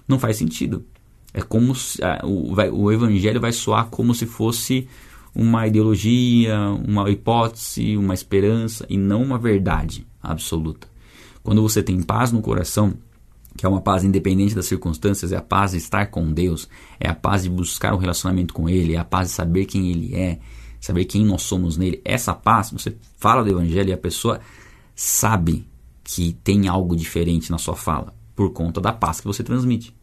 Não 0.07 0.19
faz 0.19 0.37
sentido. 0.37 0.85
É 1.33 1.41
como 1.41 1.75
se, 1.75 1.99
o, 2.25 2.55
vai, 2.55 2.69
o 2.71 2.91
evangelho 2.91 3.41
vai 3.41 3.53
soar 3.53 3.87
como 3.87 4.15
se 4.15 4.27
fosse 4.27 4.89
uma 5.37 5.67
ideologia, 5.67 6.59
uma 6.89 7.11
hipótese, 7.11 7.95
uma 7.97 8.15
esperança 8.15 8.87
e 8.89 8.97
não 8.97 9.23
uma 9.23 9.39
verdade 9.39 10.07
absoluta. 10.23 10.89
Quando 11.43 11.61
você 11.61 11.83
tem 11.83 12.03
paz 12.03 12.33
no 12.33 12.41
coração, 12.41 12.95
que 13.55 13.67
é 13.67 13.69
uma 13.69 13.83
paz 13.83 14.03
independente 14.03 14.55
das 14.55 14.65
circunstâncias, 14.65 15.33
é 15.33 15.37
a 15.37 15.43
paz 15.43 15.73
de 15.73 15.77
estar 15.77 16.07
com 16.07 16.33
Deus, 16.33 16.69
é 16.99 17.09
a 17.09 17.15
paz 17.15 17.43
de 17.43 17.51
buscar 17.51 17.95
um 17.95 17.99
relacionamento 17.99 18.55
com 18.55 18.69
Ele, 18.69 18.95
é 18.95 18.99
a 18.99 19.05
paz 19.05 19.29
de 19.29 19.35
saber 19.35 19.67
quem 19.67 19.91
Ele 19.91 20.15
é, 20.15 20.39
saber 20.81 21.05
quem 21.05 21.25
nós 21.25 21.43
somos 21.43 21.77
nele. 21.77 22.01
Essa 22.03 22.33
paz, 22.33 22.71
você 22.71 22.97
fala 23.19 23.45
do 23.45 23.51
Evangelho 23.51 23.91
e 23.91 23.93
a 23.93 23.99
pessoa 23.99 24.41
sabe 24.95 25.67
que 26.03 26.33
tem 26.43 26.67
algo 26.67 26.97
diferente 26.97 27.51
na 27.51 27.59
sua 27.59 27.77
fala 27.77 28.15
por 28.35 28.53
conta 28.53 28.81
da 28.81 28.93
paz 28.93 29.21
que 29.21 29.27
você 29.27 29.43
transmite. 29.43 29.95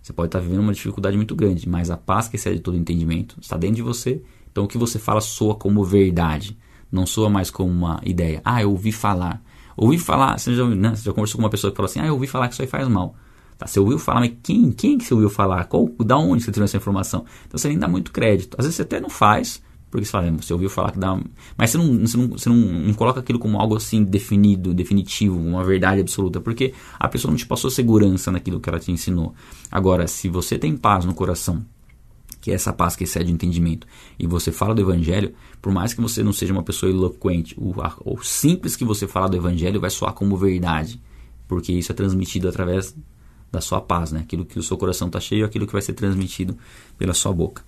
Você 0.00 0.14
pode 0.14 0.28
estar 0.28 0.40
vivendo 0.40 0.60
uma 0.60 0.72
dificuldade 0.72 1.16
muito 1.16 1.36
grande, 1.36 1.68
mas 1.68 1.90
a 1.90 1.96
paz 1.96 2.28
que 2.28 2.36
excede 2.36 2.60
todo 2.60 2.76
entendimento 2.76 3.36
está 3.40 3.56
dentro 3.58 3.76
de 3.76 3.82
você. 3.82 4.22
Então 4.58 4.64
o 4.64 4.68
que 4.68 4.76
você 4.76 4.98
fala 4.98 5.20
soa 5.20 5.54
como 5.54 5.84
verdade, 5.84 6.58
não 6.90 7.06
soa 7.06 7.30
mais 7.30 7.48
como 7.48 7.70
uma 7.70 8.00
ideia. 8.04 8.42
Ah, 8.44 8.60
eu 8.60 8.72
ouvi 8.72 8.90
falar. 8.90 9.40
Ouvi 9.76 9.98
falar, 9.98 10.36
você 10.36 10.52
já, 10.52 10.66
né, 10.66 10.96
você 10.96 11.04
já 11.04 11.12
conversou 11.12 11.38
com 11.38 11.44
uma 11.44 11.48
pessoa 11.48 11.70
que 11.70 11.76
fala 11.76 11.88
assim: 11.88 12.00
Ah, 12.00 12.06
eu 12.06 12.14
ouvi 12.14 12.26
falar 12.26 12.48
que 12.48 12.54
isso 12.54 12.62
aí 12.62 12.66
faz 12.66 12.88
mal. 12.88 13.14
Tá, 13.56 13.68
você 13.68 13.78
ouviu 13.78 14.00
falar, 14.00 14.18
mas 14.18 14.32
quem, 14.42 14.72
quem 14.72 14.98
que 14.98 15.04
você 15.04 15.14
ouviu 15.14 15.30
falar? 15.30 15.64
Qual, 15.66 15.88
da 16.04 16.18
onde 16.18 16.42
você 16.42 16.50
tirou 16.50 16.64
essa 16.64 16.76
informação? 16.76 17.24
Então 17.46 17.56
você 17.56 17.68
nem 17.68 17.78
dá 17.78 17.86
muito 17.86 18.10
crédito. 18.10 18.56
Às 18.58 18.64
vezes 18.64 18.74
você 18.74 18.82
até 18.82 18.98
não 18.98 19.08
faz, 19.08 19.62
Porque 19.92 20.04
você 20.04 20.10
fala, 20.10 20.28
você 20.32 20.52
ouviu 20.52 20.68
falar 20.68 20.90
que 20.90 20.98
dá. 20.98 21.16
Mas 21.56 21.70
você 21.70 21.78
não, 21.78 22.00
você 22.00 22.16
não, 22.16 22.28
você 22.30 22.48
não, 22.48 22.56
não 22.56 22.94
coloca 22.94 23.20
aquilo 23.20 23.38
como 23.38 23.60
algo 23.60 23.76
assim 23.76 24.02
definido, 24.02 24.74
definitivo, 24.74 25.38
uma 25.38 25.62
verdade 25.62 26.00
absoluta, 26.00 26.40
porque 26.40 26.74
a 26.98 27.06
pessoa 27.06 27.30
não 27.30 27.38
te 27.38 27.46
passou 27.46 27.70
segurança 27.70 28.32
naquilo 28.32 28.58
que 28.58 28.68
ela 28.68 28.80
te 28.80 28.90
ensinou. 28.90 29.34
Agora, 29.70 30.08
se 30.08 30.28
você 30.28 30.58
tem 30.58 30.76
paz 30.76 31.04
no 31.04 31.14
coração, 31.14 31.64
que 32.48 32.52
é 32.52 32.54
essa 32.54 32.72
paz 32.72 32.96
que 32.96 33.04
excede 33.04 33.30
o 33.30 33.34
entendimento, 33.34 33.86
e 34.18 34.26
você 34.26 34.50
fala 34.50 34.74
do 34.74 34.80
evangelho, 34.80 35.34
por 35.60 35.70
mais 35.70 35.92
que 35.92 36.00
você 36.00 36.22
não 36.22 36.32
seja 36.32 36.50
uma 36.50 36.62
pessoa 36.62 36.90
eloquente, 36.90 37.54
o, 37.58 37.74
o 38.06 38.22
simples 38.24 38.74
que 38.74 38.86
você 38.86 39.06
fala 39.06 39.28
do 39.28 39.36
evangelho 39.36 39.78
vai 39.78 39.90
soar 39.90 40.14
como 40.14 40.34
verdade, 40.34 40.98
porque 41.46 41.72
isso 41.72 41.92
é 41.92 41.94
transmitido 41.94 42.48
através 42.48 42.96
da 43.52 43.60
sua 43.60 43.82
paz, 43.82 44.12
né? 44.12 44.20
Aquilo 44.20 44.46
que 44.46 44.58
o 44.58 44.62
seu 44.62 44.78
coração 44.78 45.08
está 45.08 45.20
cheio, 45.20 45.44
aquilo 45.44 45.66
que 45.66 45.72
vai 45.74 45.82
ser 45.82 45.92
transmitido 45.92 46.56
pela 46.96 47.12
sua 47.12 47.32
boca. 47.34 47.62